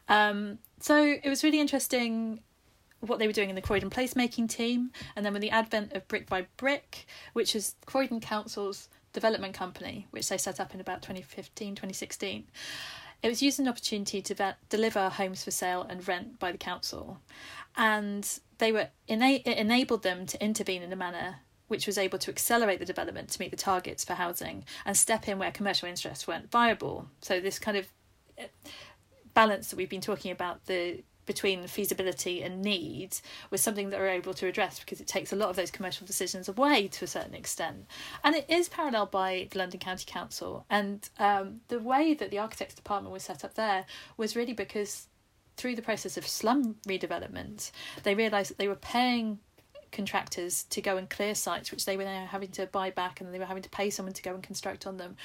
Um, 0.08 0.58
so 0.78 0.96
it 1.02 1.28
was 1.28 1.42
really 1.42 1.60
interesting 1.60 2.40
what 3.00 3.18
they 3.18 3.26
were 3.26 3.32
doing 3.32 3.50
in 3.50 3.56
the 3.56 3.60
Croydon 3.60 3.90
placemaking 3.90 4.48
team, 4.48 4.90
and 5.16 5.26
then 5.26 5.32
with 5.32 5.42
the 5.42 5.50
advent 5.50 5.92
of 5.92 6.06
Brick 6.06 6.28
by 6.28 6.46
Brick, 6.56 7.06
which 7.32 7.56
is 7.56 7.74
Croydon 7.84 8.20
Council's 8.20 8.88
development 9.14 9.54
company, 9.54 10.06
which 10.10 10.28
they 10.28 10.36
set 10.36 10.60
up 10.60 10.74
in 10.74 10.80
about 10.80 11.00
2015, 11.00 11.74
2016. 11.74 12.44
It 13.22 13.28
was 13.28 13.42
used 13.42 13.54
as 13.54 13.60
an 13.60 13.68
opportunity 13.68 14.20
to 14.20 14.34
ve- 14.34 14.50
deliver 14.68 15.08
homes 15.08 15.42
for 15.42 15.50
sale 15.50 15.86
and 15.88 16.06
rent 16.06 16.38
by 16.38 16.52
the 16.52 16.58
council, 16.58 17.20
and 17.74 18.38
they 18.58 18.70
were 18.70 18.88
ena- 19.08 19.40
it 19.46 19.56
enabled 19.56 20.02
them 20.02 20.26
to 20.26 20.44
intervene 20.44 20.82
in 20.82 20.92
a 20.92 20.96
manner 20.96 21.36
which 21.68 21.86
was 21.86 21.96
able 21.96 22.18
to 22.18 22.30
accelerate 22.30 22.78
the 22.78 22.84
development 22.84 23.30
to 23.30 23.40
meet 23.40 23.50
the 23.50 23.56
targets 23.56 24.04
for 24.04 24.12
housing 24.12 24.64
and 24.84 24.94
step 24.96 25.26
in 25.26 25.38
where 25.38 25.50
commercial 25.50 25.88
interests 25.88 26.28
weren't 26.28 26.50
viable. 26.50 27.08
So 27.22 27.40
this 27.40 27.58
kind 27.58 27.78
of 27.78 27.88
eh, 28.36 28.48
balance 29.32 29.70
that 29.70 29.76
we've 29.76 29.88
been 29.88 30.02
talking 30.02 30.30
about 30.30 30.66
the 30.66 31.02
between 31.26 31.66
feasibility 31.66 32.42
and 32.42 32.62
need 32.62 33.16
was 33.50 33.60
something 33.60 33.90
that 33.90 34.00
we're 34.00 34.08
able 34.08 34.34
to 34.34 34.46
address 34.46 34.80
because 34.80 35.00
it 35.00 35.06
takes 35.06 35.32
a 35.32 35.36
lot 35.36 35.50
of 35.50 35.56
those 35.56 35.70
commercial 35.70 36.06
decisions 36.06 36.48
away 36.48 36.88
to 36.88 37.04
a 37.04 37.08
certain 37.08 37.34
extent. 37.34 37.86
And 38.22 38.34
it 38.34 38.46
is 38.48 38.68
paralleled 38.68 39.10
by 39.10 39.48
the 39.50 39.58
London 39.58 39.80
County 39.80 40.04
Council. 40.06 40.66
And 40.70 41.08
um, 41.18 41.60
the 41.68 41.80
way 41.80 42.14
that 42.14 42.30
the 42.30 42.38
architects 42.38 42.74
department 42.74 43.12
was 43.12 43.22
set 43.22 43.44
up 43.44 43.54
there 43.54 43.86
was 44.16 44.36
really 44.36 44.52
because 44.52 45.08
through 45.56 45.76
the 45.76 45.82
process 45.82 46.16
of 46.16 46.26
slum 46.26 46.76
redevelopment, 46.86 47.70
they 48.02 48.14
realised 48.14 48.50
that 48.50 48.58
they 48.58 48.68
were 48.68 48.74
paying 48.74 49.38
contractors 49.94 50.64
to 50.64 50.82
go 50.82 50.96
and 50.96 51.08
clear 51.08 51.34
sites, 51.34 51.70
which 51.70 51.86
they 51.86 51.96
were 51.96 52.04
now 52.04 52.26
having 52.26 52.50
to 52.50 52.66
buy 52.66 52.90
back 52.90 53.20
and 53.20 53.32
they 53.32 53.38
were 53.38 53.44
having 53.46 53.62
to 53.62 53.70
pay 53.70 53.88
someone 53.90 54.12
to 54.12 54.22
go 54.22 54.34
and 54.34 54.42
construct 54.42 54.86
on 54.86 54.98
them. 54.98 55.16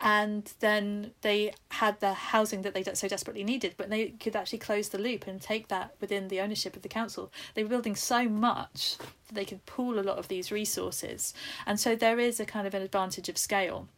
And 0.00 0.52
then 0.60 1.12
they 1.22 1.54
had 1.70 2.00
the 2.00 2.12
housing 2.12 2.62
that 2.62 2.74
they 2.74 2.82
so 2.82 3.08
desperately 3.08 3.44
needed, 3.44 3.74
but 3.76 3.90
they 3.90 4.10
could 4.10 4.36
actually 4.36 4.58
close 4.58 4.90
the 4.90 4.98
loop 4.98 5.26
and 5.26 5.40
take 5.40 5.68
that 5.68 5.94
within 6.00 6.28
the 6.28 6.40
ownership 6.40 6.76
of 6.76 6.82
the 6.82 6.88
council. 6.88 7.32
They 7.54 7.62
were 7.62 7.70
building 7.70 7.96
so 7.96 8.28
much 8.28 8.98
that 8.98 9.34
they 9.34 9.44
could 9.44 9.64
pool 9.66 9.98
a 9.98 10.02
lot 10.02 10.18
of 10.18 10.28
these 10.28 10.52
resources. 10.52 11.32
And 11.64 11.80
so 11.80 11.96
there 11.96 12.18
is 12.18 12.40
a 12.40 12.44
kind 12.44 12.66
of 12.66 12.74
an 12.74 12.82
advantage 12.82 13.28
of 13.28 13.38
scale. 13.38 13.88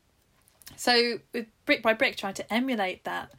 So, 0.77 1.19
with 1.33 1.47
brick 1.65 1.83
by 1.83 1.95
brick, 1.95 2.17
trying 2.17 2.35
to 2.35 2.53
emulate 2.53 3.05
that, 3.05 3.33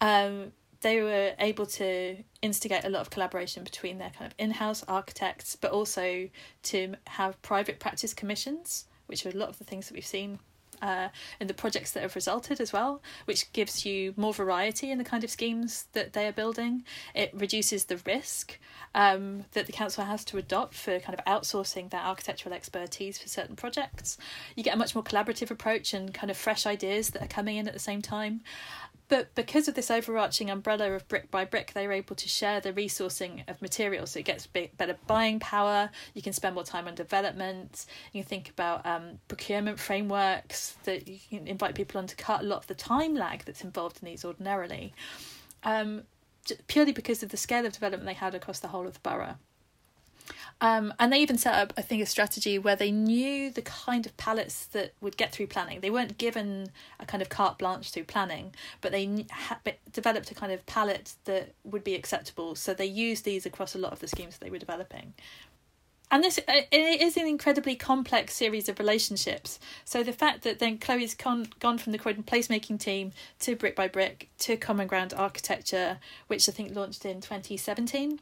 um, 0.00 0.52
they 0.80 1.02
were 1.02 1.34
able 1.38 1.66
to 1.66 2.16
instigate 2.42 2.84
a 2.84 2.88
lot 2.88 3.00
of 3.00 3.10
collaboration 3.10 3.64
between 3.64 3.98
their 3.98 4.10
kind 4.10 4.30
of 4.30 4.34
in-house 4.38 4.84
architects, 4.88 5.56
but 5.56 5.70
also 5.70 6.28
to 6.64 6.94
have 7.06 7.40
private 7.42 7.78
practice 7.78 8.14
commissions, 8.14 8.86
which 9.06 9.26
are 9.26 9.30
a 9.30 9.36
lot 9.36 9.48
of 9.48 9.58
the 9.58 9.64
things 9.64 9.88
that 9.88 9.94
we've 9.94 10.06
seen 10.06 10.38
uh, 10.82 11.08
in 11.40 11.46
the 11.46 11.54
projects 11.54 11.92
that 11.92 12.02
have 12.02 12.14
resulted 12.14 12.60
as 12.60 12.72
well, 12.72 13.02
which 13.24 13.52
gives 13.52 13.84
you 13.84 14.14
more 14.16 14.32
variety 14.32 14.90
in 14.90 14.98
the 14.98 15.04
kind 15.04 15.24
of 15.24 15.30
schemes 15.30 15.86
that 15.92 16.12
they 16.12 16.26
are 16.26 16.32
building. 16.32 16.84
It 17.14 17.30
reduces 17.34 17.84
the 17.84 17.98
risk 18.06 18.58
um, 18.94 19.44
that 19.52 19.66
the 19.66 19.72
council 19.72 20.04
has 20.04 20.24
to 20.26 20.38
adopt 20.38 20.74
for 20.74 20.98
kind 21.00 21.18
of 21.18 21.24
outsourcing 21.26 21.90
their 21.90 22.00
architectural 22.00 22.54
expertise 22.54 23.18
for 23.18 23.28
certain 23.28 23.56
projects. 23.56 24.18
You 24.56 24.64
get 24.64 24.74
a 24.74 24.78
much 24.78 24.94
more 24.94 25.04
collaborative 25.04 25.50
approach 25.50 25.94
and 25.94 26.12
kind 26.12 26.30
of 26.30 26.36
fresh 26.36 26.66
ideas 26.66 27.10
that 27.10 27.22
are 27.22 27.28
coming 27.28 27.56
in 27.56 27.68
at 27.68 27.74
the 27.74 27.80
same 27.80 28.02
time. 28.02 28.40
But 29.10 29.34
because 29.34 29.66
of 29.66 29.74
this 29.74 29.90
overarching 29.90 30.50
umbrella 30.50 30.92
of 30.92 31.06
brick 31.08 31.32
by 31.32 31.44
brick, 31.44 31.72
they're 31.74 31.90
able 31.90 32.14
to 32.14 32.28
share 32.28 32.60
the 32.60 32.72
resourcing 32.72 33.42
of 33.50 33.60
materials. 33.60 34.12
So 34.12 34.20
it 34.20 34.24
gets 34.24 34.46
better 34.46 34.96
buying 35.08 35.40
power. 35.40 35.90
You 36.14 36.22
can 36.22 36.32
spend 36.32 36.54
more 36.54 36.62
time 36.62 36.86
on 36.86 36.94
development. 36.94 37.86
You 38.12 38.22
can 38.22 38.28
think 38.28 38.50
about 38.50 38.86
um, 38.86 39.18
procurement 39.26 39.80
frameworks 39.80 40.76
that 40.84 41.08
you 41.08 41.18
can 41.28 41.48
invite 41.48 41.74
people 41.74 41.98
on 41.98 42.06
to 42.06 42.14
cut 42.14 42.42
a 42.42 42.44
lot 42.44 42.58
of 42.58 42.66
the 42.68 42.74
time 42.74 43.16
lag 43.16 43.44
that's 43.44 43.64
involved 43.64 43.98
in 44.00 44.06
these 44.06 44.24
ordinarily. 44.24 44.94
Um, 45.64 46.04
purely 46.68 46.92
because 46.92 47.24
of 47.24 47.30
the 47.30 47.36
scale 47.36 47.66
of 47.66 47.72
development 47.72 48.06
they 48.06 48.14
had 48.14 48.36
across 48.36 48.60
the 48.60 48.68
whole 48.68 48.86
of 48.86 48.94
the 48.94 49.00
borough. 49.00 49.34
Um, 50.60 50.92
and 50.98 51.12
they 51.12 51.20
even 51.20 51.38
set 51.38 51.54
up, 51.54 51.72
I 51.76 51.82
think, 51.82 52.02
a 52.02 52.06
strategy 52.06 52.58
where 52.58 52.76
they 52.76 52.90
knew 52.90 53.50
the 53.50 53.62
kind 53.62 54.06
of 54.06 54.16
palettes 54.16 54.66
that 54.66 54.92
would 55.00 55.16
get 55.16 55.32
through 55.32 55.46
planning. 55.46 55.80
They 55.80 55.90
weren't 55.90 56.18
given 56.18 56.70
a 56.98 57.06
kind 57.06 57.22
of 57.22 57.28
carte 57.28 57.58
blanche 57.58 57.90
through 57.90 58.04
planning, 58.04 58.54
but 58.80 58.92
they 58.92 59.26
ha- 59.30 59.60
developed 59.92 60.30
a 60.30 60.34
kind 60.34 60.52
of 60.52 60.64
palette 60.66 61.14
that 61.24 61.54
would 61.64 61.84
be 61.84 61.94
acceptable. 61.94 62.54
So 62.54 62.74
they 62.74 62.86
used 62.86 63.24
these 63.24 63.46
across 63.46 63.74
a 63.74 63.78
lot 63.78 63.92
of 63.92 64.00
the 64.00 64.08
schemes 64.08 64.36
that 64.36 64.44
they 64.44 64.50
were 64.50 64.58
developing. 64.58 65.14
And 66.12 66.24
this 66.24 66.38
uh, 66.38 66.62
it 66.72 67.00
is 67.00 67.16
an 67.16 67.26
incredibly 67.26 67.76
complex 67.76 68.34
series 68.34 68.68
of 68.68 68.80
relationships. 68.80 69.60
So 69.84 70.02
the 70.02 70.12
fact 70.12 70.42
that 70.42 70.58
then 70.58 70.78
Chloe's 70.78 71.14
con- 71.14 71.52
gone 71.60 71.78
from 71.78 71.92
the 71.92 71.98
Croydon 71.98 72.24
placemaking 72.24 72.80
team 72.80 73.12
to 73.40 73.54
Brick 73.54 73.76
by 73.76 73.86
Brick 73.86 74.28
to 74.40 74.56
Common 74.56 74.88
Ground 74.88 75.14
Architecture, 75.16 75.98
which 76.26 76.48
I 76.48 76.52
think 76.52 76.74
launched 76.74 77.04
in 77.04 77.20
2017 77.20 78.18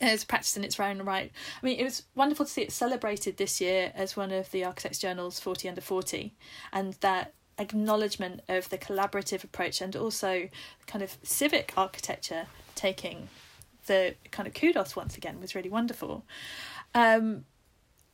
as 0.00 0.24
practice 0.24 0.56
in 0.56 0.64
its 0.64 0.78
own 0.78 1.02
right. 1.02 1.30
I 1.62 1.66
mean, 1.66 1.78
it 1.78 1.84
was 1.84 2.04
wonderful 2.14 2.46
to 2.46 2.50
see 2.50 2.62
it 2.62 2.72
celebrated 2.72 3.36
this 3.36 3.60
year 3.60 3.92
as 3.94 4.16
one 4.16 4.32
of 4.32 4.50
the 4.50 4.64
Architects 4.64 4.98
Journal's 4.98 5.40
40 5.40 5.68
under 5.68 5.80
40, 5.80 6.34
and 6.72 6.94
that 6.94 7.34
acknowledgement 7.58 8.40
of 8.48 8.68
the 8.70 8.78
collaborative 8.78 9.44
approach 9.44 9.80
and 9.80 9.94
also 9.94 10.48
kind 10.86 11.02
of 11.02 11.16
civic 11.22 11.72
architecture 11.76 12.46
taking 12.74 13.28
the 13.86 14.14
kind 14.30 14.46
of 14.46 14.54
kudos 14.54 14.96
once 14.96 15.16
again 15.16 15.40
was 15.40 15.54
really 15.54 15.68
wonderful. 15.70 16.24
Um, 16.94 17.44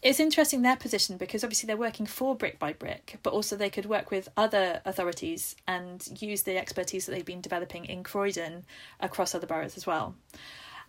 it's 0.01 0.21
interesting 0.21 0.63
their 0.63 0.77
position 0.77 1.17
because 1.17 1.43
obviously 1.43 1.67
they're 1.67 1.77
working 1.77 2.07
for 2.07 2.37
brick 2.37 2.59
by 2.59 2.73
brick, 2.73 3.19
but 3.23 3.33
also 3.33 3.57
they 3.57 3.71
could 3.71 3.87
work 3.87 4.11
with 4.11 4.29
other 4.37 4.81
authorities 4.85 5.57
and 5.67 6.07
use 6.23 6.43
the 6.43 6.57
expertise 6.57 7.07
that 7.07 7.13
they've 7.13 7.25
been 7.25 7.41
developing 7.41 7.85
in 7.85 8.05
Croydon 8.05 8.65
across 9.01 9.35
other 9.35 9.47
boroughs 9.47 9.77
as 9.77 9.87
well. 9.87 10.15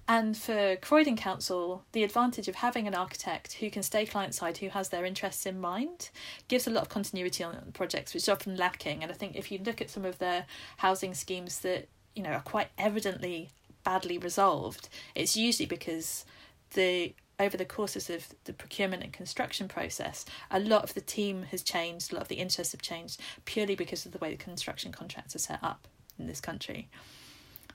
And 0.10 0.36
for 0.36 0.76
Croydon 0.78 1.16
Council, 1.16 1.84
the 1.92 2.04
advantage 2.04 2.48
of 2.48 2.56
having 2.56 2.88
an 2.88 2.96
architect 2.96 3.54
who 3.54 3.70
can 3.70 3.84
stay 3.84 4.08
client 4.08 4.34
side, 4.34 4.58
who 4.58 4.70
has 4.70 4.90
their 4.90 5.06
interests 5.06 5.46
in 5.46 5.62
mind, 5.62 6.10
gives 6.48 6.66
a 6.66 6.72
lot 6.72 6.82
of 6.82 6.90
continuity 6.90 7.44
on 7.44 7.72
projects, 7.76 8.16
which 8.16 8.24
is 8.24 8.30
often 8.30 8.58
lacking. 8.58 9.04
And 9.04 9.12
I 9.12 9.16
think 9.16 9.36
if 9.36 9.52
you 9.52 9.60
look 9.60 9.82
at 9.82 9.92
some 9.92 10.06
of 10.06 10.18
the 10.18 10.46
housing 10.78 11.14
schemes 11.14 11.60
that 11.60 11.90
you 12.16 12.24
know 12.24 12.32
are 12.32 12.42
quite 12.42 12.70
evidently 12.76 13.52
badly 13.84 14.18
resolved, 14.18 14.90
it's 15.14 15.38
usually 15.38 15.68
because 15.68 16.26
the 16.72 17.14
over 17.40 17.56
the 17.56 17.64
courses 17.64 18.10
of 18.10 18.30
the 18.46 18.54
procurement 18.54 19.04
and 19.04 19.14
construction 19.14 19.68
process, 19.68 20.26
a 20.50 20.60
lot 20.60 20.84
of 20.84 20.96
the 20.96 21.02
team 21.02 21.44
has 21.52 21.62
changed, 21.62 22.12
a 22.12 22.16
lot 22.16 22.24
of 22.24 22.30
the 22.30 22.40
interests 22.40 22.74
have 22.74 22.82
changed 22.82 23.22
purely 23.46 23.76
because 23.76 24.08
of 24.08 24.12
the 24.12 24.18
way 24.18 24.32
the 24.32 24.44
construction 24.44 24.92
contracts 24.92 25.36
are 25.36 25.40
set 25.40 25.64
up 25.64 25.88
in 26.18 26.26
this 26.26 26.42
country. 26.42 26.90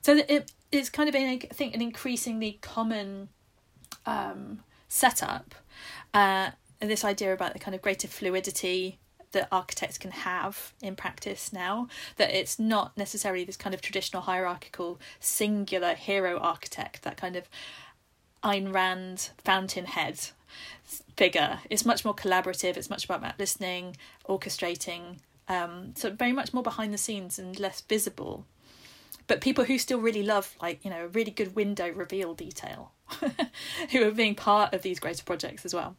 So 0.05 0.21
it, 0.29 0.53
it's 0.71 0.91
kind 0.91 1.09
of 1.09 1.15
been, 1.15 1.27
I 1.27 1.39
think, 1.39 1.75
an 1.75 1.81
increasingly 1.81 2.59
common 2.61 3.31
um, 4.05 4.61
setup. 4.87 5.55
Uh, 6.13 6.51
and 6.79 6.91
this 6.91 7.07
idea 7.07 7.33
about 7.33 7.55
the 7.55 7.59
kind 7.59 7.75
of 7.75 7.81
greater 7.81 8.07
fluidity 8.07 8.99
that 9.33 9.49
architects 9.51 9.97
can 9.97 10.11
have 10.11 10.75
in 10.83 10.95
practice 10.95 11.55
now 11.55 11.89
that 12.17 12.39
it's 12.39 12.59
not 12.59 12.95
necessarily 12.99 13.45
this 13.45 13.57
kind 13.57 13.73
of 13.73 13.81
traditional 13.81 14.21
hierarchical 14.21 15.01
singular 15.21 15.95
hero 15.95 16.39
architect 16.39 17.03
that 17.03 17.17
kind 17.17 17.35
of 17.35 17.49
Ayn 18.45 18.75
Rand 18.75 19.31
fountainhead 19.43 20.21
figure 21.17 21.61
it's 21.71 21.85
much 21.85 22.05
more 22.05 22.15
collaborative 22.15 22.77
it's 22.77 22.91
much 22.91 23.07
about 23.07 23.41
listening 23.41 23.97
orchestrating 24.29 25.17
um, 25.49 25.95
so 25.97 26.11
very 26.11 26.33
much 26.33 26.53
more 26.55 26.63
behind 26.63 26.95
the 26.95 26.99
scenes 26.99 27.39
and 27.39 27.59
less 27.59 27.81
visible 27.81 28.45
but 29.27 29.41
people 29.41 29.65
who 29.65 29.79
still 29.79 30.01
really 30.01 30.23
love 30.23 30.55
like 30.61 30.85
you 30.85 30.91
know 30.91 31.05
a 31.05 31.09
really 31.09 31.31
good 31.31 31.55
window 31.55 31.91
reveal 31.93 32.35
detail 32.35 32.93
who 33.91 34.07
are 34.07 34.11
being 34.11 34.35
part 34.35 34.73
of 34.75 34.83
these 34.83 34.99
greater 34.99 35.25
projects 35.25 35.65
as 35.65 35.75
well. 35.75 35.97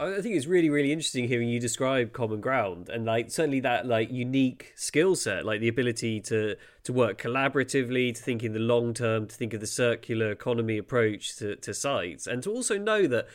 I 0.00 0.22
think 0.22 0.34
it's 0.34 0.46
really, 0.46 0.70
really 0.70 0.92
interesting 0.92 1.28
hearing 1.28 1.50
you 1.50 1.60
describe 1.60 2.14
common 2.14 2.40
ground 2.40 2.88
and 2.88 3.04
like 3.04 3.30
certainly 3.30 3.60
that 3.60 3.84
like 3.84 4.10
unique 4.10 4.72
skill 4.74 5.14
set, 5.14 5.44
like 5.44 5.60
the 5.60 5.68
ability 5.68 6.20
to 6.22 6.56
to 6.84 6.92
work 6.94 7.20
collaboratively, 7.20 8.14
to 8.14 8.22
think 8.22 8.42
in 8.42 8.54
the 8.54 8.60
long 8.60 8.94
term, 8.94 9.26
to 9.26 9.36
think 9.36 9.52
of 9.52 9.60
the 9.60 9.66
circular 9.66 10.30
economy 10.30 10.78
approach 10.78 11.36
to, 11.36 11.54
to 11.56 11.74
sites, 11.74 12.26
and 12.26 12.42
to 12.44 12.50
also 12.50 12.78
know 12.78 13.06
that 13.08 13.26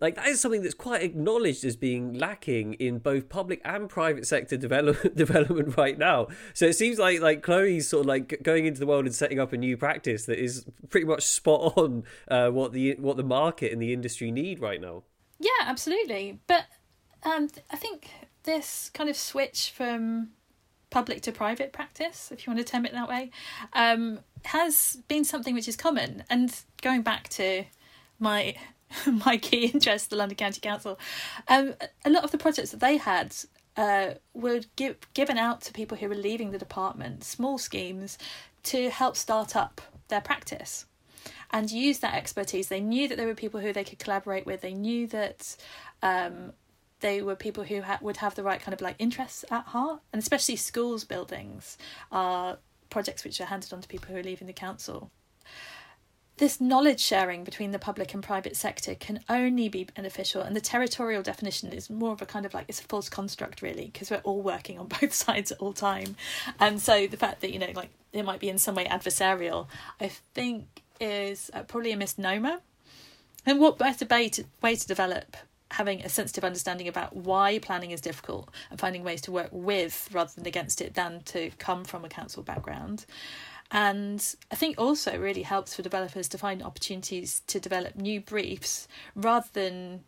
like 0.00 0.16
that 0.16 0.26
is 0.26 0.40
something 0.40 0.62
that's 0.62 0.74
quite 0.74 1.02
acknowledged 1.02 1.64
as 1.64 1.76
being 1.76 2.14
lacking 2.14 2.74
in 2.74 2.98
both 2.98 3.28
public 3.28 3.60
and 3.64 3.88
private 3.88 4.26
sector 4.26 4.56
develop, 4.56 5.14
development 5.14 5.76
right 5.76 5.96
now. 5.96 6.28
So 6.52 6.66
it 6.66 6.74
seems 6.74 6.98
like 6.98 7.20
like 7.20 7.42
Chloe's 7.42 7.88
sort 7.88 8.00
of 8.00 8.06
like 8.06 8.42
going 8.42 8.66
into 8.66 8.80
the 8.80 8.86
world 8.86 9.06
and 9.06 9.14
setting 9.14 9.38
up 9.38 9.52
a 9.52 9.56
new 9.56 9.76
practice 9.76 10.26
that 10.26 10.38
is 10.38 10.66
pretty 10.90 11.06
much 11.06 11.22
spot 11.22 11.76
on 11.76 12.04
uh, 12.28 12.50
what 12.50 12.72
the 12.72 12.94
what 12.98 13.16
the 13.16 13.22
market 13.22 13.72
and 13.72 13.80
the 13.80 13.92
industry 13.92 14.30
need 14.30 14.60
right 14.60 14.80
now. 14.80 15.04
Yeah, 15.38 15.50
absolutely. 15.62 16.40
But 16.46 16.64
um, 17.22 17.48
I 17.70 17.76
think 17.76 18.10
this 18.42 18.90
kind 18.94 19.08
of 19.08 19.16
switch 19.16 19.72
from 19.74 20.30
public 20.90 21.22
to 21.22 21.32
private 21.32 21.72
practice, 21.72 22.30
if 22.30 22.46
you 22.46 22.52
want 22.52 22.64
to 22.64 22.70
term 22.70 22.86
it 22.86 22.92
that 22.92 23.08
way, 23.08 23.30
um, 23.72 24.20
has 24.44 24.98
been 25.08 25.24
something 25.24 25.54
which 25.54 25.66
is 25.66 25.76
common. 25.76 26.24
And 26.30 26.54
going 26.82 27.02
back 27.02 27.28
to 27.30 27.64
my 28.18 28.54
my 29.24 29.36
key 29.36 29.66
interest, 29.66 30.10
the 30.10 30.16
London 30.16 30.36
County 30.36 30.60
Council, 30.60 30.98
um, 31.48 31.74
a 32.04 32.10
lot 32.10 32.24
of 32.24 32.30
the 32.30 32.38
projects 32.38 32.70
that 32.70 32.80
they 32.80 32.96
had 32.96 33.34
uh, 33.76 34.14
were 34.32 34.60
give, 34.76 34.96
given 35.14 35.38
out 35.38 35.60
to 35.62 35.72
people 35.72 35.96
who 35.96 36.08
were 36.08 36.14
leaving 36.14 36.50
the 36.50 36.58
department, 36.58 37.24
small 37.24 37.58
schemes 37.58 38.18
to 38.64 38.90
help 38.90 39.16
start 39.16 39.56
up 39.56 39.80
their 40.08 40.20
practice 40.20 40.86
and 41.50 41.70
use 41.70 41.98
that 42.00 42.14
expertise. 42.14 42.68
They 42.68 42.80
knew 42.80 43.08
that 43.08 43.16
there 43.16 43.26
were 43.26 43.34
people 43.34 43.60
who 43.60 43.72
they 43.72 43.84
could 43.84 43.98
collaborate 43.98 44.46
with. 44.46 44.60
They 44.60 44.74
knew 44.74 45.06
that 45.08 45.56
um, 46.02 46.52
they 47.00 47.22
were 47.22 47.36
people 47.36 47.64
who 47.64 47.82
ha- 47.82 47.98
would 48.00 48.18
have 48.18 48.34
the 48.34 48.42
right 48.42 48.60
kind 48.60 48.72
of 48.72 48.80
like 48.80 48.96
interests 48.98 49.44
at 49.50 49.64
heart, 49.66 50.00
and 50.12 50.20
especially 50.20 50.56
schools 50.56 51.04
buildings 51.04 51.76
are 52.10 52.58
projects 52.90 53.24
which 53.24 53.40
are 53.40 53.46
handed 53.46 53.72
on 53.72 53.80
to 53.80 53.88
people 53.88 54.08
who 54.12 54.18
are 54.18 54.22
leaving 54.22 54.46
the 54.46 54.52
council 54.52 55.10
this 56.36 56.60
knowledge 56.60 57.00
sharing 57.00 57.44
between 57.44 57.70
the 57.70 57.78
public 57.78 58.12
and 58.12 58.22
private 58.22 58.56
sector 58.56 58.94
can 58.94 59.20
only 59.28 59.68
be 59.68 59.84
beneficial 59.84 60.42
and 60.42 60.56
the 60.56 60.60
territorial 60.60 61.22
definition 61.22 61.72
is 61.72 61.88
more 61.88 62.12
of 62.12 62.20
a 62.20 62.26
kind 62.26 62.44
of 62.44 62.52
like 62.54 62.64
it's 62.68 62.80
a 62.80 62.84
false 62.84 63.08
construct 63.08 63.62
really 63.62 63.86
because 63.86 64.10
we're 64.10 64.16
all 64.18 64.42
working 64.42 64.78
on 64.78 64.88
both 65.00 65.12
sides 65.12 65.52
at 65.52 65.58
all 65.58 65.72
time. 65.72 66.16
And 66.58 66.80
so 66.80 67.06
the 67.06 67.16
fact 67.16 67.40
that 67.42 67.52
you 67.52 67.58
know 67.58 67.70
like 67.74 67.90
it 68.12 68.24
might 68.24 68.40
be 68.40 68.48
in 68.48 68.58
some 68.58 68.76
way 68.76 68.84
adversarial 68.84 69.66
i 70.00 70.06
think 70.08 70.82
is 71.00 71.50
uh, 71.54 71.62
probably 71.62 71.92
a 71.92 71.96
misnomer. 71.96 72.60
And 73.46 73.60
what 73.60 73.78
better 73.78 74.06
way 74.06 74.28
to, 74.30 74.44
way 74.62 74.74
to 74.74 74.86
develop 74.86 75.36
having 75.70 76.02
a 76.02 76.08
sensitive 76.08 76.44
understanding 76.44 76.88
about 76.88 77.14
why 77.16 77.58
planning 77.58 77.90
is 77.90 78.00
difficult 78.00 78.48
and 78.70 78.78
finding 78.78 79.02
ways 79.02 79.20
to 79.22 79.32
work 79.32 79.48
with 79.50 80.08
rather 80.12 80.30
than 80.34 80.46
against 80.46 80.80
it 80.80 80.94
than 80.94 81.20
to 81.22 81.50
come 81.58 81.84
from 81.84 82.04
a 82.04 82.08
council 82.08 82.42
background 82.42 83.04
and 83.74 84.36
I 84.52 84.54
think 84.54 84.78
also 84.78 85.18
really 85.18 85.42
helps 85.42 85.74
for 85.74 85.82
developers 85.82 86.28
to 86.28 86.38
find 86.38 86.62
opportunities 86.62 87.42
to 87.48 87.58
develop 87.58 87.96
new 87.96 88.20
briefs 88.20 88.86
rather 89.16 89.48
than 89.52 90.04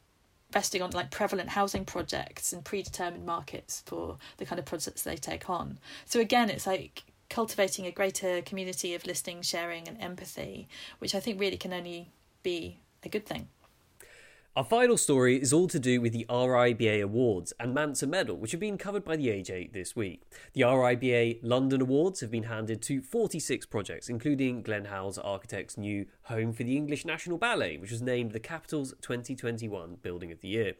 resting 0.54 0.82
on 0.82 0.90
like 0.92 1.10
prevalent 1.10 1.48
housing 1.48 1.84
projects 1.84 2.52
and 2.52 2.64
predetermined 2.64 3.26
markets 3.26 3.82
for 3.84 4.18
the 4.36 4.46
kind 4.46 4.60
of 4.60 4.66
projects 4.66 5.02
they 5.02 5.16
take 5.16 5.50
on. 5.50 5.80
So 6.04 6.20
again, 6.20 6.48
it's 6.48 6.64
like 6.64 7.02
cultivating 7.28 7.86
a 7.86 7.90
greater 7.90 8.40
community 8.40 8.94
of 8.94 9.04
listening, 9.04 9.42
sharing, 9.42 9.88
and 9.88 10.00
empathy, 10.00 10.68
which 11.00 11.12
I 11.12 11.18
think 11.18 11.40
really 11.40 11.56
can 11.56 11.72
only 11.72 12.12
be 12.44 12.78
a 13.02 13.08
good 13.08 13.26
thing. 13.26 13.48
Our 14.56 14.64
final 14.64 14.96
story 14.96 15.38
is 15.38 15.52
all 15.52 15.68
to 15.68 15.78
do 15.78 16.00
with 16.00 16.14
the 16.14 16.24
RIBA 16.30 17.02
Awards 17.02 17.52
and 17.60 17.76
Manser 17.76 18.08
Medal, 18.08 18.38
which 18.38 18.52
have 18.52 18.60
been 18.60 18.78
covered 18.78 19.04
by 19.04 19.14
the 19.14 19.28
AJ 19.28 19.74
this 19.74 19.94
week. 19.94 20.22
The 20.54 20.62
RIBA 20.62 21.40
London 21.42 21.82
Awards 21.82 22.20
have 22.20 22.30
been 22.30 22.44
handed 22.44 22.80
to 22.84 23.02
46 23.02 23.66
projects, 23.66 24.08
including 24.08 24.62
Glenn 24.62 24.86
Howells 24.86 25.18
Architects' 25.18 25.76
new 25.76 26.06
home 26.22 26.54
for 26.54 26.62
the 26.64 26.74
English 26.74 27.04
National 27.04 27.36
Ballet, 27.36 27.76
which 27.76 27.90
was 27.90 28.00
named 28.00 28.32
the 28.32 28.40
Capital's 28.40 28.94
2021 29.02 29.98
Building 30.00 30.32
of 30.32 30.40
the 30.40 30.48
Year. 30.48 30.72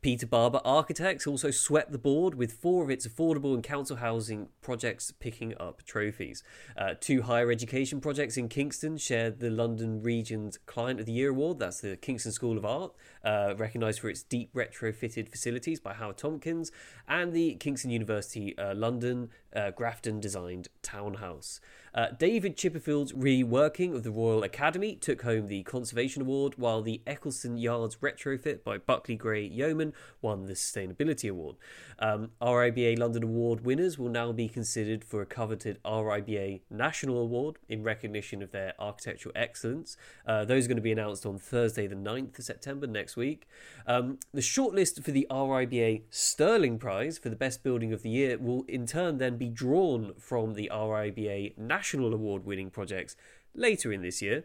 Peter 0.00 0.26
Barber 0.26 0.60
Architects 0.64 1.26
also 1.26 1.50
swept 1.50 1.90
the 1.90 1.98
board 1.98 2.36
with 2.36 2.52
four 2.52 2.84
of 2.84 2.90
its 2.90 3.04
affordable 3.04 3.52
and 3.54 3.64
council 3.64 3.96
housing 3.96 4.48
projects 4.60 5.10
picking 5.10 5.54
up 5.58 5.82
trophies. 5.84 6.44
Uh, 6.76 6.94
two 7.00 7.22
higher 7.22 7.50
education 7.50 8.00
projects 8.00 8.36
in 8.36 8.48
Kingston 8.48 8.96
shared 8.96 9.40
the 9.40 9.50
London 9.50 10.00
Region's 10.00 10.56
Client 10.66 11.00
of 11.00 11.06
the 11.06 11.12
Year 11.12 11.30
award. 11.30 11.58
That's 11.58 11.80
the 11.80 11.96
Kingston 11.96 12.30
School 12.30 12.56
of 12.56 12.64
Art, 12.64 12.92
uh, 13.24 13.54
recognised 13.56 13.98
for 13.98 14.08
its 14.08 14.22
deep 14.22 14.54
retrofitted 14.54 15.28
facilities 15.28 15.80
by 15.80 15.94
Haworth 15.94 16.18
Tompkins, 16.18 16.70
and 17.08 17.32
the 17.32 17.54
Kingston 17.56 17.90
University 17.90 18.56
uh, 18.56 18.76
London 18.76 19.30
uh, 19.54 19.70
Grafton 19.70 20.20
designed 20.20 20.68
townhouse. 20.82 21.60
Uh, 21.94 22.08
David 22.16 22.56
Chipperfield's 22.56 23.12
reworking 23.12 23.94
of 23.94 24.02
the 24.02 24.10
Royal 24.10 24.42
Academy 24.42 24.94
took 24.94 25.22
home 25.22 25.46
the 25.46 25.62
Conservation 25.62 26.22
Award, 26.22 26.54
while 26.56 26.82
the 26.82 27.00
Eccleston 27.06 27.56
Yards 27.56 27.96
retrofit 27.96 28.62
by 28.62 28.78
Buckley 28.78 29.16
Gray 29.16 29.44
Yeoman 29.44 29.92
won 30.20 30.44
the 30.44 30.52
Sustainability 30.52 31.30
Award. 31.30 31.56
Um, 31.98 32.30
RIBA 32.40 32.98
London 32.98 33.24
Award 33.24 33.64
winners 33.64 33.98
will 33.98 34.10
now 34.10 34.32
be 34.32 34.48
considered 34.48 35.02
for 35.04 35.22
a 35.22 35.26
coveted 35.26 35.80
RIBA 35.84 36.60
National 36.70 37.18
Award 37.18 37.56
in 37.68 37.82
recognition 37.82 38.42
of 38.42 38.52
their 38.52 38.74
architectural 38.78 39.32
excellence. 39.34 39.96
Uh, 40.26 40.44
those 40.44 40.66
are 40.66 40.68
going 40.68 40.76
to 40.76 40.82
be 40.82 40.92
announced 40.92 41.24
on 41.24 41.38
Thursday, 41.38 41.86
the 41.86 41.96
9th 41.96 42.38
of 42.38 42.44
September 42.44 42.86
next 42.86 43.16
week. 43.16 43.48
Um, 43.86 44.18
the 44.32 44.40
shortlist 44.40 45.02
for 45.02 45.10
the 45.10 45.26
RIBA 45.30 46.02
Stirling 46.10 46.78
Prize 46.78 47.18
for 47.18 47.30
the 47.30 47.36
Best 47.36 47.62
Building 47.62 47.92
of 47.92 48.02
the 48.02 48.10
Year 48.10 48.38
will 48.38 48.64
in 48.68 48.86
turn 48.86 49.18
then 49.18 49.37
be 49.38 49.48
drawn 49.48 50.14
from 50.18 50.54
the 50.54 50.70
RIBA 50.72 51.56
National 51.56 52.12
Award 52.12 52.44
winning 52.44 52.70
projects 52.70 53.16
later 53.54 53.92
in 53.92 54.02
this 54.02 54.20
year. 54.20 54.44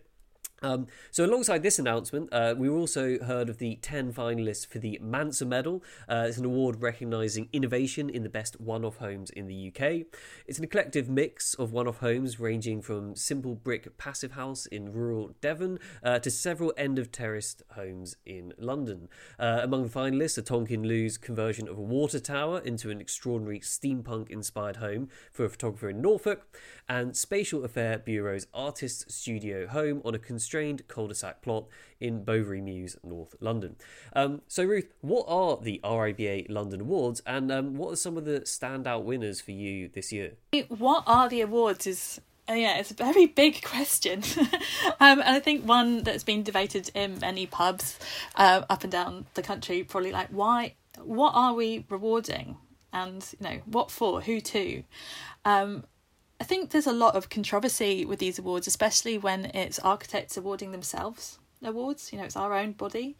Um, 0.64 0.88
so, 1.11 1.26
alongside 1.26 1.61
this 1.61 1.78
announcement, 1.78 2.30
uh, 2.32 2.55
we 2.57 2.70
also 2.70 3.20
heard 3.20 3.49
of 3.49 3.57
the 3.57 3.76
10 3.82 4.14
finalists 4.14 4.66
for 4.66 4.80
the 4.80 4.97
Manser 5.03 5.45
Medal. 5.45 5.84
Uh, 6.07 6.26
it's 6.30 6.38
an 6.38 6.45
award 6.45 6.82
recognising 6.82 7.49
innovation 7.51 8.09
in 8.09 8.24
the 8.24 8.30
best 8.30 8.61
one 8.61 8.86
off 8.86 8.97
homes 8.97 9.30
in 9.30 9.47
the 9.47 9.68
UK. 9.68 10.05
It's 10.47 10.57
an 10.57 10.64
eclectic 10.64 11.09
mix 11.09 11.53
of 11.53 11.74
one 11.74 11.86
off 11.86 11.97
homes 11.97 12.39
ranging 12.39 12.82
from 12.82 13.14
simple 13.16 13.55
brick 13.55 13.97
passive 13.97 14.32
house 14.32 14.66
in 14.66 14.93
rural 14.93 15.36
Devon 15.41 15.80
uh, 16.01 16.20
to 16.20 16.32
several 16.32 16.74
end 16.78 16.97
of 16.97 17.11
terraced 17.11 17.61
homes 17.72 18.16
in 18.26 18.53
London. 18.57 19.09
Uh, 19.38 19.59
among 19.64 19.84
the 19.84 19.89
finalists 19.89 20.38
are 20.38 20.43
Tonkin 20.43 20.84
Liu's 20.84 21.18
conversion 21.18 21.68
of 21.68 21.78
a 21.78 21.82
water 21.82 22.20
tower 22.20 22.59
into 22.59 22.89
an 22.89 23.01
extraordinary 23.01 23.59
steampunk 23.59 24.30
inspired 24.30 24.78
home 24.78 25.09
for 25.30 25.43
a 25.43 25.49
photographer 25.49 25.89
in 25.89 26.01
Norfolk, 26.01 26.57
and 26.88 27.18
Spatial 27.18 27.66
Affair 27.66 27.97
Bureau's 27.99 28.47
artist 28.53 29.11
studio 29.11 29.68
home 29.68 30.01
on 30.05 30.16
a 30.16 30.20
constrained 30.54 30.88
cul-de-sac 30.88 31.41
plot 31.41 31.66
in 31.99 32.24
Bovary 32.24 32.62
Mews, 32.62 32.95
North 33.04 33.34
London. 33.39 33.76
Um, 34.16 34.43
so, 34.47 34.64
Ruth, 34.64 34.93
what 35.01 35.26
are 35.28 35.58
the 35.60 35.82
RIBA 35.84 36.45
London 36.47 36.82
Awards, 36.82 37.24
and 37.26 37.51
um, 37.51 37.76
what 37.76 37.91
are 37.93 37.95
some 37.95 38.18
of 38.18 38.26
the 38.26 38.41
standout 38.41 39.04
winners 39.04 39.41
for 39.41 39.49
you 39.49 39.89
this 39.89 40.12
year? 40.12 40.34
What 40.68 41.06
are 41.08 41.28
the 41.28 41.41
awards? 41.41 41.88
Is 41.88 42.22
uh, 42.47 42.54
yeah, 42.54 42.78
it's 42.78 42.91
a 42.91 42.93
very 42.93 43.26
big 43.26 43.64
question, 43.64 44.22
um, 44.99 45.20
and 45.20 45.24
I 45.24 45.39
think 45.39 45.66
one 45.66 46.04
that's 46.04 46.24
been 46.24 46.43
debated 46.43 46.91
in 46.93 47.18
many 47.20 47.47
pubs 47.47 47.97
uh, 48.36 48.62
up 48.70 48.84
and 48.84 48.91
down 48.91 49.26
the 49.34 49.41
country. 49.41 49.84
Probably 49.84 50.12
like, 50.12 50.28
why? 50.30 50.76
What 51.04 51.32
are 51.34 51.56
we 51.56 51.84
rewarding? 51.89 52.58
And 52.91 53.28
you 53.39 53.49
know, 53.49 53.62
what 53.66 53.89
for? 53.89 54.22
Who 54.22 54.39
to? 54.39 54.84
Um, 55.45 55.86
I 56.43 56.45
think 56.45 56.71
there's 56.71 56.87
a 56.87 56.91
lot 56.91 57.15
of 57.15 57.29
controversy 57.29 58.03
with 58.03 58.19
these 58.19 58.37
awards, 58.37 58.67
especially 58.67 59.17
when 59.17 59.45
it's 59.53 59.79
architects 59.79 60.35
awarding 60.35 60.73
themselves 60.73 61.39
awards. 61.63 62.11
You 62.11 62.17
know, 62.19 62.25
it's 62.25 62.35
our 62.35 62.53
own 62.53 62.73
body 62.73 63.15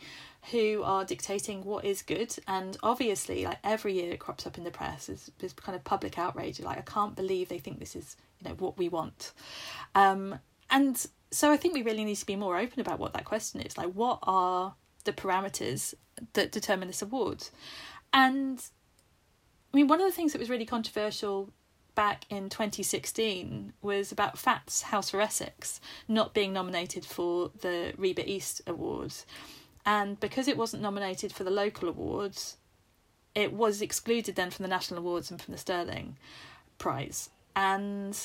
who 0.51 0.84
are 0.84 1.05
dictating 1.05 1.63
what 1.63 1.86
is 1.86 2.01
good. 2.01 2.36
And 2.49 2.76
obviously, 2.84 3.45
like 3.45 3.59
every 3.63 3.93
year, 3.93 4.11
it 4.11 4.19
crops 4.19 4.45
up 4.45 4.57
in 4.57 4.65
the 4.65 4.71
press. 4.71 5.05
There's, 5.05 5.32
there's 5.39 5.53
kind 5.53 5.74
of 5.74 5.86
public 5.86 6.19
outrage. 6.19 6.59
Like, 6.59 6.78
I 6.78 6.82
can't 6.82 7.15
believe 7.15 7.47
they 7.47 7.59
think 7.59 7.80
this 7.80 7.95
is, 7.95 8.17
you 8.41 8.49
know, 8.49 8.55
what 8.55 8.78
we 8.78 8.89
want. 8.89 9.32
Um, 9.95 10.39
and 10.69 11.07
so 11.32 11.49
I 11.49 11.55
think 11.55 11.76
we 11.76 11.82
really 11.82 12.03
need 12.03 12.17
to 12.17 12.26
be 12.26 12.36
more 12.36 12.57
open 12.57 12.82
about 12.82 12.99
what 12.99 13.13
that 13.13 13.24
question 13.24 13.61
is. 13.61 13.78
Like, 13.78 13.93
what 13.93 14.19
are 14.24 14.76
the 15.05 15.13
parameters 15.13 15.93
that 16.34 16.51
determine 16.51 16.89
this 16.89 17.01
award? 17.01 17.47
And 18.11 18.61
I 19.74 19.78
mean, 19.78 19.88
one 19.88 20.01
of 20.01 20.07
the 20.07 20.11
things 20.11 20.34
that 20.34 20.39
was 20.39 20.49
really 20.49 20.65
controversial 20.65 21.53
back 21.96 22.26
in 22.30 22.50
2016 22.50 23.74
was 23.82 24.12
about 24.12 24.38
FAT's 24.38 24.84
House 24.84 25.10
for 25.10 25.22
Essex 25.22 25.80
not 26.08 26.34
being 26.34 26.54
nominated 26.54 27.06
for 27.06 27.52
the 27.62 27.94
RIBA 27.98 28.26
East 28.26 28.62
Awards. 28.68 29.26
And 29.86 30.20
because 30.20 30.48
it 30.48 30.58
wasn't 30.58 30.84
nominated 30.84 31.34
for 31.34 31.44
the 31.44 31.52
local 31.52 31.89
awards, 31.89 32.58
it 33.36 33.54
was 33.54 33.82
excluded 33.82 34.36
then 34.36 34.52
from 34.52 34.64
the 34.64 34.70
national 34.70 35.00
awards 35.00 35.30
and 35.30 35.41
from 35.41 35.52
the 35.52 35.58
Stirling 35.58 36.18
Prize. 36.78 37.30
And 37.56 38.18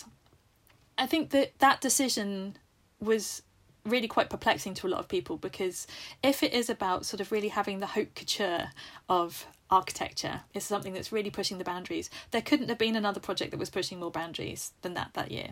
I 0.97 1.07
think 1.07 1.31
that 1.31 1.59
that 1.59 1.81
decision 1.81 2.57
was 3.01 3.43
really 3.85 4.09
quite 4.09 4.31
perplexing 4.31 4.75
to 4.75 4.87
a 4.87 4.91
lot 4.91 5.01
of 5.01 5.09
people 5.09 5.37
because 5.37 5.87
if 6.23 6.43
it 6.43 6.53
is 6.53 6.69
about 6.69 7.07
sort 7.07 7.21
of 7.21 7.33
really 7.33 7.49
having 7.49 7.81
the 7.81 7.87
haute 7.87 8.15
couture 8.15 8.71
of 9.09 9.47
architecture 9.71 10.43
is 10.55 10.65
something 10.65 10.93
that's 10.93 11.13
really 11.13 11.31
pushing 11.31 11.59
the 11.59 11.65
boundaries. 11.65 12.11
There 12.31 12.43
couldn't 12.43 12.69
have 12.69 12.79
been 12.79 12.97
another 12.97 13.21
project 13.21 13.51
that 13.51 13.61
was 13.61 13.71
pushing 13.71 14.01
more 14.01 14.11
boundaries 14.11 14.73
than 14.83 14.95
that 14.95 15.11
that 15.15 15.31
year. 15.31 15.51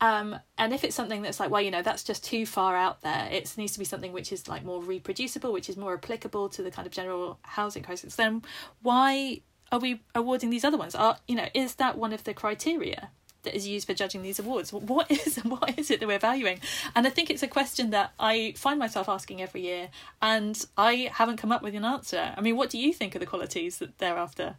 Um, 0.00 0.38
and 0.58 0.72
if 0.72 0.84
it's 0.84 0.96
something 0.96 1.22
that's 1.22 1.40
like, 1.40 1.50
well, 1.50 1.60
you 1.60 1.70
know, 1.70 1.82
that's 1.82 2.02
just 2.02 2.24
too 2.24 2.46
far 2.46 2.76
out 2.76 3.02
there, 3.02 3.28
it 3.30 3.52
needs 3.56 3.72
to 3.74 3.78
be 3.78 3.84
something 3.84 4.12
which 4.12 4.32
is 4.32 4.48
like 4.48 4.64
more 4.64 4.82
reproducible, 4.82 5.52
which 5.52 5.68
is 5.68 5.76
more 5.76 5.94
applicable 5.94 6.48
to 6.50 6.62
the 6.62 6.70
kind 6.70 6.86
of 6.86 6.92
general 6.92 7.38
housing 7.42 7.82
crisis, 7.82 8.16
then 8.16 8.42
why 8.82 9.40
are 9.70 9.78
we 9.78 10.02
awarding 10.14 10.50
these 10.50 10.64
other 10.64 10.76
ones? 10.76 10.94
Are 10.94 11.18
you 11.26 11.34
know, 11.34 11.48
is 11.54 11.76
that 11.76 11.96
one 11.96 12.12
of 12.12 12.24
the 12.24 12.34
criteria? 12.34 13.10
That 13.42 13.54
is 13.54 13.66
used 13.66 13.86
for 13.86 13.94
judging 13.94 14.22
these 14.22 14.38
awards. 14.38 14.72
What 14.72 15.10
is 15.26 15.36
what 15.38 15.78
is 15.78 15.90
it 15.90 16.00
that 16.00 16.06
we're 16.06 16.18
valuing? 16.18 16.60
And 16.94 17.06
I 17.06 17.10
think 17.10 17.30
it's 17.30 17.42
a 17.42 17.48
question 17.48 17.90
that 17.90 18.12
I 18.18 18.54
find 18.56 18.78
myself 18.78 19.08
asking 19.08 19.42
every 19.42 19.62
year, 19.62 19.88
and 20.20 20.64
I 20.76 21.10
haven't 21.12 21.36
come 21.36 21.52
up 21.52 21.62
with 21.62 21.74
an 21.74 21.84
answer. 21.84 22.34
I 22.36 22.40
mean, 22.40 22.56
what 22.56 22.70
do 22.70 22.78
you 22.78 22.92
think 22.92 23.14
are 23.16 23.18
the 23.18 23.26
qualities 23.26 23.78
that 23.78 23.98
they're 23.98 24.18
after? 24.18 24.56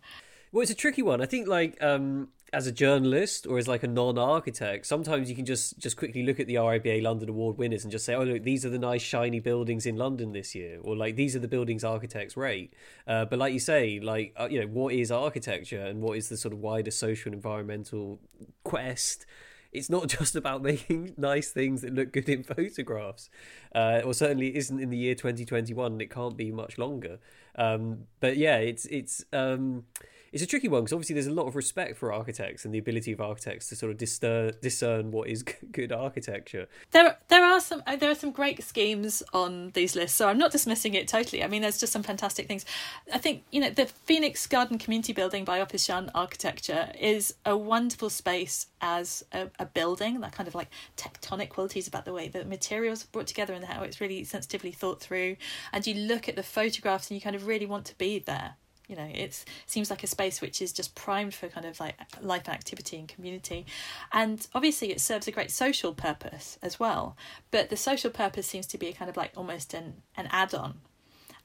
Well, 0.51 0.61
it's 0.61 0.71
a 0.71 0.75
tricky 0.75 1.01
one. 1.01 1.21
I 1.21 1.25
think 1.25 1.47
like 1.47 1.81
um, 1.81 2.29
as 2.53 2.67
a 2.67 2.71
journalist 2.71 3.47
or 3.47 3.57
as 3.57 3.67
like 3.67 3.81
a 3.81 3.87
non-architect, 3.87 4.85
sometimes 4.85 5.27
you 5.27 5.35
can 5.35 5.43
just 5.43 5.79
just 5.79 5.97
quickly 5.97 6.23
look 6.23 6.39
at 6.39 6.45
the 6.45 6.55
RIBA 6.55 7.01
London 7.01 7.27
Award 7.29 7.57
winners 7.57 7.83
and 7.83 7.91
just 7.91 8.05
say, 8.05 8.13
"Oh, 8.13 8.23
look, 8.23 8.43
these 8.43 8.63
are 8.63 8.69
the 8.69 8.77
nice 8.77 9.01
shiny 9.01 9.39
buildings 9.39 9.87
in 9.87 9.97
London 9.97 10.31
this 10.33 10.53
year," 10.53 10.79
or 10.83 10.95
like 10.95 11.15
these 11.15 11.35
are 11.35 11.39
the 11.39 11.47
buildings 11.47 11.83
architects 11.83 12.37
rate. 12.37 12.73
Uh, 13.07 13.25
but 13.25 13.39
like 13.39 13.53
you 13.53 13.59
say, 13.59 13.99
like 13.99 14.33
uh, 14.39 14.47
you 14.49 14.61
know, 14.61 14.67
what 14.67 14.93
is 14.93 15.11
architecture 15.11 15.83
and 15.83 16.01
what 16.01 16.15
is 16.15 16.29
the 16.29 16.37
sort 16.37 16.53
of 16.53 16.59
wider 16.59 16.91
social 16.91 17.29
and 17.29 17.35
environmental 17.35 18.19
quest? 18.63 19.25
It's 19.71 19.89
not 19.89 20.07
just 20.19 20.35
about 20.35 20.61
making 20.61 21.15
nice 21.17 21.49
things 21.49 21.81
that 21.81 21.91
look 21.91 22.13
good 22.13 22.29
in 22.29 22.43
photographs, 22.55 23.31
uh, 23.73 24.01
or 24.05 24.13
certainly 24.13 24.55
isn't 24.55 24.79
in 24.79 24.91
the 24.91 24.97
year 24.97 25.15
2021. 25.15 25.99
It 25.99 26.11
can't 26.11 26.37
be 26.37 26.51
much 26.51 26.77
longer. 26.77 27.17
Um, 27.55 28.05
but 28.19 28.37
yeah, 28.37 28.57
it's 28.57 28.85
it's. 28.85 29.25
Um, 29.33 29.85
it's 30.33 30.41
a 30.41 30.47
tricky 30.47 30.67
one 30.67 30.81
because 30.81 30.93
obviously 30.93 31.13
there's 31.13 31.27
a 31.27 31.31
lot 31.31 31.45
of 31.45 31.55
respect 31.55 31.95
for 31.95 32.11
architects 32.11 32.65
and 32.65 32.73
the 32.73 32.79
ability 32.79 33.11
of 33.11 33.21
architects 33.21 33.69
to 33.69 33.75
sort 33.75 33.91
of 33.91 33.97
discern 33.99 34.51
discern 34.61 35.11
what 35.11 35.29
is 35.29 35.43
good 35.71 35.91
architecture. 35.91 36.67
There 36.91 37.15
there 37.27 37.45
are 37.45 37.59
some 37.59 37.83
uh, 37.85 37.95
there 37.95 38.09
are 38.09 38.15
some 38.15 38.31
great 38.31 38.61
schemes 38.63 39.21
on 39.31 39.69
these 39.75 39.95
lists, 39.95 40.17
so 40.17 40.27
I'm 40.27 40.39
not 40.39 40.51
dismissing 40.51 40.95
it 40.95 41.07
totally. 41.07 41.43
I 41.43 41.47
mean, 41.47 41.61
there's 41.61 41.79
just 41.79 41.93
some 41.93 42.01
fantastic 42.01 42.47
things. 42.47 42.65
I 43.13 43.19
think 43.19 43.43
you 43.51 43.61
know 43.61 43.69
the 43.69 43.85
Phoenix 43.85 44.47
Garden 44.47 44.79
Community 44.79 45.13
Building 45.13 45.45
by 45.45 45.59
Oppish 45.59 45.83
Architecture 46.15 46.91
is 46.99 47.35
a 47.45 47.55
wonderful 47.55 48.09
space 48.09 48.67
as 48.81 49.23
a, 49.33 49.49
a 49.59 49.67
building. 49.67 50.19
That 50.21 50.31
kind 50.31 50.47
of 50.47 50.55
like 50.55 50.69
tectonic 50.97 51.49
qualities 51.49 51.87
about 51.87 52.05
the 52.05 52.13
way 52.13 52.27
the 52.27 52.43
materials 52.43 53.03
are 53.03 53.07
brought 53.11 53.27
together 53.27 53.53
and 53.53 53.65
how 53.65 53.83
it's 53.83 54.01
really 54.01 54.23
sensitively 54.23 54.71
thought 54.71 54.99
through. 54.99 55.35
And 55.71 55.85
you 55.85 55.93
look 55.93 56.27
at 56.27 56.35
the 56.35 56.43
photographs 56.43 57.11
and 57.11 57.15
you 57.15 57.21
kind 57.21 57.35
of 57.35 57.45
really 57.45 57.67
want 57.67 57.85
to 57.85 57.97
be 57.99 58.17
there 58.17 58.55
you 58.87 58.95
know 58.95 59.07
it 59.13 59.43
seems 59.65 59.89
like 59.89 60.03
a 60.03 60.07
space 60.07 60.41
which 60.41 60.61
is 60.61 60.71
just 60.71 60.95
primed 60.95 61.33
for 61.33 61.47
kind 61.47 61.65
of 61.65 61.79
like 61.79 61.95
life 62.21 62.43
and 62.45 62.55
activity 62.55 62.97
and 62.97 63.07
community. 63.07 63.65
And 64.11 64.45
obviously 64.53 64.91
it 64.91 65.01
serves 65.01 65.27
a 65.27 65.31
great 65.31 65.51
social 65.51 65.93
purpose 65.93 66.57
as 66.61 66.79
well 66.79 67.15
but 67.51 67.69
the 67.69 67.77
social 67.77 68.11
purpose 68.11 68.47
seems 68.47 68.67
to 68.67 68.77
be 68.77 68.87
a 68.87 68.93
kind 68.93 69.09
of 69.09 69.17
like 69.17 69.31
almost 69.35 69.73
an, 69.73 70.01
an 70.17 70.27
add-on 70.31 70.79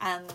and 0.00 0.30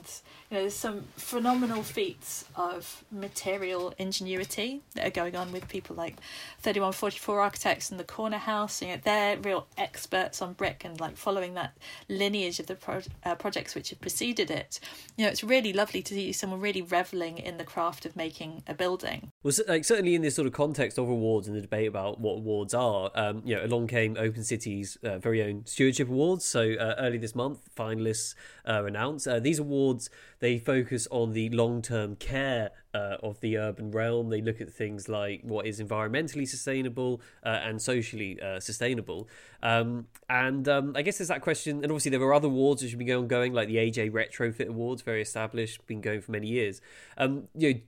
you 0.49 0.57
know 0.57 0.61
there's 0.61 0.74
some 0.74 1.03
phenomenal 1.16 1.84
feats 1.84 2.45
of 2.55 3.03
material 3.11 3.93
ingenuity 3.97 4.82
that 4.95 5.07
are 5.07 5.11
going 5.11 5.36
on 5.36 5.51
with 5.51 5.68
people 5.70 5.95
like 5.95 6.16
3144 6.61 7.39
architects 7.39 7.89
and 7.89 7.99
the 7.99 8.03
corner 8.03 8.38
house 8.38 8.82
you 8.82 8.89
know 8.89 8.97
they're 9.03 9.38
real 9.38 9.68
experts 9.78 10.41
on 10.41 10.53
brick 10.53 10.84
and 10.84 10.99
like 10.99 11.16
following 11.16 11.53
that 11.53 11.78
lineage 12.09 12.59
of 12.59 12.68
the 12.68 12.76
pro- 12.76 13.01
uh, 13.24 13.36
projects 13.36 13.76
which 13.76 13.89
have 13.89 14.01
preceded 14.01 14.51
it. 14.51 14.80
You 15.18 15.26
know 15.26 15.32
it's 15.32 15.43
really 15.43 15.74
lovely 15.74 16.01
to 16.01 16.14
see 16.14 16.32
someone 16.34 16.59
really 16.59 16.82
reveling 16.82 17.38
in 17.38 17.57
the 17.57 17.64
craft 17.64 18.05
of 18.05 18.16
making 18.16 18.64
a 18.68 18.74
building. 18.74 19.32
Well 19.43 19.53
like 19.68 19.86
certainly 19.86 20.16
in 20.16 20.22
this 20.22 20.36
sort 20.36 20.47
of 20.47 20.53
context 20.53 20.97
of 20.97 21.07
awards 21.07 21.47
and 21.47 21.55
the 21.55 21.61
debate 21.61 21.88
about 21.88 22.20
what 22.20 22.38
awards 22.39 22.74
are 22.74 23.11
um 23.16 23.41
you 23.45 23.55
know 23.55 23.64
along 23.64 23.88
came 23.88 24.18
open 24.18 24.43
city's 24.43 24.97
uh, 25.03 25.18
very 25.20 25.41
own 25.41 25.66
stewardship 25.66 26.09
awards. 26.09 26.45
So 26.45 26.74
uh, 26.74 26.95
early 26.97 27.18
this 27.18 27.36
month 27.36 27.70
finalists 27.76 28.36
uh, 28.68 28.84
announced 28.86 29.28
uh, 29.28 29.39
these 29.54 29.60
awards 29.60 30.10
they 30.39 30.58
focus 30.58 31.08
on 31.12 31.34
the 31.34 31.49
long-term 31.49 32.16
care 32.16 32.72
uh, 32.93 33.18
of 33.22 33.39
the 33.39 33.58
urban 33.58 33.91
realm. 33.91 34.30
They 34.30 34.41
look 34.41 34.60
at 34.60 34.72
things 34.72 35.08
like 35.08 35.41
what 35.43 35.68
is 35.68 35.80
environmentally 35.80 36.47
sustainable 36.47 37.22
uh, 37.45 37.60
and 37.64 37.82
socially 37.82 38.41
uh, 38.41 38.60
sustainable. 38.60 39.30
Um, 39.62 40.08
and 40.28 40.68
um, 40.68 40.93
I 40.95 41.04
guess 41.04 41.20
there's 41.20 41.28
that 41.28 41.41
question. 41.41 41.78
And 41.84 41.91
obviously, 41.91 42.12
there 42.12 42.22
are 42.22 42.34
other 42.34 42.47
awards 42.47 42.82
which 42.82 42.91
have 42.91 42.99
been 42.99 43.12
ongoing, 43.12 43.54
like 43.54 43.68
the 43.68 43.78
AJ 43.78 44.12
Retrofit 44.12 44.68
Awards, 44.68 45.01
very 45.04 45.22
established, 45.22 45.86
been 45.86 46.01
going 46.01 46.22
for 46.22 46.32
many 46.32 46.47
years. 46.47 46.82
Um, 47.18 47.47
you 47.56 47.74
know, 47.74 47.80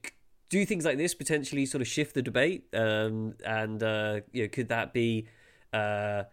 do 0.50 0.66
things 0.66 0.86
like 0.86 0.98
this 0.98 1.16
potentially 1.16 1.66
sort 1.66 1.82
of 1.82 1.88
shift 1.88 2.14
the 2.14 2.22
debate? 2.22 2.66
Um, 2.74 3.36
and 3.44 3.82
uh, 3.82 4.22
you 4.32 4.44
know, 4.44 4.50
could 4.50 4.70
that 4.70 4.94
be 4.94 5.28
uh, 5.74 6.24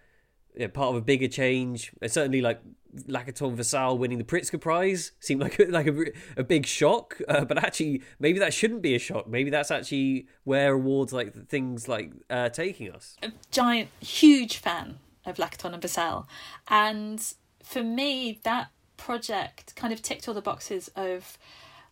you 0.55 0.61
know, 0.61 0.69
part 0.69 0.91
of 0.91 0.97
a 0.97 1.01
bigger 1.01 1.29
change? 1.29 1.93
And 2.01 2.11
certainly, 2.11 2.41
like 2.41 2.61
Lacaton 2.95 3.49
and 3.49 3.57
Vassal 3.57 3.97
winning 3.99 4.19
the 4.19 4.25
Pritzker 4.25 4.61
Prize 4.61 5.13
seemed 5.21 5.41
like 5.41 5.59
a, 5.59 5.65
like 5.65 5.87
a, 5.87 6.05
a 6.37 6.45
big 6.45 6.67
shock, 6.67 7.19
uh, 7.29 7.45
but 7.45 7.59
actually 7.59 8.03
maybe 8.19 8.39
that 8.39 8.53
shouldn't 8.53 8.83
be 8.83 8.95
a 8.95 8.99
shock. 8.99 9.27
Maybe 9.27 9.51
that's 9.51 9.71
actually 9.71 10.27
where 10.45 10.75
awards 10.75 11.13
like 11.13 11.49
things 11.49 11.89
like 11.89 12.13
uh, 12.29 12.51
taking 12.51 12.91
us. 12.93 13.17
A 13.23 13.33
giant, 13.51 13.89
huge 14.01 14.59
fan 14.59 14.99
of 15.25 15.37
Lacaton 15.37 15.73
and 15.73 15.83
Vassal, 15.83 16.29
and 16.69 17.35
for 17.63 17.83
me 17.83 18.41
that 18.45 18.69
project 18.97 19.75
kind 19.75 19.93
of 19.93 20.03
ticked 20.03 20.29
all 20.29 20.35
the 20.35 20.43
boxes 20.43 20.89
of 20.95 21.39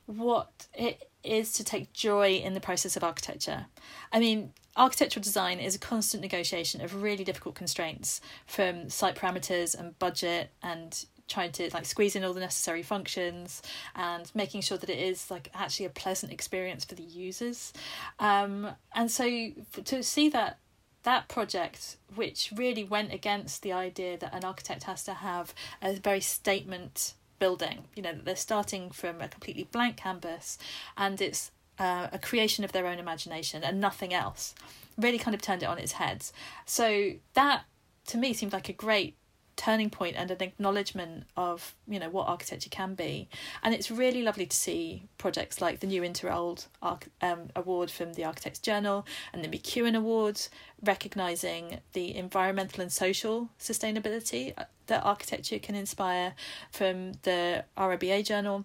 what 0.06 0.66
it 0.74 1.09
is 1.22 1.52
to 1.54 1.64
take 1.64 1.92
joy 1.92 2.36
in 2.36 2.54
the 2.54 2.60
process 2.60 2.96
of 2.96 3.04
architecture. 3.04 3.66
I 4.12 4.20
mean, 4.20 4.52
architectural 4.76 5.22
design 5.22 5.58
is 5.58 5.74
a 5.74 5.78
constant 5.78 6.22
negotiation 6.22 6.80
of 6.80 7.02
really 7.02 7.24
difficult 7.24 7.54
constraints 7.54 8.20
from 8.46 8.88
site 8.88 9.16
parameters 9.16 9.78
and 9.78 9.98
budget 9.98 10.50
and 10.62 11.04
trying 11.28 11.52
to 11.52 11.70
like 11.72 11.86
squeeze 11.86 12.16
in 12.16 12.24
all 12.24 12.34
the 12.34 12.40
necessary 12.40 12.82
functions 12.82 13.62
and 13.94 14.30
making 14.34 14.60
sure 14.60 14.76
that 14.76 14.90
it 14.90 14.98
is 14.98 15.30
like 15.30 15.48
actually 15.54 15.86
a 15.86 15.90
pleasant 15.90 16.32
experience 16.32 16.84
for 16.84 16.96
the 16.96 17.04
users 17.04 17.72
um, 18.18 18.68
and 18.94 19.10
so 19.10 19.50
to 19.84 20.02
see 20.02 20.28
that 20.28 20.58
that 21.04 21.28
project 21.28 21.96
which 22.14 22.52
really 22.56 22.84
went 22.84 23.12
against 23.12 23.62
the 23.62 23.72
idea 23.72 24.18
that 24.18 24.34
an 24.34 24.44
architect 24.44 24.82
has 24.82 25.04
to 25.04 25.14
have 25.14 25.54
a 25.80 25.94
very 25.94 26.20
statement 26.20 27.14
building 27.40 27.86
you 27.96 28.02
know 28.02 28.12
that 28.12 28.24
they're 28.24 28.36
starting 28.36 28.90
from 28.90 29.20
a 29.20 29.26
completely 29.26 29.66
blank 29.72 29.96
canvas 29.96 30.58
and 30.96 31.20
it's 31.20 31.50
uh, 31.80 32.08
a 32.12 32.18
creation 32.18 32.62
of 32.62 32.72
their 32.72 32.86
own 32.86 32.98
imagination 32.98 33.64
and 33.64 33.80
nothing 33.80 34.12
else. 34.12 34.54
Really 34.98 35.18
kind 35.18 35.34
of 35.34 35.40
turned 35.40 35.62
it 35.62 35.66
on 35.66 35.78
its 35.78 35.92
head. 35.92 36.26
So 36.66 37.12
that 37.32 37.64
to 38.08 38.18
me 38.18 38.34
seemed 38.34 38.52
like 38.52 38.68
a 38.68 38.74
great 38.74 39.16
turning 39.60 39.90
point 39.90 40.16
and 40.16 40.30
an 40.30 40.42
acknowledgement 40.42 41.24
of 41.36 41.74
you 41.86 42.00
know 42.00 42.08
what 42.08 42.26
architecture 42.26 42.70
can 42.70 42.94
be. 42.94 43.28
And 43.62 43.74
it's 43.74 43.90
really 43.90 44.22
lovely 44.22 44.46
to 44.46 44.56
see 44.56 45.02
projects 45.18 45.60
like 45.60 45.80
the 45.80 45.86
new 45.86 46.00
Interold 46.00 46.66
um, 46.82 47.50
award 47.54 47.90
from 47.90 48.14
the 48.14 48.24
architects 48.24 48.58
journal 48.58 49.06
and 49.34 49.44
the 49.44 49.48
MacEwen 49.48 49.94
awards 49.94 50.48
recognizing 50.82 51.80
the 51.92 52.16
environmental 52.16 52.80
and 52.80 52.90
social 52.90 53.50
sustainability 53.60 54.54
uh, 54.56 54.64
that 54.86 55.04
architecture 55.04 55.58
can 55.58 55.74
inspire 55.74 56.32
from 56.70 57.12
the 57.22 57.64
RIBA 57.76 58.24
journal 58.24 58.64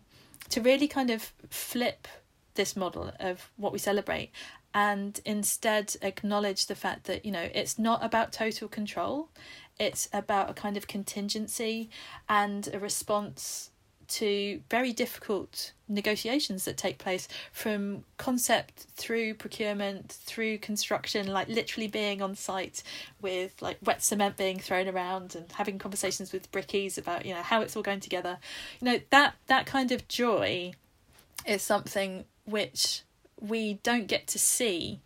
to 0.50 0.62
really 0.62 0.88
kind 0.88 1.10
of 1.10 1.34
flip 1.50 2.08
this 2.54 2.78
model 2.78 3.12
of 3.20 3.52
what 3.58 3.74
we 3.74 3.80
celebrate 3.80 4.32
and 4.76 5.22
instead 5.26 5.96
acknowledge 6.02 6.66
the 6.66 6.76
fact 6.76 7.06
that 7.06 7.26
you 7.26 7.32
know 7.32 7.48
it's 7.54 7.80
not 7.80 8.04
about 8.04 8.32
total 8.34 8.68
control 8.68 9.30
it's 9.80 10.08
about 10.14 10.50
a 10.50 10.54
kind 10.54 10.78
of 10.78 10.88
contingency 10.88 11.90
and 12.30 12.70
a 12.74 12.80
response 12.80 13.72
to 14.08 14.62
very 14.70 14.94
difficult 14.94 15.72
negotiations 15.88 16.66
that 16.66 16.78
take 16.78 16.98
place 16.98 17.28
from 17.52 18.04
concept 18.18 18.86
through 18.96 19.34
procurement 19.34 20.12
through 20.12 20.58
construction 20.58 21.28
like 21.28 21.48
literally 21.48 21.88
being 21.88 22.22
on 22.22 22.36
site 22.36 22.84
with 23.22 23.60
like 23.62 23.78
wet 23.84 24.04
cement 24.04 24.38
being 24.38 24.60
thrown 24.60 24.88
around 24.88 25.36
and 25.36 25.52
having 25.54 25.78
conversations 25.78 26.32
with 26.32 26.52
brickies 26.52 26.98
about 26.98 27.26
you 27.26 27.34
know 27.34 27.42
how 27.42 27.62
it's 27.62 27.76
all 27.76 27.84
going 27.84 28.00
together. 28.00 28.38
You 28.80 28.86
know 28.86 29.00
that 29.10 29.36
that 29.48 29.66
kind 29.66 29.92
of 29.92 30.08
joy 30.08 30.74
is 31.46 31.62
something 31.62 32.26
which 32.46 33.02
we 33.40 33.76
don't 33.84 34.08
get 34.08 34.28
to 34.28 34.40
see 34.40 35.02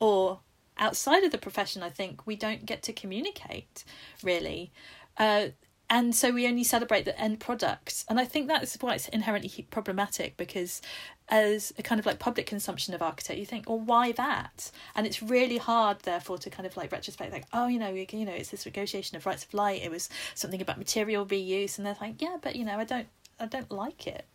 or 0.00 0.40
outside 0.78 1.24
of 1.24 1.32
the 1.32 1.38
profession 1.38 1.82
i 1.82 1.90
think 1.90 2.26
we 2.26 2.36
don't 2.36 2.66
get 2.66 2.82
to 2.82 2.92
communicate 2.92 3.84
really. 4.22 4.72
Uh, 5.16 5.48
and 5.90 6.14
so 6.14 6.32
we 6.32 6.48
only 6.48 6.64
celebrate 6.64 7.04
the 7.04 7.18
end 7.20 7.38
product 7.38 8.04
and 8.08 8.18
i 8.18 8.24
think 8.24 8.48
that's 8.48 8.76
why 8.80 8.94
it's 8.94 9.08
inherently 9.08 9.66
problematic 9.70 10.36
because 10.36 10.80
as 11.28 11.72
a 11.78 11.82
kind 11.82 11.98
of 11.98 12.06
like 12.06 12.18
public 12.18 12.46
consumption 12.46 12.94
of 12.94 13.02
architect 13.02 13.38
you 13.38 13.46
think 13.46 13.68
well 13.68 13.78
why 13.78 14.12
that? 14.12 14.70
And 14.94 15.06
it's 15.06 15.22
really 15.22 15.58
hard 15.58 16.00
therefore 16.00 16.38
to 16.38 16.50
kind 16.50 16.66
of 16.66 16.76
like 16.76 16.92
retrospect 16.92 17.32
like 17.32 17.46
oh 17.52 17.66
you 17.66 17.78
know 17.78 17.90
you, 17.90 18.06
you 18.10 18.24
know 18.24 18.32
it's 18.32 18.50
this 18.50 18.66
negotiation 18.66 19.16
of 19.16 19.24
rights 19.24 19.44
of 19.44 19.54
light 19.54 19.82
it 19.82 19.90
was 19.90 20.08
something 20.34 20.60
about 20.60 20.78
material 20.78 21.24
reuse. 21.24 21.78
And 21.78 21.86
they're 21.86 21.96
like 22.00 22.20
yeah 22.20 22.36
but 22.40 22.56
you 22.56 22.64
know 22.64 22.78
i 22.78 22.84
don't 22.84 23.08
i 23.40 23.46
don't 23.46 23.70
like 23.70 24.06
it 24.06 24.26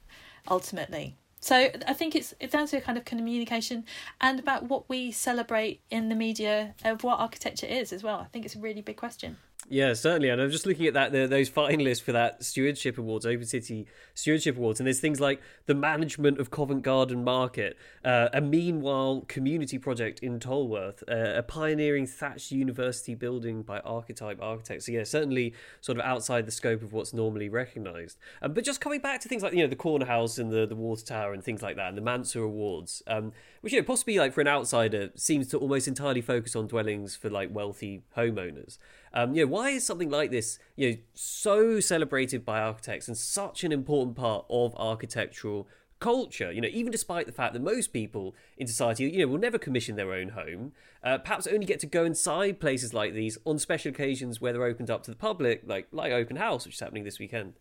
ultimately 0.49 1.15
so 1.39 1.69
I 1.87 1.93
think 1.93 2.15
it's 2.15 2.33
it's 2.39 2.53
down 2.53 2.67
to 2.67 2.77
a 2.77 2.81
kind 2.81 2.97
of 2.97 3.05
communication 3.05 3.85
and 4.19 4.39
about 4.39 4.63
what 4.63 4.89
we 4.89 5.11
celebrate 5.11 5.81
in 5.89 6.09
the 6.09 6.15
media 6.15 6.75
of 6.83 7.03
what 7.03 7.19
architecture 7.19 7.67
is 7.67 7.93
as 7.93 8.03
well. 8.03 8.19
I 8.19 8.25
think 8.25 8.45
it's 8.45 8.55
a 8.55 8.59
really 8.59 8.81
big 8.81 8.97
question. 8.97 9.37
Yeah, 9.71 9.93
certainly. 9.93 10.29
And 10.29 10.41
I'm 10.41 10.49
just 10.49 10.65
looking 10.65 10.87
at 10.87 10.95
that 10.95 11.11
the, 11.11 11.27
those 11.27 11.47
finalists 11.47 12.01
for 12.01 12.11
that 12.11 12.43
Stewardship 12.43 12.97
Awards, 12.97 13.23
Open 13.23 13.45
City 13.45 13.85
Stewardship 14.15 14.57
Awards, 14.57 14.79
and 14.79 14.87
there's 14.87 14.99
things 14.99 15.19
like 15.19 15.43
the 15.67 15.75
management 15.75 16.39
of 16.39 16.49
Covent 16.49 16.81
Garden 16.81 17.23
Market, 17.23 17.77
uh, 18.03 18.29
a 18.33 18.41
meanwhile 18.41 19.21
community 19.27 19.77
project 19.77 20.21
in 20.21 20.39
Tolworth, 20.39 21.03
uh, 21.07 21.33
a 21.35 21.43
pioneering 21.43 22.07
thatched 22.07 22.51
university 22.51 23.13
building 23.13 23.61
by 23.61 23.79
Archetype 23.81 24.41
Architects. 24.41 24.87
So 24.87 24.91
yeah, 24.91 25.03
certainly 25.03 25.53
sort 25.81 25.99
of 25.99 26.03
outside 26.03 26.47
the 26.47 26.51
scope 26.51 26.81
of 26.81 26.91
what's 26.91 27.13
normally 27.13 27.47
recognised. 27.47 28.17
Um, 28.41 28.53
but 28.53 28.63
just 28.63 28.81
coming 28.81 29.01
back 29.01 29.21
to 29.21 29.29
things 29.29 29.43
like 29.43 29.53
you 29.53 29.59
know 29.59 29.67
the 29.67 29.75
Corner 29.75 30.07
House 30.07 30.39
and 30.39 30.51
the 30.51 30.65
the 30.65 30.75
Water 30.75 31.05
Tower 31.05 31.31
and 31.31 31.43
things 31.43 31.61
like 31.61 31.75
that, 31.75 31.89
and 31.89 31.97
the 31.97 32.01
Manser 32.01 32.43
Awards, 32.43 33.03
um, 33.05 33.33
which 33.61 33.73
you 33.73 33.79
know 33.79 33.85
possibly 33.85 34.17
like 34.17 34.33
for 34.33 34.41
an 34.41 34.47
outsider 34.47 35.11
seems 35.13 35.47
to 35.49 35.59
almost 35.59 35.87
entirely 35.87 36.21
focus 36.21 36.55
on 36.55 36.65
dwellings 36.65 37.15
for 37.15 37.29
like 37.29 37.53
wealthy 37.53 38.01
homeowners. 38.17 38.79
Um, 39.13 39.33
you 39.33 39.45
know, 39.45 39.51
why 39.51 39.69
is 39.69 39.85
something 39.85 40.09
like 40.09 40.31
this, 40.31 40.59
you 40.75 40.89
know, 40.89 40.97
so 41.13 41.79
celebrated 41.79 42.45
by 42.45 42.59
architects 42.59 43.07
and 43.07 43.17
such 43.17 43.63
an 43.63 43.71
important 43.71 44.15
part 44.15 44.45
of 44.49 44.75
architectural 44.75 45.67
culture? 45.99 46.51
You 46.51 46.61
know, 46.61 46.69
even 46.71 46.91
despite 46.91 47.25
the 47.25 47.31
fact 47.31 47.53
that 47.53 47.61
most 47.61 47.91
people 47.93 48.35
in 48.57 48.67
society, 48.67 49.09
you 49.09 49.19
know, 49.19 49.27
will 49.27 49.39
never 49.39 49.57
commission 49.57 49.95
their 49.95 50.13
own 50.13 50.29
home, 50.29 50.73
uh, 51.03 51.17
perhaps 51.17 51.47
only 51.47 51.65
get 51.65 51.79
to 51.81 51.87
go 51.87 52.05
inside 52.05 52.59
places 52.59 52.93
like 52.93 53.13
these 53.13 53.37
on 53.45 53.57
special 53.59 53.89
occasions 53.89 54.39
where 54.39 54.53
they're 54.53 54.63
opened 54.63 54.89
up 54.89 55.03
to 55.03 55.11
the 55.11 55.17
public, 55.17 55.63
like 55.65 55.87
like 55.91 56.11
Open 56.11 56.35
House, 56.35 56.65
which 56.65 56.75
is 56.75 56.79
happening 56.79 57.03
this 57.03 57.19
weekend. 57.19 57.53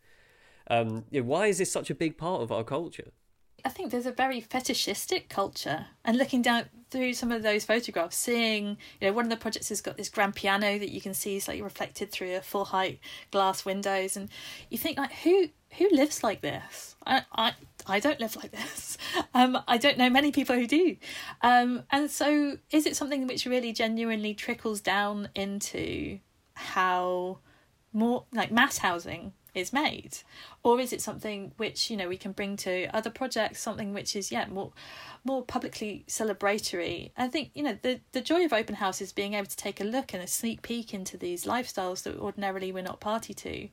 Um, 0.70 1.04
you 1.10 1.22
know, 1.22 1.26
why 1.26 1.46
is 1.46 1.58
this 1.58 1.72
such 1.72 1.88
a 1.88 1.94
big 1.94 2.18
part 2.18 2.42
of 2.42 2.52
our 2.52 2.64
culture? 2.64 3.12
I 3.64 3.70
think 3.70 3.90
there's 3.90 4.06
a 4.06 4.12
very 4.12 4.40
fetishistic 4.40 5.28
culture, 5.28 5.86
and 6.04 6.16
looking 6.16 6.42
down 6.42 6.66
through 6.90 7.14
some 7.14 7.32
of 7.32 7.42
those 7.42 7.64
photographs, 7.64 8.16
seeing 8.16 8.78
you 9.00 9.08
know 9.08 9.12
one 9.12 9.24
of 9.24 9.30
the 9.30 9.36
projects 9.36 9.68
has 9.68 9.80
got 9.80 9.96
this 9.96 10.08
grand 10.08 10.34
piano 10.34 10.78
that 10.78 10.90
you 10.90 11.00
can 11.00 11.14
see 11.14 11.42
like 11.46 11.62
reflected 11.62 12.10
through 12.10 12.36
a 12.36 12.40
full 12.40 12.66
height 12.66 13.00
glass 13.30 13.64
windows, 13.64 14.16
and 14.16 14.28
you 14.70 14.78
think 14.78 14.98
like 14.98 15.12
who 15.12 15.48
who 15.76 15.88
lives 15.90 16.22
like 16.22 16.40
this? 16.40 16.96
I 17.06 17.24
I 17.32 17.54
I 17.86 18.00
don't 18.00 18.20
live 18.20 18.36
like 18.36 18.52
this. 18.52 18.96
Um, 19.34 19.58
I 19.68 19.78
don't 19.78 19.98
know 19.98 20.10
many 20.10 20.32
people 20.32 20.56
who 20.56 20.66
do, 20.66 20.96
um, 21.42 21.84
and 21.90 22.10
so 22.10 22.56
is 22.70 22.86
it 22.86 22.96
something 22.96 23.26
which 23.26 23.46
really 23.46 23.72
genuinely 23.72 24.34
trickles 24.34 24.80
down 24.80 25.28
into 25.34 26.18
how 26.54 27.38
more 27.92 28.24
like 28.32 28.50
mass 28.50 28.78
housing 28.78 29.32
is 29.54 29.72
made 29.72 30.18
or 30.62 30.80
is 30.80 30.92
it 30.92 31.00
something 31.00 31.52
which 31.56 31.90
you 31.90 31.96
know 31.96 32.08
we 32.08 32.16
can 32.16 32.32
bring 32.32 32.56
to 32.56 32.86
other 32.94 33.10
projects 33.10 33.60
something 33.60 33.92
which 33.92 34.16
is 34.16 34.32
yeah 34.32 34.46
more 34.48 34.72
more 35.24 35.42
publicly 35.42 36.04
celebratory 36.08 37.10
i 37.16 37.28
think 37.28 37.50
you 37.54 37.62
know 37.62 37.78
the 37.82 38.00
the 38.12 38.20
joy 38.20 38.44
of 38.44 38.52
open 38.52 38.74
house 38.76 39.00
is 39.00 39.12
being 39.12 39.34
able 39.34 39.46
to 39.46 39.56
take 39.56 39.80
a 39.80 39.84
look 39.84 40.12
and 40.12 40.22
a 40.22 40.26
sneak 40.26 40.62
peek 40.62 40.92
into 40.92 41.16
these 41.16 41.44
lifestyles 41.44 42.02
that 42.02 42.18
ordinarily 42.18 42.72
we're 42.72 42.82
not 42.82 43.00
party 43.00 43.34
to 43.34 43.68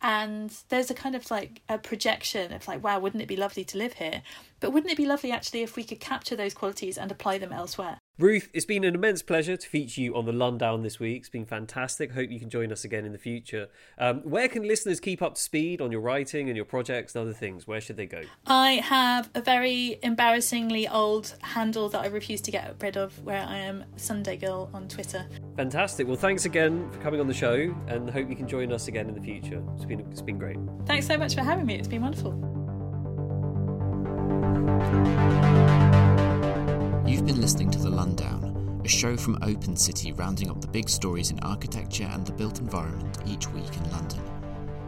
and 0.00 0.62
there's 0.68 0.90
a 0.90 0.94
kind 0.94 1.14
of 1.14 1.30
like 1.30 1.62
a 1.68 1.78
projection 1.78 2.52
of 2.52 2.66
like 2.68 2.82
wow 2.82 2.98
wouldn't 2.98 3.22
it 3.22 3.28
be 3.28 3.36
lovely 3.36 3.64
to 3.64 3.78
live 3.78 3.94
here 3.94 4.22
but 4.60 4.72
wouldn't 4.72 4.92
it 4.92 4.96
be 4.96 5.06
lovely 5.06 5.32
actually 5.32 5.62
if 5.62 5.76
we 5.76 5.84
could 5.84 6.00
capture 6.00 6.36
those 6.36 6.54
qualities 6.54 6.98
and 6.98 7.10
apply 7.10 7.38
them 7.38 7.52
elsewhere 7.52 7.98
Ruth, 8.18 8.48
it's 8.52 8.64
been 8.64 8.82
an 8.82 8.96
immense 8.96 9.22
pleasure 9.22 9.56
to 9.56 9.68
feature 9.68 10.00
you 10.00 10.16
on 10.16 10.24
the 10.24 10.32
Lundown 10.32 10.82
this 10.82 10.98
week. 10.98 11.18
It's 11.18 11.28
been 11.28 11.46
fantastic. 11.46 12.10
Hope 12.10 12.32
you 12.32 12.40
can 12.40 12.50
join 12.50 12.72
us 12.72 12.82
again 12.82 13.04
in 13.04 13.12
the 13.12 13.18
future. 13.18 13.68
Um, 13.96 14.22
where 14.22 14.48
can 14.48 14.66
listeners 14.66 14.98
keep 14.98 15.22
up 15.22 15.36
to 15.36 15.40
speed 15.40 15.80
on 15.80 15.92
your 15.92 16.00
writing 16.00 16.17
and 16.18 16.56
your 16.56 16.64
projects 16.64 17.14
and 17.14 17.22
other 17.22 17.32
things? 17.32 17.66
Where 17.66 17.80
should 17.80 17.96
they 17.96 18.06
go? 18.06 18.22
I 18.46 18.72
have 18.72 19.30
a 19.34 19.40
very 19.40 19.98
embarrassingly 20.02 20.88
old 20.88 21.36
handle 21.42 21.88
that 21.90 22.00
I 22.00 22.06
refuse 22.08 22.40
to 22.42 22.50
get 22.50 22.74
rid 22.80 22.96
of, 22.96 23.18
where 23.24 23.42
I 23.42 23.58
am 23.58 23.84
Sunday 23.96 24.36
Girl 24.36 24.68
on 24.74 24.88
Twitter. 24.88 25.26
Fantastic. 25.56 26.06
Well, 26.06 26.16
thanks 26.16 26.44
again 26.44 26.90
for 26.90 26.98
coming 26.98 27.20
on 27.20 27.28
the 27.28 27.34
show, 27.34 27.74
and 27.86 28.10
hope 28.10 28.28
you 28.28 28.36
can 28.36 28.48
join 28.48 28.72
us 28.72 28.88
again 28.88 29.08
in 29.08 29.14
the 29.14 29.20
future. 29.20 29.62
It's 29.76 29.84
been 29.84 30.00
it's 30.00 30.22
been 30.22 30.38
great. 30.38 30.58
Thanks 30.86 31.06
so 31.06 31.16
much 31.16 31.34
for 31.34 31.42
having 31.42 31.66
me. 31.66 31.76
It's 31.76 31.88
been 31.88 32.02
wonderful. 32.02 32.32
You've 37.06 37.26
been 37.26 37.40
listening 37.40 37.70
to 37.70 37.78
The 37.78 37.90
Lundown, 37.90 38.84
a 38.84 38.88
show 38.88 39.16
from 39.16 39.38
Open 39.42 39.76
City 39.76 40.12
rounding 40.12 40.50
up 40.50 40.60
the 40.60 40.68
big 40.68 40.88
stories 40.88 41.30
in 41.30 41.38
architecture 41.40 42.04
and 42.04 42.26
the 42.26 42.32
built 42.32 42.60
environment 42.60 43.18
each 43.26 43.48
week 43.48 43.74
in 43.76 43.90
London. 43.90 44.37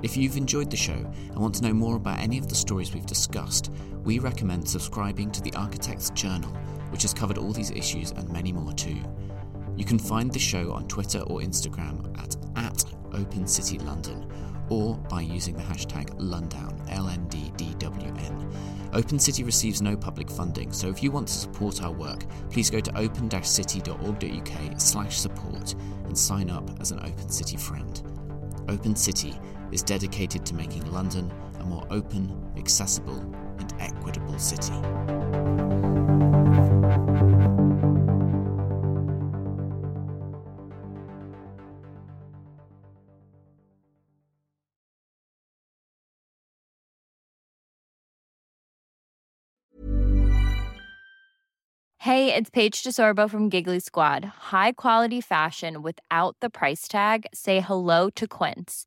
If 0.02 0.16
you've 0.16 0.38
enjoyed 0.38 0.70
the 0.70 0.76
show 0.76 0.92
and 0.92 1.36
want 1.36 1.54
to 1.56 1.62
know 1.62 1.74
more 1.74 1.96
about 1.96 2.20
any 2.20 2.38
of 2.38 2.48
the 2.48 2.54
stories 2.54 2.94
we've 2.94 3.04
discussed, 3.04 3.70
we 4.02 4.18
recommend 4.18 4.66
subscribing 4.66 5.30
to 5.32 5.42
the 5.42 5.52
Architect's 5.54 6.10
Journal, 6.10 6.50
which 6.90 7.02
has 7.02 7.12
covered 7.12 7.36
all 7.36 7.52
these 7.52 7.70
issues 7.70 8.10
and 8.12 8.28
many 8.30 8.50
more 8.52 8.72
too. 8.72 8.98
You 9.76 9.84
can 9.84 9.98
find 9.98 10.32
the 10.32 10.38
show 10.38 10.72
on 10.72 10.88
Twitter 10.88 11.20
or 11.20 11.40
Instagram 11.40 12.18
at, 12.18 12.36
at 12.56 12.84
Open 13.12 13.46
City 13.46 13.78
London 13.78 14.26
or 14.70 14.96
by 14.96 15.20
using 15.20 15.54
the 15.54 15.62
hashtag 15.62 16.08
Lundown, 16.18 16.88
LNDDWN. 16.88 18.54
Open 18.94 19.18
City 19.18 19.42
receives 19.42 19.82
no 19.82 19.96
public 19.96 20.30
funding, 20.30 20.72
so 20.72 20.88
if 20.88 21.02
you 21.02 21.10
want 21.10 21.28
to 21.28 21.34
support 21.34 21.82
our 21.82 21.92
work, 21.92 22.24
please 22.50 22.70
go 22.70 22.80
to 22.80 22.96
open-city.org.uk 22.96 24.80
slash 24.80 25.18
support 25.18 25.74
and 26.04 26.16
sign 26.16 26.50
up 26.50 26.70
as 26.80 26.90
an 26.90 27.00
Open 27.00 27.28
City 27.28 27.56
friend. 27.56 28.02
Open 28.68 28.94
City 28.96 29.34
is 29.72 29.82
dedicated 29.82 30.44
to 30.46 30.54
making 30.54 30.90
London 30.90 31.30
a 31.60 31.64
more 31.64 31.86
open, 31.90 32.30
accessible 32.56 33.20
and 33.58 33.72
equitable 33.78 34.38
city. 34.38 34.74
Hey, 52.04 52.34
it's 52.34 52.48
Paige 52.48 52.82
DeSorbo 52.82 53.30
from 53.30 53.50
Giggly 53.50 53.78
Squad. 53.78 54.24
High 54.50 54.72
quality 54.72 55.20
fashion 55.20 55.82
without 55.82 56.34
the 56.40 56.48
price 56.48 56.88
tag. 56.88 57.26
Say 57.34 57.60
hello 57.60 58.08
to 58.10 58.26
Quince. 58.26 58.86